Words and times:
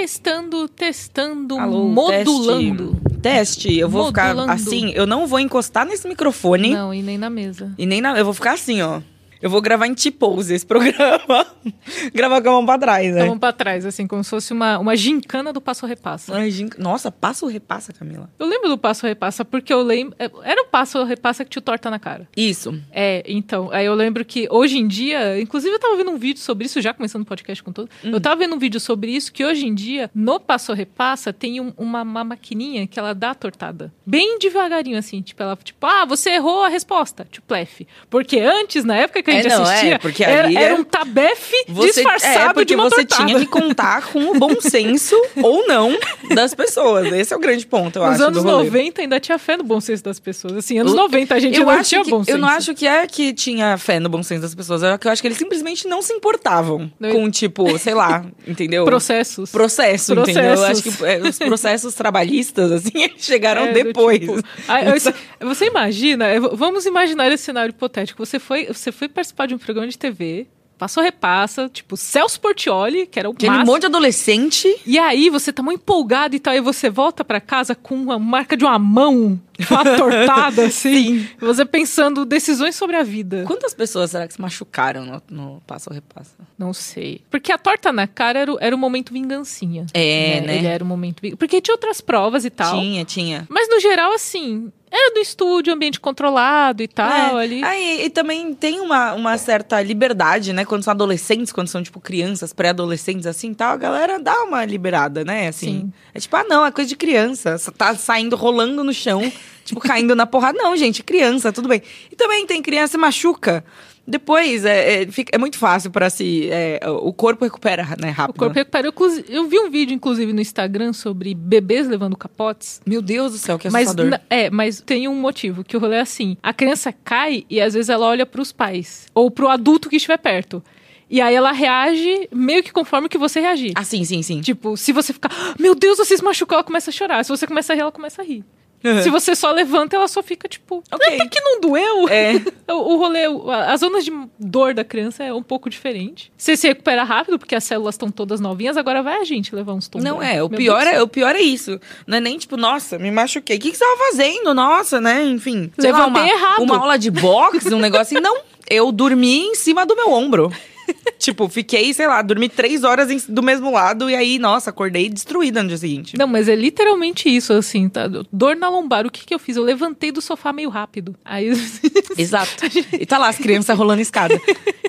Testando, 0.00 0.68
testando, 0.68 1.58
Alô, 1.58 1.88
modulando. 1.88 3.00
Teste. 3.18 3.20
Teste, 3.22 3.78
eu 3.78 3.88
vou 3.88 4.04
Modulando. 4.04 4.42
ficar 4.42 4.52
assim, 4.52 4.90
eu 4.90 5.06
não 5.06 5.26
vou 5.26 5.40
encostar 5.40 5.86
nesse 5.86 6.06
microfone 6.06 6.74
Não, 6.74 6.92
e 6.92 7.00
nem 7.00 7.16
na 7.16 7.30
mesa. 7.30 7.72
e 7.78 7.86
nem 7.86 8.02
na, 8.02 8.16
eu 8.18 8.24
vou 8.26 8.34
ficar 8.34 8.52
assim, 8.52 8.82
ó. 8.82 9.00
Eu 9.40 9.50
vou 9.50 9.60
gravar 9.60 9.86
em 9.86 9.94
T-pose 9.94 10.54
esse 10.54 10.66
programa. 10.66 11.46
gravar 12.12 12.40
com 12.42 12.48
a 12.48 12.52
mão 12.52 12.66
pra 12.66 12.78
trás, 12.78 13.14
né? 13.14 13.24
Então, 13.24 13.38
pra 13.38 13.52
trás, 13.52 13.84
assim, 13.84 14.06
como 14.06 14.22
se 14.24 14.30
fosse 14.30 14.52
uma, 14.52 14.78
uma 14.78 14.96
gincana 14.96 15.52
do 15.52 15.60
passo-repassa. 15.60 16.34
Nossa, 16.78 17.10
passa 17.10 17.44
ou 17.44 17.50
repassa, 17.50 17.92
Camila? 17.92 18.30
Eu 18.38 18.46
lembro 18.46 18.68
do 18.68 18.78
passo-repassa 18.78 19.44
porque 19.44 19.72
eu 19.72 19.82
lembro. 19.82 20.16
Era 20.42 20.62
o 20.62 20.66
passo-repassa 20.66 21.44
que 21.44 21.50
te 21.50 21.60
torta 21.60 21.90
na 21.90 21.98
cara. 21.98 22.28
Isso. 22.36 22.80
É, 22.90 23.22
então, 23.26 23.70
aí 23.72 23.86
eu 23.86 23.94
lembro 23.94 24.24
que 24.24 24.48
hoje 24.50 24.78
em 24.78 24.86
dia, 24.86 25.40
inclusive 25.40 25.74
eu 25.74 25.78
tava 25.80 25.96
vendo 25.96 26.10
um 26.10 26.18
vídeo 26.18 26.40
sobre 26.40 26.66
isso, 26.66 26.80
já 26.80 26.92
começando 26.94 27.22
o 27.22 27.26
podcast 27.26 27.62
com. 27.62 27.70
Hum. 27.70 27.86
Eu 28.04 28.20
tava 28.20 28.36
vendo 28.36 28.54
um 28.54 28.58
vídeo 28.58 28.80
sobre 28.80 29.10
isso, 29.10 29.32
que 29.32 29.44
hoje 29.44 29.66
em 29.66 29.74
dia, 29.74 30.10
no 30.14 30.40
passo 30.40 30.72
repassa, 30.72 31.32
tem 31.32 31.60
um- 31.60 31.72
uma, 31.76 32.02
uma 32.02 32.24
maquininha 32.24 32.86
que 32.86 32.98
ela 32.98 33.14
dá 33.14 33.30
a 33.30 33.34
tortada. 33.34 33.92
Bem 34.06 34.38
devagarinho, 34.38 34.96
assim, 34.98 35.20
tipo, 35.20 35.42
ela, 35.42 35.56
tipo, 35.56 35.84
ah, 35.86 36.04
você 36.06 36.30
errou 36.30 36.62
a 36.62 36.68
resposta, 36.68 37.26
tipo, 37.30 37.54
F. 37.54 37.86
Porque 38.08 38.38
antes, 38.38 38.84
na 38.84 38.96
época 38.96 39.22
que 39.26 39.30
a 39.32 39.34
É, 39.34 39.42
gente 39.42 39.52
não, 39.52 39.60
é, 39.66 39.72
assistia, 39.74 39.98
porque 39.98 40.24
era, 40.24 40.52
era 40.52 40.60
é- 40.70 40.74
um 40.74 40.84
tabefe 40.84 41.64
Você, 41.68 41.92
disfarçado 42.02 42.50
é, 42.50 42.52
porque 42.54 42.64
de 42.66 42.74
uma 42.74 42.88
você 42.88 43.04
tortada. 43.04 43.26
tinha 43.26 43.38
que 43.40 43.46
contar 43.46 44.02
com 44.06 44.18
o 44.30 44.38
bom 44.38 44.60
senso 44.60 45.14
ou 45.42 45.66
não 45.66 45.96
das 46.34 46.54
pessoas. 46.54 47.12
Esse 47.12 47.32
é 47.34 47.36
o 47.36 47.40
grande 47.40 47.66
ponto, 47.66 47.98
eu 47.98 48.02
Nos 48.06 48.14
acho. 48.14 48.24
anos 48.24 48.42
do 48.42 48.48
rolê. 48.48 48.64
90 48.64 49.00
ainda 49.02 49.20
tinha 49.20 49.38
fé 49.38 49.56
no 49.56 49.64
bom 49.64 49.80
senso 49.80 50.02
das 50.02 50.18
pessoas. 50.18 50.54
Assim, 50.54 50.78
anos 50.78 50.92
Eu- 50.92 50.96
90 50.98 51.34
a 51.34 51.38
gente 51.38 51.58
eu 51.58 51.64
não 51.66 51.70
acho 51.72 51.88
tinha 51.90 52.04
que, 52.04 52.10
bom 52.10 52.18
senso. 52.24 52.30
Eu 52.30 52.38
não 52.38 52.48
acho 52.48 52.74
que 52.74 52.86
é 52.86 53.06
que 53.06 53.32
tinha 53.32 53.76
fé 53.78 53.98
no 54.00 54.08
bom 54.08 54.22
senso 54.22 54.42
das 54.42 54.54
pessoas. 54.54 54.82
Eu 54.82 54.98
acho 55.10 55.20
que 55.22 55.28
eles 55.28 55.38
simplesmente 55.38 55.86
não 55.86 56.00
se 56.02 56.12
importavam 56.12 56.90
Não, 56.98 57.10
com, 57.10 57.30
tipo, 57.30 57.78
sei 57.78 57.94
lá, 57.94 58.24
entendeu? 58.46 58.84
Processos. 58.84 59.50
Processo, 59.50 60.12
entendeu? 60.14 60.42
Eu 60.44 60.52
acho 60.64 60.82
Processos. 60.82 60.96
que 60.96 61.04
é, 61.04 61.18
os 61.20 61.38
processos 61.38 61.94
trabalhistas, 61.94 62.70
assim, 62.72 62.90
chegaram 63.18 63.62
É, 63.66 63.72
depois. 63.72 64.20
tipo, 64.20 64.40
ah, 64.68 64.82
eu- 64.84 65.46
você 65.48 65.66
imagina, 65.66 66.26
vamos 66.52 66.86
imaginar 66.86 67.30
esse 67.32 67.44
cenário 67.44 67.70
hipotético. 67.70 68.24
Você 68.24 68.38
foi, 68.38 68.66
você 68.66 68.92
foi 68.92 69.08
participar 69.16 69.46
de 69.46 69.54
um 69.54 69.58
programa 69.58 69.88
de 69.88 69.98
TV, 69.98 70.46
passou 70.78 71.02
repassa, 71.02 71.70
tipo, 71.70 71.96
Celso 71.96 72.38
Portioli, 72.38 73.06
que 73.06 73.18
era 73.18 73.28
o 73.28 73.32
Aquele 73.32 73.50
máximo. 73.50 73.72
monte 73.72 73.80
de 73.80 73.86
adolescente. 73.86 74.80
E 74.86 74.98
aí 74.98 75.30
você 75.30 75.50
tá 75.52 75.62
muito 75.62 75.80
empolgado 75.80 76.36
e 76.36 76.38
tal, 76.38 76.52
aí 76.52 76.60
você 76.60 76.90
volta 76.90 77.24
pra 77.24 77.40
casa 77.40 77.74
com 77.74 77.94
uma 77.94 78.18
marca 78.18 78.56
de 78.56 78.64
uma 78.64 78.78
mão, 78.78 79.40
uma 79.70 79.84
tortada, 79.96 80.66
assim. 80.68 81.26
E 81.40 81.44
Você 81.44 81.64
pensando 81.64 82.26
decisões 82.26 82.76
sobre 82.76 82.96
a 82.96 83.02
vida. 83.02 83.44
Quantas 83.46 83.72
pessoas 83.72 84.10
será 84.10 84.28
que 84.28 84.34
se 84.34 84.40
machucaram 84.40 85.04
no, 85.06 85.22
no 85.30 85.62
passo 85.66 85.90
repassa? 85.90 86.34
Não 86.58 86.74
sei. 86.74 87.22
Porque 87.30 87.50
a 87.50 87.56
torta 87.58 87.90
na 87.90 88.06
cara 88.06 88.38
era 88.40 88.52
o, 88.52 88.58
era 88.60 88.76
o 88.76 88.78
momento 88.78 89.14
vingancinha. 89.14 89.86
É, 89.94 90.42
né? 90.42 90.58
Ele 90.58 90.66
era 90.66 90.84
o 90.84 90.86
momento. 90.86 91.22
Porque 91.38 91.60
tinha 91.60 91.74
outras 91.74 92.02
provas 92.02 92.44
e 92.44 92.50
tal. 92.50 92.78
Tinha, 92.78 93.02
tinha. 93.04 93.46
Mas 93.48 93.66
no 93.70 93.80
geral, 93.80 94.12
assim, 94.12 94.70
era 94.96 95.14
do 95.14 95.20
estúdio, 95.20 95.72
ambiente 95.72 96.00
controlado 96.00 96.82
e 96.82 96.88
tal, 96.88 97.38
É. 97.38 97.42
ali. 97.42 97.62
Aí, 97.64 98.04
e 98.06 98.10
também 98.10 98.54
tem 98.54 98.80
uma, 98.80 99.12
uma 99.14 99.36
certa 99.38 99.80
liberdade, 99.82 100.52
né? 100.52 100.64
Quando 100.64 100.82
são 100.82 100.92
adolescentes, 100.92 101.52
quando 101.52 101.68
são, 101.68 101.82
tipo, 101.82 102.00
crianças, 102.00 102.52
pré-adolescentes, 102.52 103.26
assim, 103.26 103.52
tal, 103.52 103.72
a 103.72 103.76
galera 103.76 104.18
dá 104.18 104.34
uma 104.44 104.64
liberada, 104.64 105.24
né? 105.24 105.48
Assim, 105.48 105.80
Sim. 105.80 105.92
é 106.14 106.18
tipo, 106.20 106.34
ah, 106.36 106.44
não, 106.44 106.64
é 106.64 106.70
coisa 106.70 106.88
de 106.88 106.96
criança. 106.96 107.56
Tá 107.76 107.94
saindo, 107.94 108.36
rolando 108.36 108.82
no 108.82 108.92
chão, 108.94 109.20
tipo, 109.64 109.80
caindo 109.80 110.14
na 110.16 110.26
porrada. 110.26 110.56
Não, 110.58 110.76
gente, 110.76 111.02
criança, 111.02 111.52
tudo 111.52 111.68
bem. 111.68 111.82
E 112.10 112.16
também 112.16 112.46
tem 112.46 112.62
criança 112.62 112.96
machuca. 112.96 113.64
Depois, 114.06 114.64
é, 114.64 115.02
é, 115.02 115.06
fica- 115.08 115.34
é 115.34 115.38
muito 115.38 115.58
fácil 115.58 115.90
pra 115.90 116.08
se... 116.08 116.48
é, 116.50 116.78
o 116.88 117.12
corpo 117.12 117.44
recupera, 117.44 117.82
né, 118.00 118.10
O 118.10 118.12
rápido. 118.12 118.38
corpo 118.38 118.54
recuperou. 118.54 118.90
Inclusi- 118.92 119.24
Eu 119.28 119.48
vi 119.48 119.58
um 119.58 119.68
vídeo, 119.68 119.92
inclusive, 119.94 120.32
no 120.32 120.40
Instagram 120.40 120.92
sobre 120.92 121.34
bebês 121.34 121.88
levando 121.88 122.16
capotes. 122.16 122.80
Meu 122.86 123.02
Deus 123.02 123.32
do 123.32 123.38
céu, 123.38 123.58
que 123.58 123.68
Mas, 123.68 123.86
assustador. 123.88 124.10
na- 124.10 124.20
é, 124.30 124.48
mas 124.48 124.80
tem 124.80 125.08
um 125.08 125.14
motivo, 125.14 125.64
que 125.64 125.76
o 125.76 125.80
rolê 125.80 125.96
é 125.96 126.00
assim. 126.00 126.36
A 126.42 126.52
criança 126.54 126.92
cai 126.92 127.44
e 127.50 127.60
às 127.60 127.74
vezes 127.74 127.88
ela 127.88 128.06
olha 128.06 128.24
pros 128.24 128.52
pais. 128.52 129.06
Ou 129.12 129.30
pro 129.30 129.48
adulto 129.48 129.88
que 129.88 129.96
estiver 129.96 130.18
perto. 130.18 130.62
E 131.10 131.20
aí 131.20 131.34
ela 131.34 131.52
reage 131.52 132.28
meio 132.32 132.62
que 132.62 132.72
conforme 132.72 133.08
que 133.08 133.16
você 133.18 133.40
reagir. 133.40 133.72
Ah, 133.76 133.84
sim, 133.84 134.04
sim, 134.04 134.22
sim. 134.22 134.40
Tipo, 134.40 134.76
se 134.76 134.92
você 134.92 135.12
ficar, 135.12 135.30
"Ah, 135.32 135.54
meu 135.58 135.74
Deus, 135.74 135.98
você 135.98 136.16
se 136.16 136.22
machucou, 136.22 136.54
ela 136.56 136.64
começa 136.64 136.90
a 136.90 136.92
chorar. 136.92 137.24
Se 137.24 137.28
você 137.28 137.46
começa 137.46 137.72
a 137.72 137.76
rir, 137.76 137.82
ela 137.82 137.92
começa 137.92 138.22
a 138.22 138.24
rir. 138.24 138.44
Uhum. 138.84 139.02
Se 139.02 139.10
você 139.10 139.34
só 139.34 139.50
levanta, 139.50 139.96
ela 139.96 140.06
só 140.08 140.22
fica 140.22 140.48
tipo, 140.48 140.82
Ok. 140.92 141.14
até 141.14 141.26
que 141.28 141.40
não 141.40 141.60
doeu. 141.60 142.08
É. 142.08 142.34
O, 142.68 142.94
o 142.94 142.96
rolê, 142.96 143.20
as 143.68 143.78
zonas 143.78 144.04
de 144.04 144.10
dor 144.40 144.74
da 144.74 144.82
criança 144.82 145.22
é 145.22 145.32
um 145.32 145.42
pouco 145.42 145.70
diferente. 145.70 146.32
Você 146.36 146.56
se 146.56 146.66
recupera 146.66 147.04
rápido, 147.04 147.38
porque 147.38 147.54
as 147.54 147.62
células 147.62 147.94
estão 147.94 148.10
todas 148.10 148.40
novinhas, 148.40 148.76
agora 148.76 149.04
vai 149.04 149.20
a 149.20 149.24
gente 149.24 149.54
levar 149.54 149.72
uns 149.72 149.86
tombos. 149.86 150.04
Não 150.04 150.20
é, 150.20 150.42
o 150.42 150.48
Meu 150.48 150.58
pior 150.58 150.84
é, 150.84 151.00
o 151.00 151.06
pior 151.06 151.36
é 151.36 151.40
isso. 151.40 151.80
Não 152.08 152.18
é 152.18 152.20
nem 152.20 152.36
tipo, 152.36 152.56
nossa, 152.56 152.98
me 152.98 153.08
machuquei. 153.12 153.56
O 153.56 153.60
que, 153.60 153.70
que 153.70 153.76
você 153.76 153.84
tava 153.84 153.96
fazendo? 154.10 154.52
Nossa, 154.52 155.00
né? 155.00 155.22
Enfim. 155.22 155.70
lá, 155.78 155.84
Levantei 155.84 156.22
uma, 156.22 156.28
errado. 156.28 156.62
Uma 156.62 156.78
aula 156.78 156.98
de 156.98 157.08
boxe, 157.08 157.72
um 157.72 157.78
negócio 157.80 158.18
assim. 158.18 158.20
Não, 158.20 158.36
eu 158.68 158.90
dormi 158.90 159.42
em 159.46 159.54
cima 159.54 159.86
do 159.86 159.94
meu 159.94 160.10
ombro. 160.10 160.52
tipo, 161.18 161.48
fiquei, 161.48 161.92
sei 161.94 162.06
lá, 162.06 162.22
dormi 162.22 162.48
três 162.48 162.84
horas 162.84 163.10
em- 163.10 163.32
do 163.32 163.42
mesmo 163.42 163.70
lado 163.72 164.08
e 164.10 164.14
aí, 164.14 164.38
nossa, 164.38 164.70
acordei 164.70 165.08
destruída 165.08 165.62
no 165.62 165.68
dia 165.68 165.78
seguinte. 165.78 166.16
Não, 166.16 166.26
mas 166.26 166.48
é 166.48 166.54
literalmente 166.54 167.28
isso, 167.28 167.52
assim, 167.52 167.88
tá? 167.88 168.06
Dor 168.32 168.56
na 168.56 168.68
lombar. 168.68 169.06
O 169.06 169.10
que 169.10 169.24
que 169.24 169.34
eu 169.34 169.38
fiz? 169.38 169.56
Eu 169.56 169.62
levantei 169.62 170.12
do 170.12 170.20
sofá 170.20 170.52
meio 170.52 170.68
rápido. 170.68 171.14
Aí, 171.24 171.50
Exato. 172.16 172.64
E 172.98 173.04
tá 173.06 173.18
lá 173.18 173.28
as 173.28 173.38
crianças 173.38 173.76
rolando 173.76 174.02
escada. 174.02 174.40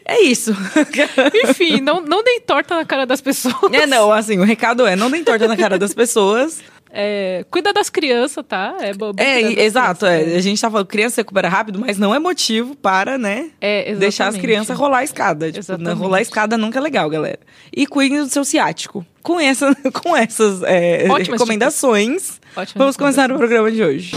É 0.05 0.21
isso. 0.21 0.55
enfim, 1.43 1.81
não, 1.81 2.01
não 2.01 2.23
dei 2.23 2.39
torta 2.39 2.75
na 2.75 2.85
cara 2.85 3.05
das 3.05 3.21
pessoas. 3.21 3.73
É, 3.73 3.85
não, 3.85 4.11
assim, 4.11 4.37
o 4.39 4.43
recado 4.43 4.85
é, 4.85 4.95
não 4.95 5.09
dê 5.11 5.21
torta 5.23 5.47
na 5.47 5.57
cara 5.57 5.77
das 5.77 5.93
pessoas. 5.93 6.61
É, 6.99 7.45
cuida 7.51 7.71
das 7.71 7.91
crianças, 7.91 8.43
tá? 8.47 8.75
É, 8.81 8.91
bo- 8.91 9.13
bom 9.13 9.21
É, 9.21 9.39
exato. 9.63 10.03
crianças, 10.05 10.33
É. 10.33 10.35
A 10.37 10.41
gente 10.41 10.59
tá 10.59 10.71
falando 10.71 10.87
criança 10.87 11.21
recupera 11.21 11.47
rápido, 11.47 11.77
mas 11.79 11.99
não 11.99 12.13
é 12.15 12.17
motivo 12.17 12.75
para, 12.75 13.19
né? 13.19 13.51
É. 13.61 13.93
Deixar 13.93 14.27
as 14.27 14.35
crianças 14.35 14.75
rolar 14.75 14.99
a 14.99 15.03
escada. 15.03 15.45
Tipo, 15.47 15.59
Exatamente. 15.59 15.97
rolar 15.99 16.17
a 16.17 16.21
escada 16.21 16.57
nunca 16.57 16.79
é 16.79 16.81
legal, 16.81 17.07
galera. 17.07 17.39
E 17.71 17.85
cuidem 17.85 18.17
do 18.23 18.29
seu 18.29 18.43
ciático. 18.43 19.05
Com, 19.21 19.39
essa, 19.39 19.75
com 20.03 20.17
essas 20.17 20.63
é, 20.63 21.05
Ótimas 21.07 21.39
recomendações, 21.39 22.39
Ótimas 22.55 22.73
vamos 22.75 22.97
começar 22.97 23.31
o 23.31 23.35
programa 23.37 23.71
de 23.71 23.83
hoje. 23.83 24.11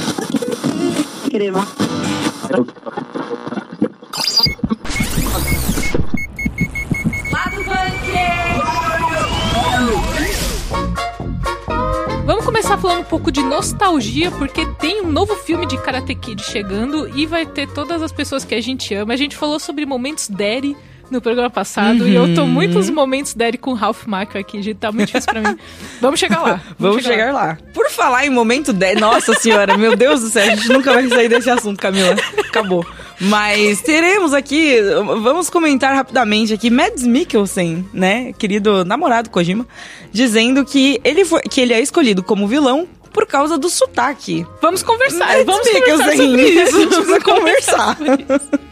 Vamos 12.31 12.45
começar 12.45 12.79
falando 12.79 13.01
um 13.01 13.05
pouco 13.05 13.33
de 13.33 13.43
nostalgia, 13.43 14.31
porque 14.31 14.65
tem 14.79 15.01
um 15.03 15.11
novo 15.11 15.35
filme 15.35 15.67
de 15.67 15.77
Karate 15.79 16.15
Kid 16.15 16.41
chegando 16.45 17.11
e 17.19 17.27
vai 17.27 17.45
ter 17.45 17.67
todas 17.67 18.01
as 18.03 18.13
pessoas 18.13 18.45
que 18.45 18.55
a 18.55 18.61
gente 18.61 18.95
ama. 18.95 19.15
A 19.15 19.17
gente 19.17 19.35
falou 19.37 19.59
sobre 19.59 19.85
momentos 19.85 20.29
daddy 20.29 20.77
no 21.11 21.21
programa 21.21 21.51
passado 21.51 22.07
e 22.07 22.15
eu 22.15 22.33
tô 22.33 22.47
muitos 22.47 22.89
momentos 22.89 23.35
daddy 23.35 23.59
com 23.59 23.73
Ralph 23.73 24.07
Macchio 24.07 24.39
aqui, 24.39 24.63
gente, 24.63 24.77
tá 24.77 24.93
muito 24.93 25.09
difícil 25.09 25.29
pra 25.29 25.41
mim. 25.41 25.59
Vamos 26.01 26.21
chegar 26.21 26.41
lá. 26.41 26.61
Vamos 26.79 27.03
chegar 27.03 27.35
lá. 27.35 27.59
Por 27.75 27.91
falar 27.91 28.25
em 28.25 28.31
momento 28.31 28.73
10, 28.73 29.01
nossa 29.01 29.35
senhora, 29.35 29.77
meu 29.77 29.97
Deus 29.97 30.21
do 30.21 30.29
céu, 30.29 30.53
a 30.53 30.55
gente 30.55 30.69
nunca 30.69 30.93
vai 30.93 31.09
sair 31.09 31.29
desse 31.29 31.51
assunto, 31.51 31.81
Camila. 31.81 32.15
Acabou. 32.39 32.87
Mas 33.21 33.83
teremos 33.83 34.33
aqui, 34.33 34.77
vamos 35.23 35.51
comentar 35.51 35.95
rapidamente 35.95 36.55
aqui, 36.55 36.71
Mads 36.71 37.05
Mikkelsen, 37.07 37.87
né, 37.93 38.33
querido 38.33 38.85
namorado 38.85 39.29
Kojima, 39.29 39.67
dizendo 40.11 40.65
que 40.65 40.99
ele, 41.05 41.25
foi, 41.25 41.43
que 41.43 41.61
ele 41.61 41.75
é 41.75 41.81
escolhido 41.81 42.23
como 42.23 42.49
vilão 42.49 42.89
por 43.13 43.27
causa 43.27 43.59
do 43.59 43.69
sotaque. 43.69 44.47
Vamos 44.63 44.83
conversar, 44.83 45.27
Mads 45.27 45.45
vamos 45.47 45.69
conversar 45.69 46.13
sobre 46.17 46.41
a 46.61 46.65
isso. 46.65 46.79
gente 46.79 46.87
precisa 46.97 47.21
conversar. 47.21 47.99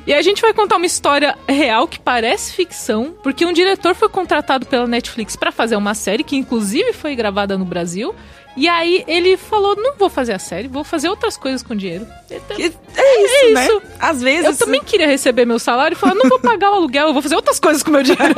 E 0.07 0.15
a 0.15 0.23
gente 0.23 0.41
vai 0.41 0.55
contar 0.55 0.77
uma 0.77 0.87
história 0.87 1.37
real 1.47 1.87
que 1.87 2.01
parece 2.01 2.53
ficção, 2.55 3.15
porque 3.23 3.45
um 3.45 3.53
diretor 3.53 3.95
foi 3.95 4.09
contratado 4.09 4.65
pela 4.65 4.87
Netflix 4.87 5.37
pra 5.37 5.53
fazer 5.53 5.77
uma 5.77 5.95
série 5.95 6.25
que 6.25 6.37
inclusive 6.37 6.93
foi 6.95 7.15
gravada 7.15 7.59
no 7.59 7.65
Brasil. 7.65 8.15
E 8.57 8.69
aí 8.69 9.05
ele 9.07 9.37
falou: 9.37 9.77
"Não 9.77 9.95
vou 9.97 10.09
fazer 10.11 10.33
a 10.33 10.39
série, 10.39 10.67
vou 10.69 10.83
fazer 10.83 11.09
outras 11.09 11.37
coisas 11.37 11.63
com 11.63 11.75
dinheiro". 11.77 12.07
Então, 12.31 12.57
É 12.59 12.63
isso, 12.67 12.77
É 12.97 13.53
né? 13.53 13.67
isso. 13.67 13.83
Às 14.01 14.21
vezes... 14.21 14.45
Eu 14.47 14.57
também 14.67 14.83
queria 14.83 15.07
receber 15.07 15.45
meu 15.45 15.59
salário 15.59 15.95
e 15.95 15.99
falar: 15.99 16.15
"Não 16.15 16.29
vou 16.29 16.39
pagar 16.41 16.71
o 16.71 16.75
aluguel, 16.75 17.09
eu 17.09 17.13
vou 17.13 17.23
fazer 17.23 17.37
outras 17.37 17.61
coisas 17.61 17.83
com 17.83 17.91
meu 17.91 18.03
dinheiro". 18.03 18.35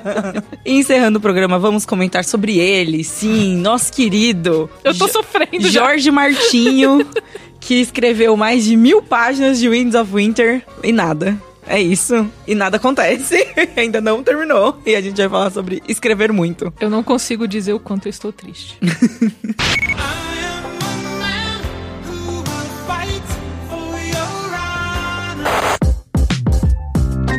Encerrando 0.64 1.18
o 1.18 1.20
programa, 1.20 1.58
vamos 1.58 1.84
comentar 1.84 2.24
sobre 2.24 2.58
ele, 2.58 3.02
sim, 3.04 3.56
nosso 3.56 3.92
querido... 3.92 4.70
Eu 4.84 4.96
tô 4.96 5.08
sofrendo 5.08 5.68
já. 5.68 5.80
Jorge 5.80 6.10
Martinho, 6.10 7.06
que 7.60 7.74
escreveu 7.80 8.36
mais 8.36 8.64
de 8.64 8.76
mil 8.76 9.02
páginas 9.02 9.58
de 9.58 9.68
Winds 9.68 9.94
of 9.94 10.12
Winter 10.12 10.62
e 10.82 10.92
nada. 10.92 11.36
É 11.66 11.80
isso. 11.80 12.30
E 12.46 12.54
nada 12.54 12.76
acontece. 12.76 13.46
Ainda 13.76 14.00
não 14.00 14.22
terminou. 14.22 14.80
E 14.86 14.94
a 14.94 15.00
gente 15.00 15.16
vai 15.16 15.28
falar 15.28 15.50
sobre 15.50 15.82
escrever 15.88 16.32
muito. 16.32 16.72
Eu 16.80 16.88
não 16.88 17.02
consigo 17.02 17.46
dizer 17.46 17.72
o 17.72 17.80
quanto 17.80 18.06
eu 18.06 18.10
estou 18.10 18.32
triste. 18.32 18.78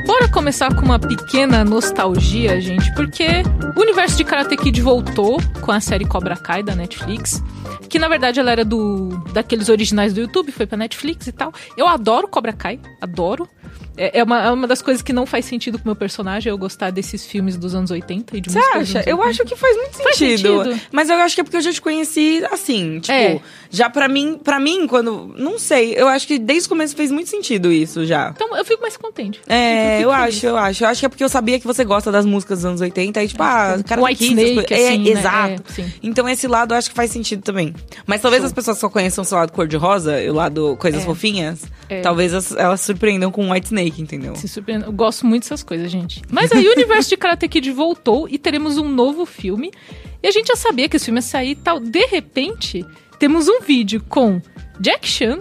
Bora 0.06 0.30
começar 0.30 0.74
com 0.74 0.86
uma 0.86 0.98
pequena 0.98 1.66
nostalgia, 1.66 2.62
gente, 2.62 2.94
porque 2.96 3.28
o 3.76 3.82
universo 3.82 4.16
de 4.16 4.24
Karate 4.24 4.56
Kid 4.56 4.82
voltou 4.82 5.38
com 5.62 5.70
a 5.70 5.82
série 5.82 6.06
Cobra 6.06 6.38
Kai 6.38 6.64
da 6.64 6.74
Netflix, 6.74 7.44
que 7.90 8.00
na 8.00 8.08
verdade 8.08 8.40
ela 8.40 8.50
era 8.50 8.64
do 8.64 9.10
daqueles 9.34 9.68
originais 9.68 10.14
do 10.14 10.22
YouTube, 10.22 10.52
foi 10.54 10.66
pra 10.66 10.78
Netflix 10.78 11.28
e 11.28 11.34
tal. 11.34 11.52
Eu 11.76 11.88
adoro 11.88 12.28
Cobra 12.28 12.54
Kai, 12.54 12.80
adoro. 13.02 13.50
É, 13.98 14.20
é 14.20 14.24
uma, 14.24 14.42
é 14.46 14.52
uma 14.52 14.68
das 14.68 14.82
coisas 14.82 15.02
que 15.02 15.12
não 15.12 15.26
faz 15.26 15.46
sentido 15.46 15.78
com 15.78 15.84
o 15.86 15.88
meu 15.88 15.96
personagem, 15.96 16.50
eu 16.50 16.58
gostar 16.58 16.92
desses 16.92 17.26
filmes 17.26 17.58
dos 17.58 17.74
anos 17.76 17.90
80 17.92 18.38
e 18.38 18.42
de 18.42 18.52
Você 18.52 18.60
acha? 18.60 19.04
Eu 19.08 19.22
acho 19.24 19.44
que 19.44 19.56
faz 19.56 19.76
muito 19.76 19.98
Faz 19.98 20.16
sentido. 20.18 20.64
sentido. 20.64 20.82
Mas 20.92 21.10
eu 21.10 21.16
acho 21.18 21.36
que 21.36 21.42
é 21.42 21.44
porque 21.44 21.58
eu 21.58 21.62
já 21.62 21.74
te 21.74 21.82
conheci 21.82 22.44
assim, 22.52 23.00
tipo, 23.00 23.12
É. 23.14 23.40
já 23.72 23.90
pra 23.90 24.08
mim, 24.08 24.40
para 24.44 24.60
mim 24.60 24.86
quando, 24.88 25.34
não 25.38 25.58
sei, 25.58 25.94
eu 25.98 26.08
acho 26.08 26.28
que 26.28 26.38
desde 26.38 26.68
o 26.68 26.70
começo 26.70 26.96
fez 26.96 27.12
muito 27.12 27.30
sentido 27.30 27.72
isso 27.72 28.06
já. 28.06 28.32
Então 28.36 28.56
eu 28.56 28.64
fico 28.64 28.82
mais 28.82 28.96
contente. 28.96 29.40
É, 29.48 29.98
eu 30.02 30.12
feliz. 30.12 30.28
acho, 30.36 30.46
eu 30.46 30.58
acho. 30.58 30.84
Eu 30.84 30.88
acho 30.90 31.00
que 31.00 31.06
é 31.06 31.10
porque 31.10 31.24
eu 31.24 31.30
sabia 31.30 31.60
que 31.60 31.66
você 31.66 31.84
gosta 31.84 32.12
das 32.12 32.26
músicas 32.26 32.60
dos 32.60 32.66
anos 32.66 32.82
80 32.82 33.24
e 33.24 33.28
tipo, 33.28 33.42
ah, 33.44 33.78
cara 33.86 34.02
White 34.04 34.24
Snake, 34.24 34.74
é, 34.74 34.90
assim, 34.90 34.98
né? 35.04 35.10
exato. 35.10 35.64
É, 35.70 35.74
sim. 35.74 35.94
Então 36.04 36.30
esse 36.30 36.48
lado 36.48 36.74
eu 36.74 36.78
acho 36.78 36.90
que 36.90 36.96
faz 36.96 37.10
sentido 37.12 37.42
também. 37.42 37.74
Mas 38.06 38.22
talvez 38.22 38.44
as 38.44 38.54
pessoas 38.54 38.78
só 38.78 38.90
conheçam 38.90 39.24
o 39.24 39.26
seu 39.26 39.38
lado 39.38 39.52
cor-de-rosa 39.52 40.22
e 40.22 40.30
o 40.30 40.34
lado 40.34 40.78
coisas 40.80 41.02
É. 41.02 41.06
fofinhas. 41.06 41.62
É. 41.90 42.02
Talvez 42.02 42.34
as- 42.34 42.52
elas 42.52 42.82
se 42.82 42.86
surpreendam 42.88 43.32
com 43.32 43.50
White 43.52 43.68
Snake, 43.68 43.87
entendeu? 43.98 44.36
Se 44.36 44.48
surpreende- 44.48 44.86
Eu 44.86 44.92
gosto 44.92 45.26
muito 45.26 45.44
dessas 45.44 45.64
coisas, 45.64 45.90
gente. 45.92 46.22
Mas 46.30 46.52
aí 46.52 46.68
o 46.68 46.72
universo 46.72 47.10
de 47.10 47.18
Karate 47.18 47.48
Kid 47.48 47.72
voltou 47.72 48.28
e 48.30 48.38
teremos 48.38 48.78
um 48.78 48.88
novo 48.90 49.26
filme. 49.26 49.72
E 50.22 50.28
a 50.28 50.32
gente 50.32 50.48
já 50.48 50.56
sabia 50.56 50.90
que 50.90 50.98
esse 50.98 51.06
filme 51.06 51.20
ia 51.20 51.22
sair 51.22 51.52
e 51.52 51.56
tal. 51.56 51.80
De 51.80 52.06
repente, 52.08 52.86
temos 53.20 53.48
um 53.48 53.62
vídeo 53.62 54.04
com 54.10 54.42
Jack 54.80 55.08
Chan 55.08 55.40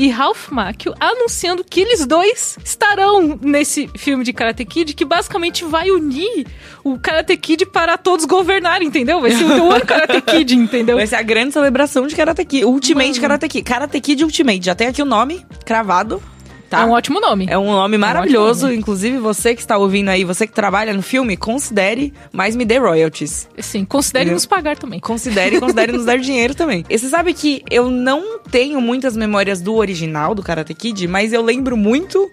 e 0.00 0.08
Ralph 0.10 0.50
Macchio 0.50 0.94
anunciando 1.00 1.64
que 1.64 1.80
eles 1.80 2.06
dois 2.06 2.56
estarão 2.64 3.36
nesse 3.42 3.90
filme 3.96 4.22
de 4.22 4.32
Karate 4.32 4.64
Kid, 4.64 4.94
que 4.94 5.04
basicamente 5.04 5.64
vai 5.64 5.90
unir 5.90 6.46
o 6.84 6.96
Karate 7.00 7.36
Kid 7.36 7.66
para 7.66 7.98
todos 7.98 8.24
governarem, 8.24 8.86
entendeu? 8.86 9.20
Vai 9.20 9.32
ser 9.32 9.42
o 9.44 9.66
One 9.68 9.80
Karate 9.84 10.20
Kid, 10.20 10.54
entendeu? 10.54 10.96
Vai 10.98 11.06
ser 11.08 11.16
a 11.16 11.22
grande 11.22 11.52
celebração 11.52 12.06
de 12.06 12.14
Karate 12.14 12.44
Kid. 12.44 12.64
Ultimate 12.64 13.08
Mano. 13.08 13.20
Karate 13.22 13.48
Kid. 13.48 13.64
Karate 13.64 14.00
Kid 14.00 14.22
Ultimate. 14.22 14.64
Já 14.64 14.74
tem 14.76 14.86
aqui 14.86 15.02
o 15.02 15.04
nome 15.04 15.44
cravado. 15.66 16.22
Tá? 16.68 16.80
É 16.80 16.84
um 16.84 16.90
ótimo 16.90 17.20
nome. 17.20 17.46
É 17.48 17.56
um 17.56 17.72
nome 17.72 17.96
maravilhoso. 17.96 18.50
ótimo 18.50 18.68
nome. 18.68 18.76
Inclusive, 18.78 19.18
você 19.18 19.54
que 19.54 19.60
está 19.60 19.78
ouvindo 19.78 20.08
aí, 20.08 20.22
você 20.24 20.46
que 20.46 20.52
trabalha 20.52 20.92
no 20.92 21.02
filme, 21.02 21.36
considere, 21.36 22.12
mas 22.30 22.54
me 22.54 22.64
dê 22.64 22.78
royalties. 22.78 23.48
Sim, 23.58 23.84
considere 23.84 24.24
Entendeu? 24.24 24.34
nos 24.34 24.46
pagar 24.46 24.76
também. 24.76 25.00
Considere 25.00 25.58
considere 25.60 25.92
nos 25.92 26.04
dar 26.04 26.18
dinheiro 26.18 26.54
também. 26.54 26.84
E 26.88 26.98
você 26.98 27.08
sabe 27.08 27.32
que 27.32 27.62
eu 27.70 27.90
não 27.90 28.40
tenho 28.50 28.80
muitas 28.80 29.16
memórias 29.16 29.60
do 29.60 29.74
original 29.74 30.34
do 30.34 30.42
Karate 30.42 30.74
Kid, 30.74 31.08
mas 31.08 31.32
eu 31.32 31.42
lembro 31.42 31.76
muito 31.76 32.30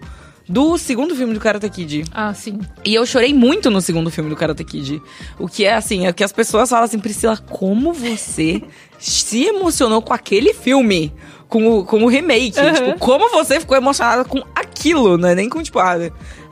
do 0.48 0.78
segundo 0.78 1.14
filme 1.16 1.34
do 1.34 1.40
Karate 1.40 1.68
Kid. 1.68 2.04
Ah, 2.12 2.32
sim. 2.32 2.60
E 2.84 2.94
eu 2.94 3.04
chorei 3.04 3.34
muito 3.34 3.70
no 3.70 3.80
segundo 3.80 4.10
filme 4.10 4.30
do 4.30 4.36
Karate 4.36 4.64
Kid. 4.64 5.02
O 5.38 5.48
que 5.48 5.64
é 5.64 5.74
assim, 5.74 6.06
é 6.06 6.12
que 6.12 6.22
as 6.22 6.32
pessoas 6.32 6.70
falam 6.70 6.84
assim, 6.84 6.98
Priscila, 6.98 7.36
como 7.36 7.92
você 7.92 8.62
se 8.98 9.44
emocionou 9.44 10.02
com 10.02 10.12
aquele 10.12 10.52
filme? 10.52 11.12
Com 11.48 11.78
o, 11.78 11.84
com 11.84 12.02
o 12.02 12.08
remake. 12.08 12.58
Uhum. 12.58 12.72
Tipo, 12.74 12.98
como 12.98 13.30
você 13.30 13.60
ficou 13.60 13.76
emocionada 13.76 14.24
com 14.24 14.42
aquilo, 14.52 15.16
né? 15.16 15.32
Nem 15.34 15.48
com, 15.48 15.62
tipo, 15.62 15.78
ah, 15.78 15.96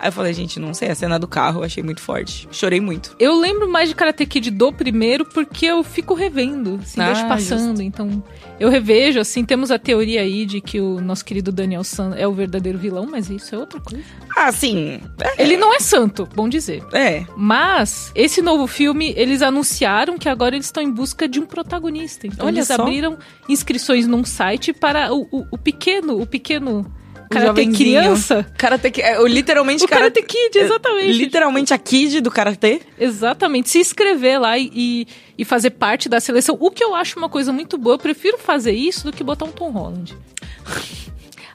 Aí 0.04 0.08
eu 0.08 0.12
falei, 0.12 0.34
gente, 0.34 0.60
não 0.60 0.74
sei, 0.74 0.90
a 0.90 0.94
cena 0.94 1.18
do 1.18 1.26
carro 1.26 1.60
eu 1.60 1.64
achei 1.64 1.82
muito 1.82 2.00
forte. 2.02 2.46
Chorei 2.50 2.78
muito. 2.78 3.16
Eu 3.18 3.38
lembro 3.38 3.66
mais 3.68 3.88
de 3.88 3.94
Karate 3.94 4.26
Kid 4.26 4.50
do 4.50 4.70
primeiro 4.70 5.24
porque 5.24 5.64
eu 5.64 5.82
fico 5.82 6.12
revendo, 6.12 6.78
assim, 6.82 7.00
Ah, 7.00 7.24
passando. 7.26 7.80
Então, 7.80 8.22
eu 8.60 8.68
revejo, 8.68 9.18
assim, 9.18 9.44
temos 9.44 9.70
a 9.70 9.78
teoria 9.78 10.20
aí 10.20 10.44
de 10.44 10.60
que 10.60 10.78
o 10.78 11.00
nosso 11.00 11.24
querido 11.24 11.50
Daniel 11.50 11.82
San 11.82 12.14
é 12.16 12.28
o 12.28 12.32
verdadeiro 12.32 12.78
vilão, 12.78 13.06
mas 13.10 13.30
isso 13.30 13.54
é 13.54 13.58
outra 13.58 13.80
coisa. 13.80 14.04
Ah, 14.36 14.52
sim. 14.52 15.00
É, 15.20 15.42
Ele 15.42 15.56
não 15.56 15.74
é 15.74 15.80
santo, 15.80 16.28
bom 16.34 16.48
dizer. 16.50 16.84
É. 16.92 17.24
Mas, 17.34 18.12
esse 18.14 18.42
novo 18.42 18.66
filme, 18.66 19.14
eles 19.16 19.40
anunciaram 19.42 20.18
que 20.18 20.28
agora 20.28 20.54
eles 20.54 20.66
estão 20.66 20.82
em 20.82 20.90
busca 20.90 21.26
de 21.26 21.40
um 21.40 21.46
protagonista. 21.46 22.26
Então, 22.34 22.46
Olha 22.46 22.56
eles 22.58 22.66
só. 22.68 22.74
abriram 22.74 23.16
inscrições 23.48 24.06
num 24.06 24.24
site 24.24 24.72
para 24.72 25.12
o, 25.14 25.22
o- 25.30 25.46
o 25.52 25.58
pequeno, 25.58 26.20
o 26.20 26.26
pequeno 26.26 26.84
karate 27.30 27.66
criança. 27.68 28.46
Karate 28.56 28.90
Kid. 28.90 29.04
É, 29.06 29.20
o- 29.20 29.26
literalmente 29.26 29.84
O 29.84 29.88
Karate 29.88 30.22
Kid, 30.22 30.56
exatamente. 30.58 31.12
Literalmente 31.12 31.74
a 31.74 31.78
Kid 31.78 32.20
do 32.20 32.30
Karatê. 32.30 32.80
Exatamente, 32.98 33.70
se 33.70 33.78
inscrever 33.78 34.40
lá 34.40 34.56
e, 34.58 35.06
e, 35.36 35.44
fazer 35.44 35.70
parte 35.70 36.08
da 36.08 36.20
seleção. 36.20 36.56
O 36.60 36.70
que 36.70 36.84
eu 36.84 36.94
acho 36.94 37.18
uma 37.18 37.28
coisa 37.28 37.52
muito 37.52 37.76
boa, 37.78 37.94
eu 37.94 37.98
prefiro 37.98 38.38
fazer 38.38 38.72
isso 38.72 39.04
do 39.04 39.12
que 39.12 39.24
botar 39.24 39.46
um 39.46 39.52
Tom 39.52 39.70
Holland. 39.70 40.16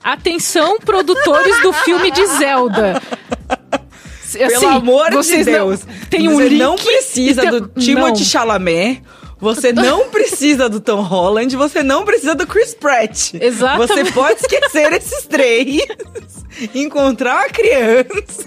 Atenção, 0.04 0.80
produtores 0.80 1.62
do 1.62 1.74
filme 1.74 2.10
de 2.12 2.26
Zelda. 2.38 3.02
Assim, 4.24 4.38
Pelo 4.38 4.68
amor 4.70 5.10
de 5.10 5.16
vocês 5.16 5.46
não- 5.46 5.54
Deus. 5.54 5.82
tem 6.10 6.28
um 6.30 6.36
Você 6.36 6.50
link 6.50 6.60
não 6.60 6.76
precisa 6.76 7.42
tem- 7.42 7.50
do 7.52 7.68
Timothée 7.70 8.20
Não. 8.20 8.26
Chalamet. 8.26 9.02
Você 9.40 9.72
não 9.72 10.10
precisa 10.10 10.68
do 10.68 10.80
Tom 10.80 11.02
Holland, 11.02 11.56
você 11.56 11.82
não 11.82 12.04
precisa 12.04 12.36
do 12.36 12.46
Chris 12.46 12.74
Pratt. 12.74 13.34
Exatamente. 13.36 13.88
Você 13.88 14.12
pode 14.12 14.42
esquecer 14.42 14.94
esses 14.94 15.26
três, 15.26 15.82
encontrar 16.76 17.36
uma 17.38 17.50
criança, 17.50 18.46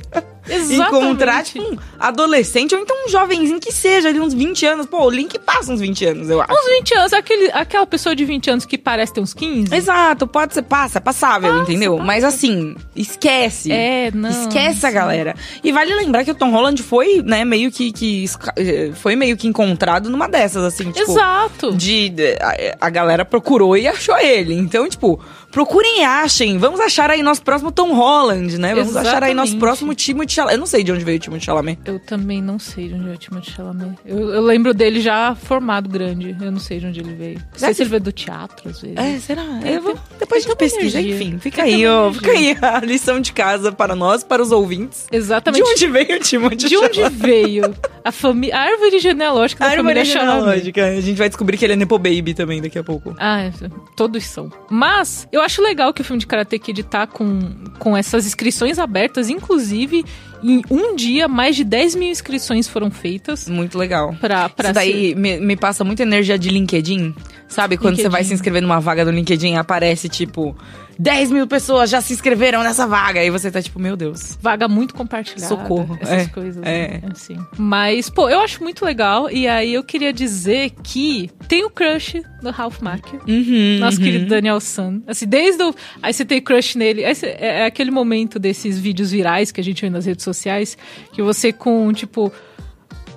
Exatamente. 0.49 0.75
encontrar 0.75 1.45
tipo, 1.45 1.63
um 1.63 1.77
adolescente 1.99 2.75
ou 2.75 2.81
então 2.81 3.07
um 3.07 3.09
jovenzinho 3.09 3.61
que 3.61 3.71
seja 3.73 4.09
ali 4.09 4.19
uns 4.21 4.35
20 4.35 4.67
anos. 4.67 4.87
Pô, 4.87 5.05
o 5.07 5.11
Link 5.11 5.39
passa 5.39 5.73
uns 5.73 5.81
20 5.81 6.05
anos, 6.05 6.29
eu 6.31 6.41
acho. 6.43 6.53
Uns 6.53 6.67
20 6.79 6.95
anos, 6.95 7.13
aquele, 7.13 7.51
aquela 7.53 7.87
pessoa 7.87 8.15
de 8.15 8.25
20 8.25 8.51
anos 8.51 8.65
que 8.67 8.77
parece 8.77 9.13
ter 9.13 9.21
uns 9.21 9.33
15. 9.35 9.75
Exato, 9.75 10.27
pode 10.27 10.55
ser, 10.55 10.63
passa, 10.63 10.99
é 10.99 11.01
passável, 11.01 11.63
entendeu? 11.63 11.99
Mas 11.99 12.25
assim, 12.25 12.75
esquece. 12.95 13.71
É, 13.71 14.11
não. 14.13 14.29
Esquece 14.31 14.85
a 14.87 14.91
galera. 14.91 15.35
E 15.63 15.71
vale 15.71 15.95
lembrar 15.95 16.25
que 16.25 16.31
o 16.31 16.35
Tom 16.35 16.51
Holland 16.51 16.83
foi, 16.83 17.23
né, 17.23 17.45
meio 17.45 17.71
que, 17.71 17.93
que 17.93 18.25
eh, 18.57 18.91
foi 18.95 19.15
meio 19.15 19.37
que 19.37 19.47
encontrado 19.47 20.11
numa 20.11 20.29
dessas, 20.29 20.65
assim, 20.65 20.91
tipo. 20.91 21.11
Exato. 21.13 21.73
De, 21.73 22.09
de- 22.09 22.37
a, 22.41 22.87
a 22.87 22.91
galera 22.91 23.25
procurou 23.25 23.77
e 23.77 23.87
achou 23.87 24.17
ele. 24.19 24.55
Então, 24.55 24.89
tipo, 24.89 25.21
procurem 25.53 26.01
e 26.01 26.03
achem. 26.05 26.59
Vamos 26.59 26.81
achar 26.81 27.11
aí 27.11 27.23
nosso 27.23 27.43
próximo 27.43 27.71
Tom 27.71 27.95
Holland, 27.95 28.59
né? 28.59 28.75
Vamos 28.75 28.97
achar 28.97 29.23
aí 29.23 29.35
nosso 29.35 29.53
Exatamente. 29.53 29.61
próximo 29.61 29.95
Timothée 29.95 30.35
Chalamet. 30.35 30.55
Eu 30.55 30.59
não 30.59 30.67
sei 30.67 30.83
de 30.83 30.91
onde 30.93 31.05
veio 31.05 31.19
o 31.19 31.21
Timothée 31.21 31.45
Chalamet. 31.45 31.79
Eu 31.85 31.99
também 32.01 32.43
não 32.43 32.59
sei 32.59 32.89
de 32.89 32.95
onde 32.95 33.11
é 33.11 33.13
o 33.13 33.17
Timothée 33.19 33.53
Chalamet. 33.55 33.97
Eu, 34.05 34.31
eu 34.31 34.41
lembro 34.43 34.73
dele 34.75 35.01
já 35.01 35.35
formado 35.35 35.89
grande. 35.89 36.35
Eu 36.41 36.51
não 36.51 36.59
sei 36.59 36.81
de 36.81 36.87
onde 36.87 37.01
ele 37.01 37.15
veio. 37.15 37.35
Não 37.39 37.45
sei 37.53 37.59
Será 37.61 37.75
se 37.75 37.83
ele 37.83 37.87
que- 37.87 37.91
veio 37.91 38.03
do 38.03 38.13
teatro, 38.13 38.71
às 38.71 38.81
vezes. 38.81 38.97
É, 38.97 39.19
será? 39.19 39.45
Eu 39.65 39.83
vou- 39.83 39.99
depois 40.19 40.45
a 40.45 40.49
gente 40.49 40.57
pesquisa, 40.57 41.01
enfim. 41.01 41.39
Fica 41.39 41.63
aí, 41.63 41.87
ó. 41.87 42.13
Fica 42.13 42.31
aí 42.33 42.57
a 42.61 42.81
lição 42.81 43.21
de 43.21 43.33
casa 43.33 43.71
para 43.71 43.95
nós, 43.95 44.25
para 44.25 44.43
os 44.43 44.51
ouvintes. 44.51 45.07
Exatamente. 45.13 45.63
De 45.63 45.71
onde 45.71 45.87
veio 45.89 46.17
o 46.17 46.21
Timothée 46.21 46.69
De 46.69 46.77
onde 46.79 46.97
Chalamet? 46.97 47.19
veio 47.23 47.75
a, 48.05 48.11
família, 48.11 48.57
a 48.57 48.61
árvore 48.63 48.99
genealógica 48.99 49.65
da 49.65 49.73
A 49.73 49.77
família 49.77 50.01
árvore 50.03 50.07
Chalamet? 50.19 50.41
genealógica. 50.41 50.87
A 50.87 51.01
gente 51.01 51.17
vai 51.19 51.29
descobrir 51.29 51.59
que 51.59 51.65
ele 51.67 51.75
é 51.75 51.77
Nepo 51.77 51.99
Baby 51.99 52.33
também 52.35 52.63
daqui 52.63 52.79
a 52.79 52.83
pouco. 52.85 53.15
Ah, 53.19 53.43
é, 53.43 53.53
todos 53.95 54.25
são. 54.25 54.51
Mas 54.71 55.29
eu 55.31 55.42
acho 55.43 55.63
legal 55.63 55.93
que 55.93 56.01
o 56.01 56.05
filme 56.05 56.21
de 56.21 56.27
Karate 56.27 56.59
Kid 56.59 56.83
tá 56.85 57.07
com, 57.07 57.41
com 57.79 57.97
essas 57.97 58.27
inscrições 58.27 58.79
abertas. 58.79 59.29
Inclusive, 59.29 60.05
em 60.43 60.63
um 60.71 60.97
dia, 60.97 61.29
mais 61.29 61.57
de 61.57 61.65
10 61.65 61.95
mil 61.95 62.09
inscrições 62.09 62.67
foram 62.67 62.91
feitas 62.91 63.49
Muito 63.49 63.79
legal. 63.79 64.15
pra, 64.21 64.49
pra 64.49 64.67
Isso 64.67 64.75
daí 64.75 65.15
me, 65.15 65.39
me 65.39 65.57
passa 65.57 65.85
muita 65.85 66.03
energia 66.03 66.39
de 66.39 66.49
LinkedIn. 66.49 67.15
Sabe? 67.49 67.77
Quando 67.77 67.97
você 67.97 68.03
LinkedIn. 68.03 68.13
vai 68.13 68.25
se 68.25 68.35
inscrever 68.35 68.63
numa 68.63 68.81
vaga 68.81 69.05
do 69.05 69.11
LinkedIn, 69.11 69.57
aparece 69.57 70.09
tipo 70.09 70.57
10 70.99 71.31
mil 71.31 71.47
pessoas 71.47 71.91
já 71.91 72.01
se 72.01 72.13
inscreveram 72.13 72.63
nessa 72.63 72.87
vaga. 72.87 73.23
E 73.25 73.31
você 73.31 73.51
tá 73.51 73.61
tipo, 73.63 73.79
meu 73.81 73.97
Deus. 73.97 74.39
vaga 74.41 74.69
muito 74.69 74.95
compartilhada. 74.95 75.47
Socorro. 75.49 75.99
Essas 76.01 76.27
É, 76.27 76.29
coisas. 76.29 76.63
é. 76.65 76.89
né? 76.89 77.03
Assim. 77.11 77.37
Mas, 77.57 78.09
pô, 78.11 78.29
eu 78.29 78.41
acho 78.41 78.63
muito 78.63 78.85
legal. 78.85 79.31
E 79.31 79.47
aí 79.49 79.75
eu 79.75 79.83
queria 79.85 80.13
dizer 80.13 80.73
que 80.83 81.31
tem 81.49 81.65
o 81.65 81.71
crush 81.71 82.23
do 82.41 82.51
Ralph 82.51 82.81
Macchio. 82.81 83.21
Uhum, 83.27 83.79
Nosso 83.81 83.99
uhum. 83.99 84.05
querido 84.05 84.27
Daniel 84.27 84.61
San. 84.61 85.01
Assim, 85.07 85.27
desde 85.27 85.63
o. 85.63 85.75
Aí 86.03 86.13
você 86.13 86.25
tem 86.25 86.41
crush 86.41 86.77
nele. 86.77 87.05
Aí 87.05 87.15
é, 87.23 87.61
é 87.61 87.65
aquele 87.67 87.91
momento 87.91 88.39
desses 88.39 88.79
vídeos 88.79 89.11
virais 89.11 89.51
que 89.53 89.61
a 89.61 89.65
gente 89.65 89.81
vê 89.83 89.91
nas 89.91 90.07
redes 90.07 90.25
sociais. 90.25 90.77
Que 91.13 91.23
você 91.23 91.53
com, 91.53 91.93
tipo. 91.93 92.33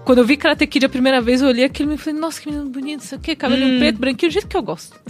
Quando 0.06 0.20
eu 0.20 0.26
vi 0.26 0.38
Karate 0.38 0.68
Kid 0.68 0.86
a 0.86 0.90
primeira 0.90 1.20
vez, 1.20 1.42
eu 1.42 1.48
olhei 1.48 1.66
aquilo 1.66 1.92
e 1.92 1.98
falei, 1.98 2.20
nossa, 2.20 2.40
que 2.40 2.48
menino 2.48 2.70
bonito, 2.70 3.02
isso 3.02 3.16
aqui, 3.16 3.36
cabelinho 3.36 3.76
Hum. 3.76 3.80
preto, 3.80 3.98
branquinho, 4.00 4.30
do 4.30 4.34
jeito 4.34 4.48
que 4.48 4.56
eu 4.56 4.62
gosto. 4.62 4.96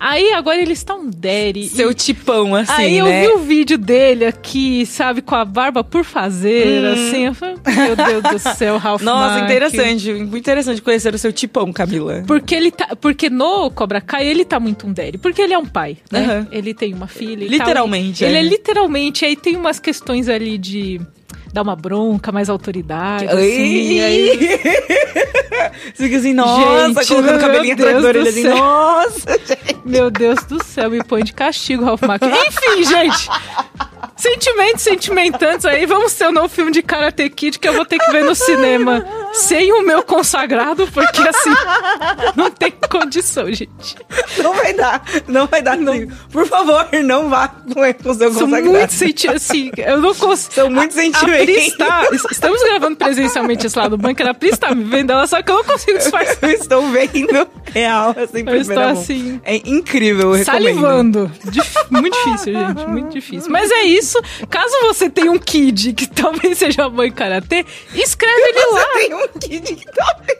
Aí 0.00 0.32
agora 0.32 0.60
ele 0.60 0.72
está 0.72 0.94
um 0.94 1.10
daddy. 1.10 1.68
Seu 1.68 1.90
e- 1.90 1.94
tipão, 1.94 2.54
assim, 2.54 2.72
Aí 2.72 2.98
eu 2.98 3.06
né? 3.06 3.22
vi 3.22 3.28
o 3.32 3.38
vídeo 3.38 3.76
dele 3.76 4.24
aqui, 4.26 4.86
sabe, 4.86 5.20
com 5.22 5.34
a 5.34 5.44
barba 5.44 5.82
por 5.82 6.04
fazer, 6.04 6.84
assim. 6.86 7.26
Eu 7.26 7.34
falei, 7.34 7.56
meu 7.66 7.96
Deus 7.96 8.22
do 8.22 8.38
céu, 8.54 8.78
Ralph 8.78 9.02
Hum. 9.02 9.04
Nossa, 9.04 9.40
Macchio. 9.40 9.44
interessante. 9.44 10.12
Muito 10.14 10.36
interessante 10.38 10.82
conhecer 10.82 11.14
o 11.14 11.18
seu 11.18 11.32
tipão, 11.32 11.72
Camila. 11.72 12.22
Porque 12.26 12.54
ele 12.54 12.70
tá. 12.70 12.94
Porque 12.94 13.28
no 13.28 13.70
Cobra 13.72 14.00
Kai 14.00 14.26
ele 14.26 14.44
tá 14.44 14.60
muito 14.60 14.86
um 14.86 14.92
daddy. 14.92 15.18
Porque 15.18 15.42
ele 15.42 15.52
é 15.54 15.58
um 15.58 15.66
pai, 15.66 15.96
né? 16.12 16.24
Aham. 16.24 16.48
Ele 16.52 16.74
tem 16.74 16.94
uma 16.94 17.08
filha. 17.08 17.44
e 17.44 17.48
Literalmente, 17.48 18.20
tal, 18.20 18.28
e 18.28 18.30
Ele 18.30 18.38
é. 18.38 18.40
é 18.40 18.48
literalmente. 18.48 19.24
Aí 19.24 19.34
tem 19.36 19.56
umas 19.56 19.80
questões 19.80 20.28
ali 20.28 20.56
de 20.58 21.00
dar 21.52 21.62
uma 21.62 21.76
bronca, 21.76 22.30
mais 22.32 22.48
autoridade. 22.48 23.26
Assim, 23.26 24.00
aí, 24.00 24.38
Você 25.94 26.04
fica 26.04 26.16
assim, 26.18 26.32
nossa, 26.34 26.86
Gente, 26.86 27.08
colocando 27.08 27.18
o 27.18 27.22
meu 27.22 27.40
cabelinho 27.40 27.74
atrás 27.74 27.90
Deus 27.92 28.02
da 28.02 28.08
orelha 28.08 28.24
do 28.24 28.28
assim, 28.28 28.42
céu. 28.42 28.56
nossa, 28.56 29.38
gente. 29.46 29.76
meu 29.84 30.10
Deus 30.10 30.44
do 30.44 30.64
céu, 30.64 30.90
me 30.90 31.02
põe 31.02 31.24
de 31.24 31.32
castigo, 31.32 31.84
Ralph 31.84 32.02
Macchio. 32.02 32.28
Enfim, 32.28 32.84
gente. 32.84 33.28
Sentimentos 34.16 34.82
sentimentantes 34.82 35.64
aí, 35.64 35.86
vamos 35.86 36.12
ter 36.14 36.26
um 36.26 36.32
novo 36.32 36.48
filme 36.48 36.72
de 36.72 36.82
Karate 36.82 37.28
Kid 37.30 37.58
que 37.58 37.68
eu 37.68 37.74
vou 37.74 37.84
ter 37.84 37.98
que 37.98 38.10
ver 38.10 38.24
no 38.24 38.34
cinema 38.34 39.04
sem 39.38 39.72
o 39.72 39.82
meu 39.82 40.02
consagrado, 40.02 40.86
porque 40.88 41.20
assim, 41.26 41.50
não 42.36 42.50
tem 42.50 42.72
condição, 42.90 43.50
gente. 43.52 43.96
Não 44.42 44.52
vai 44.54 44.72
dar, 44.74 45.02
não 45.26 45.46
vai 45.46 45.62
dar. 45.62 45.76
Não. 45.76 46.06
Por 46.30 46.46
favor, 46.46 46.86
não 47.04 47.28
vá 47.28 47.48
com 47.48 47.80
o 47.80 48.14
seu 48.14 48.32
São 48.32 48.40
consagrado. 48.46 48.70
muito 48.70 48.92
sentimentos, 48.92 49.50
assim, 49.50 49.70
eu 49.76 50.00
não 50.00 50.14
consigo. 50.14 50.54
São 50.54 50.78
A 50.78 50.90
sentimentos. 50.90 51.48
Está, 51.56 52.08
estamos 52.30 52.62
gravando 52.62 52.96
presencialmente 52.96 53.66
esse 53.66 53.78
lado 53.78 53.96
do 53.96 53.98
bunker, 54.02 54.26
a 54.28 54.34
Pri 54.34 54.48
está 54.50 54.74
me 54.74 54.84
vendo 54.84 55.10
ela, 55.12 55.26
só 55.26 55.42
que 55.42 55.50
eu 55.50 55.56
não 55.56 55.64
consigo 55.64 55.98
disfarçar. 55.98 56.38
Eu 56.42 56.50
estou 56.50 56.82
vendo 56.90 57.48
real, 57.72 58.14
assim, 58.16 58.44
Eu 58.46 58.56
estou 58.56 58.76
mão. 58.76 58.88
assim, 58.90 59.40
É 59.44 59.56
incrível, 59.56 60.34
eu 60.36 60.44
salivando. 60.44 61.30
Dif- 61.44 61.74
muito 61.90 62.16
difícil, 62.24 62.52
gente, 62.54 62.86
muito 62.86 63.12
difícil. 63.12 63.50
Mas 63.50 63.70
é 63.70 63.82
isso. 63.84 64.18
Caso 64.50 64.74
você 64.82 65.08
tenha 65.10 65.30
um 65.30 65.38
kid 65.38 65.92
que 65.92 66.06
talvez 66.06 66.58
seja 66.58 66.90
em 67.04 67.12
karatê, 67.12 67.64
escreve 67.94 68.40
ele 68.42 68.66
lá. 68.72 68.80
Você 68.80 68.98
tem 68.98 69.14
um 69.14 69.27
kid 69.40 69.64
que 69.64 69.90
talvez... 69.92 70.38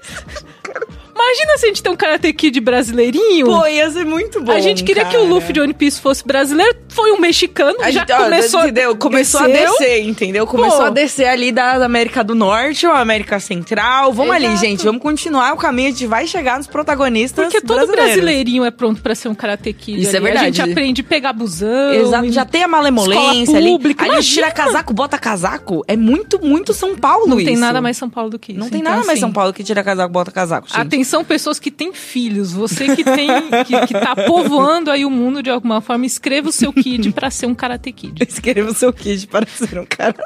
Imagina 1.21 1.59
se 1.59 1.65
a 1.65 1.69
gente 1.69 1.83
tem 1.83 1.93
um 1.93 1.97
karate 1.97 2.33
kid 2.33 2.61
brasileirinho. 2.61 3.47
Pô, 3.47 3.67
ia 3.67 3.91
ser 3.91 4.05
muito 4.05 4.41
bom, 4.41 4.53
a 4.53 4.61
gente 4.61 4.85
queria 4.85 5.05
que 5.05 5.17
o 5.17 5.21
cara. 5.21 5.33
Luffy 5.35 5.53
de 5.53 5.61
One 5.61 5.75
Piece 5.75 6.01
fosse 6.01 6.25
brasileiro, 6.25 6.77
foi 6.89 7.11
um 7.13 7.19
mexicano, 7.19 7.77
A 7.81 7.91
já 7.91 8.01
gente, 8.07 8.17
começou, 8.17 8.61
entendeu? 8.63 8.97
Começou 8.97 9.43
desceu. 9.47 9.67
a 9.67 9.71
descer, 9.79 10.01
entendeu? 10.07 10.47
Começou 10.47 10.79
Pô. 10.79 10.85
a 10.85 10.91
descer 10.91 11.27
ali 11.27 11.51
da 11.51 11.85
América 11.85 12.23
do 12.23 12.35
Norte 12.35 12.87
ou 12.87 12.93
América 12.93 13.41
Central. 13.41 14.13
Vamos 14.13 14.35
ali, 14.35 14.47
Exato. 14.47 14.61
gente. 14.61 14.85
Vamos 14.85 15.03
continuar 15.03 15.53
o 15.55 15.57
caminho. 15.57 15.89
A 15.89 15.91
gente 15.91 16.07
vai 16.07 16.27
chegar 16.27 16.57
nos 16.59 16.67
protagonistas 16.67 17.47
Porque 17.47 17.61
todo 17.61 17.87
brasileirinho 17.91 18.65
é 18.65 18.71
pronto 18.71 19.03
pra 19.03 19.15
ser 19.15 19.29
um 19.29 19.35
karate 19.35 19.73
kid. 19.73 20.01
Isso 20.01 20.15
é 20.15 20.19
ali. 20.19 20.29
A 20.29 20.31
verdade. 20.31 20.57
gente 20.57 20.71
aprende 20.71 21.01
a 21.01 21.05
pegar 21.05 21.33
busão. 21.33 21.93
Exato, 21.93 22.27
e- 22.27 22.33
já 22.33 22.45
tem 22.45 22.63
a 22.63 22.69
malemolência 22.69 23.43
Escola 23.43 23.59
ali. 23.59 23.69
pública, 23.71 24.05
Aí 24.05 24.11
a 24.11 24.21
gente 24.21 24.35
tira 24.35 24.47
imagina. 24.49 24.65
casaco, 24.67 24.95
bota 24.95 25.19
casaco. 25.19 25.85
É 25.89 25.97
muito, 25.97 26.39
muito 26.45 26.73
São 26.73 26.97
Paulo 26.97 27.27
Não 27.27 27.39
isso. 27.39 27.47
tem 27.49 27.57
nada 27.57 27.81
mais 27.81 27.97
São 27.97 28.09
Paulo 28.09 28.31
do 28.31 28.39
que 28.39 28.53
isso. 28.53 28.61
Não 28.61 28.69
tem 28.71 28.81
Então, 28.81 28.93
nada 28.93 29.05
mais 29.05 29.19
assim, 29.19 29.21
São 29.21 29.33
Paulo 29.33 29.53
que 29.53 29.65
tira 29.65 29.83
casaco, 29.83 30.13
bota 30.13 30.31
casaco, 30.31 30.69
gente. 30.69 30.79
Atenção, 30.81 31.08
pessoas 31.25 31.59
que 31.59 31.71
têm 31.71 31.93
filhos. 31.93 32.53
Você 32.53 32.95
que 32.95 33.05
tem 33.05 33.29
que, 33.67 33.87
que 33.87 33.95
tá 33.95 34.15
povoando 34.15 34.91
aí 34.91 35.05
o 35.05 35.11
mundo 35.11 35.43
de 35.43 35.51
alguma 35.51 35.81
forma, 35.81 36.07
escreva 36.07 36.49
o 36.49 36.53
seu 36.53 36.73
kid 36.73 37.11
pra 37.13 37.31
ser 37.31 37.47
um 37.47 37.55
karate 37.55 37.93
kid. 37.93 38.23
Escreva 38.23 38.71
o 38.71 38.75
seu 38.75 38.93
kid 38.93 39.27
para 39.27 39.47
ser 39.47 39.79
um 39.79 39.87
cara. 39.87 40.23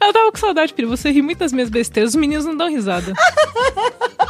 Eu 0.00 0.12
tava 0.12 0.30
com 0.30 0.38
saudade, 0.38 0.72
Pri. 0.72 0.86
Você 0.86 1.10
ri 1.10 1.20
muito 1.20 1.38
das 1.38 1.52
minhas 1.52 1.68
besteiras. 1.68 2.10
Os 2.10 2.16
meninos 2.16 2.44
não 2.44 2.56
dão 2.56 2.68
risada. 2.68 3.12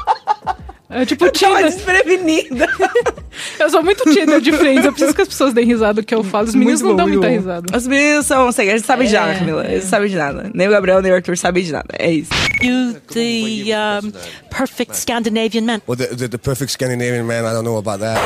É 0.90 1.04
tipo 1.04 1.30
Tava 1.30 1.57
Tinder. 1.57 1.64
desprevenida. 1.71 2.66
Eu 3.61 3.68
sou 3.71 3.83
muito 3.83 4.02
Tinder 4.11 4.40
de 4.40 4.50
Friends. 4.52 4.85
Eu 4.87 4.92
preciso 4.92 5.14
que 5.14 5.21
as 5.23 5.28
pessoas 5.28 5.52
deem 5.52 5.66
risada 5.66 6.00
do 6.00 6.04
que 6.07 6.14
eu 6.14 6.25
falo. 6.25 6.49
Os 6.49 6.54
meninos 6.54 6.80
Muito 6.83 6.97
não 6.97 7.04
bom, 7.04 7.11
dão 7.11 7.21
muita 7.21 7.28
bom. 7.28 7.35
risada. 7.35 7.76
Os 7.76 7.87
meninos 7.87 8.26
são, 8.26 8.50
sei, 8.50 8.71
eles 8.71 8.85
sabem 8.85 9.07
de 9.07 9.14
É, 9.14 9.21
nada, 9.21 9.35
Camila. 9.35 9.66
é. 9.66 9.73
Eles 9.75 9.85
sabem 9.85 10.09
de 10.09 10.16
nada. 10.16 10.50
Nem 10.54 10.66
o 10.66 10.71
Gabriel, 10.71 11.00
nem 11.02 11.12
o 11.12 11.14
Arthur 11.14 11.37
sabem 11.37 11.62
de 11.62 11.71
nada. 11.73 11.87
É 11.99 12.11
isso. 12.11 12.30
You, 12.62 12.95
the 13.12 13.76
um, 14.02 14.12
perfect 14.50 14.97
Scandinavian 14.97 15.62
man. 15.62 15.80
Well, 15.87 15.97
the, 15.97 16.07
the, 16.16 16.28
the 16.28 16.38
perfect 16.38 16.73
Scandinavian 16.73 17.25
man, 17.26 17.45
I 17.45 17.52
don't 17.52 17.64
know 17.64 17.76
about 17.78 18.00
that. 18.00 18.18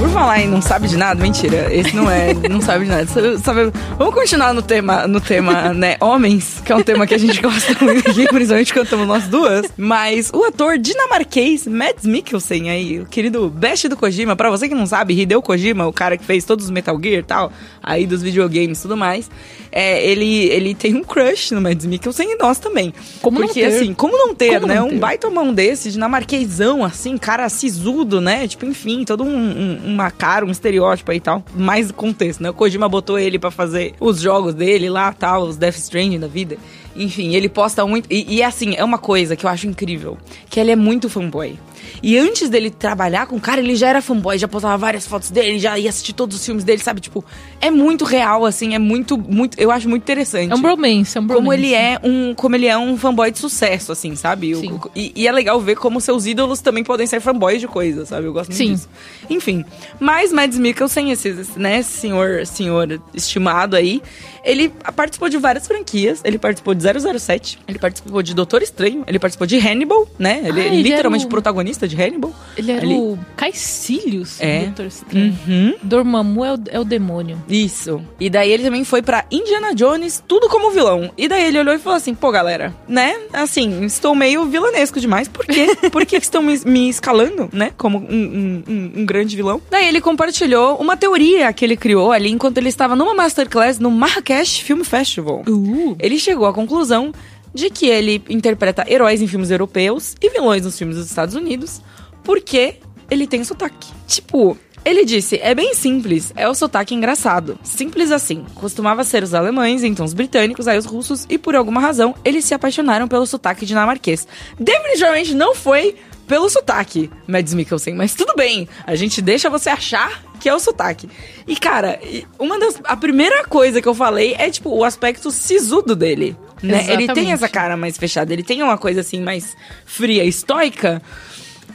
Por 0.00 0.08
falar 0.08 0.40
em 0.40 0.48
não 0.48 0.62
sabe 0.62 0.88
de 0.88 0.96
nada, 0.96 1.22
mentira. 1.22 1.68
Esse 1.74 1.94
não 1.94 2.10
é, 2.10 2.32
não 2.48 2.62
sabe 2.62 2.86
de 2.86 2.90
nada. 2.90 3.06
Sabe- 3.38 3.70
vamos 3.98 4.14
continuar 4.14 4.54
no 4.54 4.62
tema, 4.62 5.06
no 5.06 5.20
tema, 5.20 5.74
né, 5.74 5.98
homens, 6.00 6.62
que 6.64 6.72
é 6.72 6.76
um 6.76 6.82
tema 6.82 7.06
que 7.06 7.14
a 7.14 7.18
gente 7.18 7.38
gosta 7.42 7.76
muito 7.84 8.10
aqui, 8.10 8.26
principalmente 8.26 8.72
quando 8.72 8.84
estamos 8.84 9.06
nós 9.06 9.28
duas. 9.28 9.66
Mas 9.76 10.30
o 10.32 10.42
ator 10.44 10.78
dinamarquês 10.78 11.66
Mads 11.66 12.06
Mikkelsen 12.06 12.70
aí, 12.70 13.00
o 13.00 13.04
querido 13.04 13.50
best 13.50 13.88
do 13.88 13.96
Kojima, 13.96 14.34
pra 14.34 14.48
você 14.48 14.70
que 14.70 14.74
não 14.74 14.86
sabe, 14.86 15.12
Hideo 15.20 15.42
Kojima, 15.42 15.86
o 15.86 15.92
cara 15.92 16.16
que 16.16 16.24
fez 16.24 16.46
todos 16.46 16.64
os 16.64 16.70
Metal 16.70 16.98
Gear 17.02 17.18
e 17.20 17.22
tal, 17.22 17.52
aí 17.82 18.06
dos 18.06 18.22
videogames 18.22 18.78
e 18.78 18.82
tudo 18.82 18.96
mais, 18.96 19.30
é, 19.70 20.02
ele, 20.04 20.44
ele 20.46 20.74
tem 20.74 20.94
um 20.94 21.04
crush 21.04 21.52
no 21.52 21.60
Mads 21.60 21.84
Mikkelsen 21.84 22.32
e 22.32 22.36
nós 22.38 22.58
também. 22.58 22.94
Como 23.20 23.38
não 23.38 23.46
Porque 23.46 23.60
ter? 23.60 23.66
assim, 23.66 23.92
como 23.92 24.16
não 24.16 24.34
ter, 24.34 24.54
Como 24.54 24.66
né? 24.66 24.76
não 24.76 24.86
um 24.86 24.90
ter? 24.90 24.98
baita 24.98 25.28
mão 25.28 25.52
desse, 25.52 25.92
dinamarquesão, 25.92 26.82
assim, 26.82 27.18
cara 27.18 27.46
sisudo, 27.50 28.18
né? 28.20 28.48
Tipo, 28.48 28.64
enfim, 28.64 29.04
todo 29.04 29.22
um, 29.24 29.28
um- 29.36 29.89
uma 29.92 30.10
cara, 30.10 30.44
um 30.44 30.50
estereótipo 30.50 31.10
aí 31.10 31.18
e 31.18 31.20
tal. 31.20 31.44
Mais 31.54 31.90
contexto, 31.90 32.42
né? 32.42 32.50
O 32.50 32.54
Kojima 32.54 32.88
botou 32.88 33.18
ele 33.18 33.38
pra 33.38 33.50
fazer 33.50 33.94
os 34.00 34.20
jogos 34.20 34.54
dele 34.54 34.88
lá, 34.88 35.12
tal, 35.12 35.42
os 35.42 35.56
Death 35.56 35.76
Stranding 35.76 36.18
da 36.18 36.28
vida. 36.28 36.56
Enfim, 36.94 37.34
ele 37.34 37.48
posta 37.48 37.86
muito. 37.86 38.06
E, 38.10 38.36
e, 38.36 38.42
assim, 38.42 38.74
é 38.76 38.84
uma 38.84 38.98
coisa 38.98 39.36
que 39.36 39.46
eu 39.46 39.50
acho 39.50 39.66
incrível: 39.66 40.18
que 40.48 40.58
ele 40.58 40.70
é 40.70 40.76
muito 40.76 41.08
fanboy. 41.08 41.58
E 42.02 42.16
antes 42.18 42.48
dele 42.48 42.70
trabalhar 42.70 43.26
com 43.26 43.36
o 43.36 43.40
cara, 43.40 43.60
ele 43.60 43.76
já 43.76 43.88
era 43.88 44.00
fanboy, 44.02 44.38
já 44.38 44.48
postava 44.48 44.76
várias 44.78 45.06
fotos 45.06 45.30
dele, 45.30 45.58
já 45.58 45.78
ia 45.78 45.90
assistir 45.90 46.12
todos 46.12 46.36
os 46.36 46.44
filmes 46.44 46.64
dele, 46.64 46.82
sabe? 46.82 47.00
Tipo, 47.00 47.24
é 47.60 47.70
muito 47.70 48.04
real, 48.04 48.44
assim, 48.46 48.74
é 48.74 48.78
muito, 48.78 49.18
muito. 49.18 49.58
Eu 49.60 49.70
acho 49.70 49.88
muito 49.88 50.02
interessante 50.02 50.50
É 50.50 50.54
um 50.54 50.60
bromance, 50.62 51.16
é 51.16 51.20
um 51.20 51.26
bromance. 51.26 51.44
como 51.44 51.52
ele 51.52 51.74
é 51.74 51.98
um 52.02 52.34
como 52.34 52.56
ele 52.56 52.66
é 52.66 52.76
um 52.78 52.96
fanboy 52.96 53.30
de 53.30 53.38
sucesso 53.38 53.92
assim 53.92 54.14
sabe 54.16 54.54
Sim. 54.54 54.72
o- 54.72 54.90
e, 54.94 55.12
e 55.14 55.26
é 55.26 55.32
legal 55.32 55.60
ver 55.60 55.76
como 55.76 56.00
seus 56.00 56.26
ídolos 56.26 56.60
também 56.60 56.82
podem 56.84 57.06
ser 57.06 57.20
fanboys 57.20 57.60
de 57.60 57.66
coisas 57.68 58.08
sabe 58.08 58.26
eu 58.26 58.32
gosto 58.32 58.50
muito 58.50 58.58
Sim. 58.58 58.74
disso 58.74 58.88
enfim 59.28 59.64
mas 59.98 60.32
Mads 60.32 60.58
Mikkelsen 60.58 61.10
esse 61.10 61.34
né 61.56 61.82
senhor 61.82 62.46
senhor 62.46 63.00
estimado 63.14 63.76
aí 63.76 64.02
ele 64.44 64.72
participou 64.96 65.28
de 65.28 65.36
várias 65.36 65.66
franquias 65.66 66.20
ele 66.24 66.38
participou 66.38 66.74
de 66.74 66.82
007 67.18 67.58
ele 67.68 67.78
participou 67.78 68.22
de 68.22 68.34
Doutor 68.34 68.62
Estranho 68.62 69.04
ele 69.06 69.18
participou 69.18 69.46
de 69.46 69.58
Hannibal 69.58 70.08
né 70.18 70.40
ele 70.44 70.60
é 70.60 70.66
ele 70.68 70.82
literalmente 70.82 71.22
era 71.22 71.28
o- 71.28 71.30
protagonista 71.30 71.86
de 71.90 72.00
Hannibal 72.02 72.32
Ele 72.56 72.72
era 72.72 72.82
Ali. 72.86 72.94
o 72.94 73.18
Caecilius, 73.36 74.40
É. 74.40 74.60
do 74.60 74.64
Doutor 74.66 74.86
Estranho. 74.86 75.38
Uhum. 75.46 75.74
Dormammu 75.82 76.44
é 76.44 76.54
o, 76.54 76.58
é 76.70 76.80
o 76.80 76.84
demônio. 76.84 77.42
Isso. 77.48 78.00
E 78.18 78.30
daí 78.30 78.50
ele 78.50 78.62
também 78.62 78.84
foi 78.84 79.02
pra 79.02 79.24
Indiana 79.30 79.74
Jones, 79.74 80.22
tudo 80.26 80.48
como 80.48 80.70
vilão. 80.70 81.10
E 81.16 81.28
daí 81.28 81.44
ele 81.44 81.58
olhou 81.58 81.74
e 81.74 81.78
falou 81.78 81.96
assim: 81.96 82.14
pô, 82.14 82.30
galera, 82.30 82.74
né? 82.88 83.16
Assim, 83.32 83.84
estou 83.84 84.14
meio 84.14 84.44
vilanesco 84.46 85.00
demais. 85.00 85.28
Por 85.28 85.44
quê? 85.46 85.66
Por 85.90 86.04
que 86.06 86.16
estão 86.16 86.42
me, 86.42 86.58
me 86.64 86.88
escalando, 86.88 87.48
né? 87.52 87.72
Como 87.76 87.98
um, 87.98 88.02
um- 88.02 88.62
um- 88.68 88.92
um 89.00 89.06
grande 89.06 89.36
vilão. 89.36 89.60
Daí 89.70 89.86
ele 89.88 90.00
compartilhou 90.00 90.76
uma 90.76 90.96
teoria 90.96 91.52
que 91.52 91.64
ele 91.64 91.76
criou 91.76 92.12
ali 92.12 92.30
enquanto 92.30 92.58
ele 92.58 92.68
estava 92.68 92.94
numa 92.96 93.14
masterclass 93.14 93.78
no 93.78 93.90
Marrakech 93.90 94.62
Film 94.64 94.82
Festival. 94.82 95.42
Uh. 95.48 95.96
Ele 95.98 96.18
chegou 96.18 96.46
à 96.46 96.52
conclusão 96.52 97.12
de 97.54 97.70
que 97.70 97.86
ele 97.86 98.22
interpreta 98.28 98.84
heróis 98.88 99.20
em 99.20 99.26
filmes 99.26 99.50
europeus 99.50 100.14
e 100.20 100.30
vilões 100.30 100.64
nos 100.64 100.78
filmes 100.78 100.96
dos 100.96 101.06
Estados 101.06 101.34
Unidos 101.34 101.80
porque 102.22 102.76
ele 103.10 103.26
tem 103.26 103.42
sotaque. 103.42 103.88
Tipo, 104.06 104.56
ele 104.84 105.04
disse: 105.04 105.38
é 105.42 105.54
bem 105.54 105.74
simples, 105.74 106.32
é 106.36 106.48
o 106.48 106.54
sotaque 106.54 106.94
engraçado. 106.94 107.58
Simples 107.62 108.10
assim. 108.10 108.44
Costumava 108.54 109.04
ser 109.04 109.22
os 109.22 109.34
alemães, 109.34 109.82
então 109.82 110.04
os 110.04 110.14
britânicos, 110.14 110.66
aí 110.68 110.78
os 110.78 110.86
russos, 110.86 111.26
e 111.28 111.36
por 111.36 111.54
alguma 111.54 111.80
razão 111.80 112.14
eles 112.24 112.44
se 112.44 112.54
apaixonaram 112.54 113.08
pelo 113.08 113.26
sotaque 113.26 113.66
dinamarquês. 113.66 114.26
Definitivamente 114.58 115.34
não 115.34 115.54
foi 115.54 115.96
pelo 116.30 116.48
sotaque, 116.48 117.10
Mads 117.26 117.52
Mikkelsen, 117.54 117.92
mas 117.96 118.14
tudo 118.14 118.34
bem, 118.36 118.68
a 118.86 118.94
gente 118.94 119.20
deixa 119.20 119.50
você 119.50 119.68
achar 119.68 120.22
que 120.38 120.48
é 120.48 120.54
o 120.54 120.60
sotaque. 120.60 121.10
E 121.44 121.56
cara, 121.56 121.98
uma 122.38 122.56
das. 122.56 122.80
A 122.84 122.96
primeira 122.96 123.44
coisa 123.44 123.82
que 123.82 123.88
eu 123.88 123.96
falei 123.96 124.36
é, 124.38 124.48
tipo, 124.48 124.70
o 124.70 124.84
aspecto 124.84 125.32
sisudo 125.32 125.96
dele. 125.96 126.36
Né? 126.62 126.86
Ele 126.88 127.12
tem 127.12 127.32
essa 127.32 127.48
cara 127.48 127.76
mais 127.76 127.98
fechada, 127.98 128.32
ele 128.32 128.44
tem 128.44 128.62
uma 128.62 128.78
coisa 128.78 129.00
assim 129.00 129.20
mais 129.20 129.56
fria, 129.84 130.22
estoica. 130.24 131.02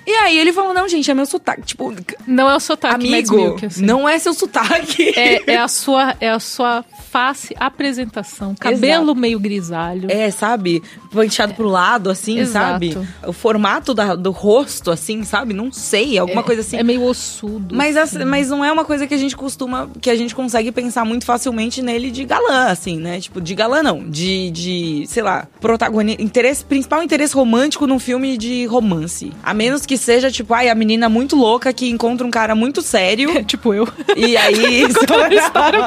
E 0.07 0.11
aí 0.11 0.37
ele 0.37 0.53
falou: 0.53 0.73
não, 0.73 0.87
gente, 0.87 1.09
é 1.09 1.13
meu 1.13 1.25
sotaque. 1.25 1.63
Tipo, 1.63 1.93
Não 2.27 2.49
é 2.49 2.55
o 2.55 2.59
sotaque, 2.59 2.95
amigo, 2.95 3.35
Mikkelsen. 3.53 3.85
não 3.85 4.07
é 4.07 4.17
seu 4.19 4.33
sotaque. 4.33 5.13
É, 5.17 5.41
é 5.53 5.57
a 5.57 5.67
sua, 5.67 6.15
é 6.19 6.29
a 6.29 6.39
sua 6.39 6.83
face, 7.11 7.55
apresentação, 7.59 8.53
cabelo 8.55 9.15
meio 9.15 9.39
grisalho. 9.39 10.11
É, 10.11 10.29
sabe? 10.31 10.83
Penteado 11.11 11.53
pro 11.53 11.67
lado, 11.67 12.09
assim, 12.09 12.39
Exato. 12.39 12.65
sabe? 12.71 12.97
O 13.25 13.31
formato 13.33 13.93
da- 13.93 14.15
do 14.15 14.31
rosto, 14.31 14.91
assim, 14.91 15.23
sabe? 15.23 15.53
Não 15.53 15.71
sei, 15.71 16.17
alguma 16.17 16.43
coisa 16.43 16.61
assim. 16.61 16.77
É 16.77 16.83
meio 16.83 17.03
ossudo. 17.03 17.73
Mas, 17.73 17.95
assim. 17.95 18.17
assim, 18.17 18.25
mas 18.25 18.49
não 18.49 18.63
é 18.63 18.71
uma 18.71 18.83
coisa 18.85 19.07
que 19.07 19.13
a 19.13 19.17
gente 19.17 19.35
costuma, 19.35 19.89
que 20.01 20.09
a 20.09 20.15
gente 20.15 20.35
consegue 20.35 20.71
pensar 20.71 21.05
muito 21.05 21.25
facilmente 21.25 21.81
nele 21.81 22.11
de 22.11 22.25
galã, 22.25 22.67
assim, 22.67 22.97
né? 22.99 23.19
Tipo, 23.19 23.39
de 23.39 23.55
galã 23.55 23.81
não, 23.81 24.03
de, 24.09 24.51
de 24.51 25.05
sei 25.07 25.23
lá, 25.23 25.47
protagonista, 25.61 26.21
interesse, 26.21 26.65
principal 26.65 27.01
interesse 27.01 27.33
romântico 27.33 27.87
num 27.87 27.99
filme 27.99 28.37
de 28.37 28.65
romance. 28.65 29.31
A 29.41 29.53
menos 29.53 29.85
que 29.85 29.94
seja, 29.97 30.31
tipo, 30.31 30.53
ai, 30.53 30.69
a 30.69 30.75
menina 30.75 31.07
muito 31.09 31.35
louca 31.35 31.71
que 31.73 31.89
encontra 31.89 32.25
um 32.25 32.31
cara 32.31 32.55
muito 32.55 32.81
sério. 32.81 33.43
tipo 33.45 33.73
eu. 33.73 33.87
e 34.15 34.35
aí. 34.37 34.85
Uma 34.85 35.33
história, 35.33 35.79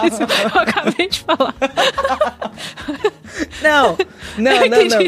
eu 0.54 0.60
acabei 0.60 1.08
de 1.08 1.20
falar. 1.20 1.54
Não, 3.62 3.96
não, 4.36 4.52
não, 4.52 4.68
não. 4.68 4.98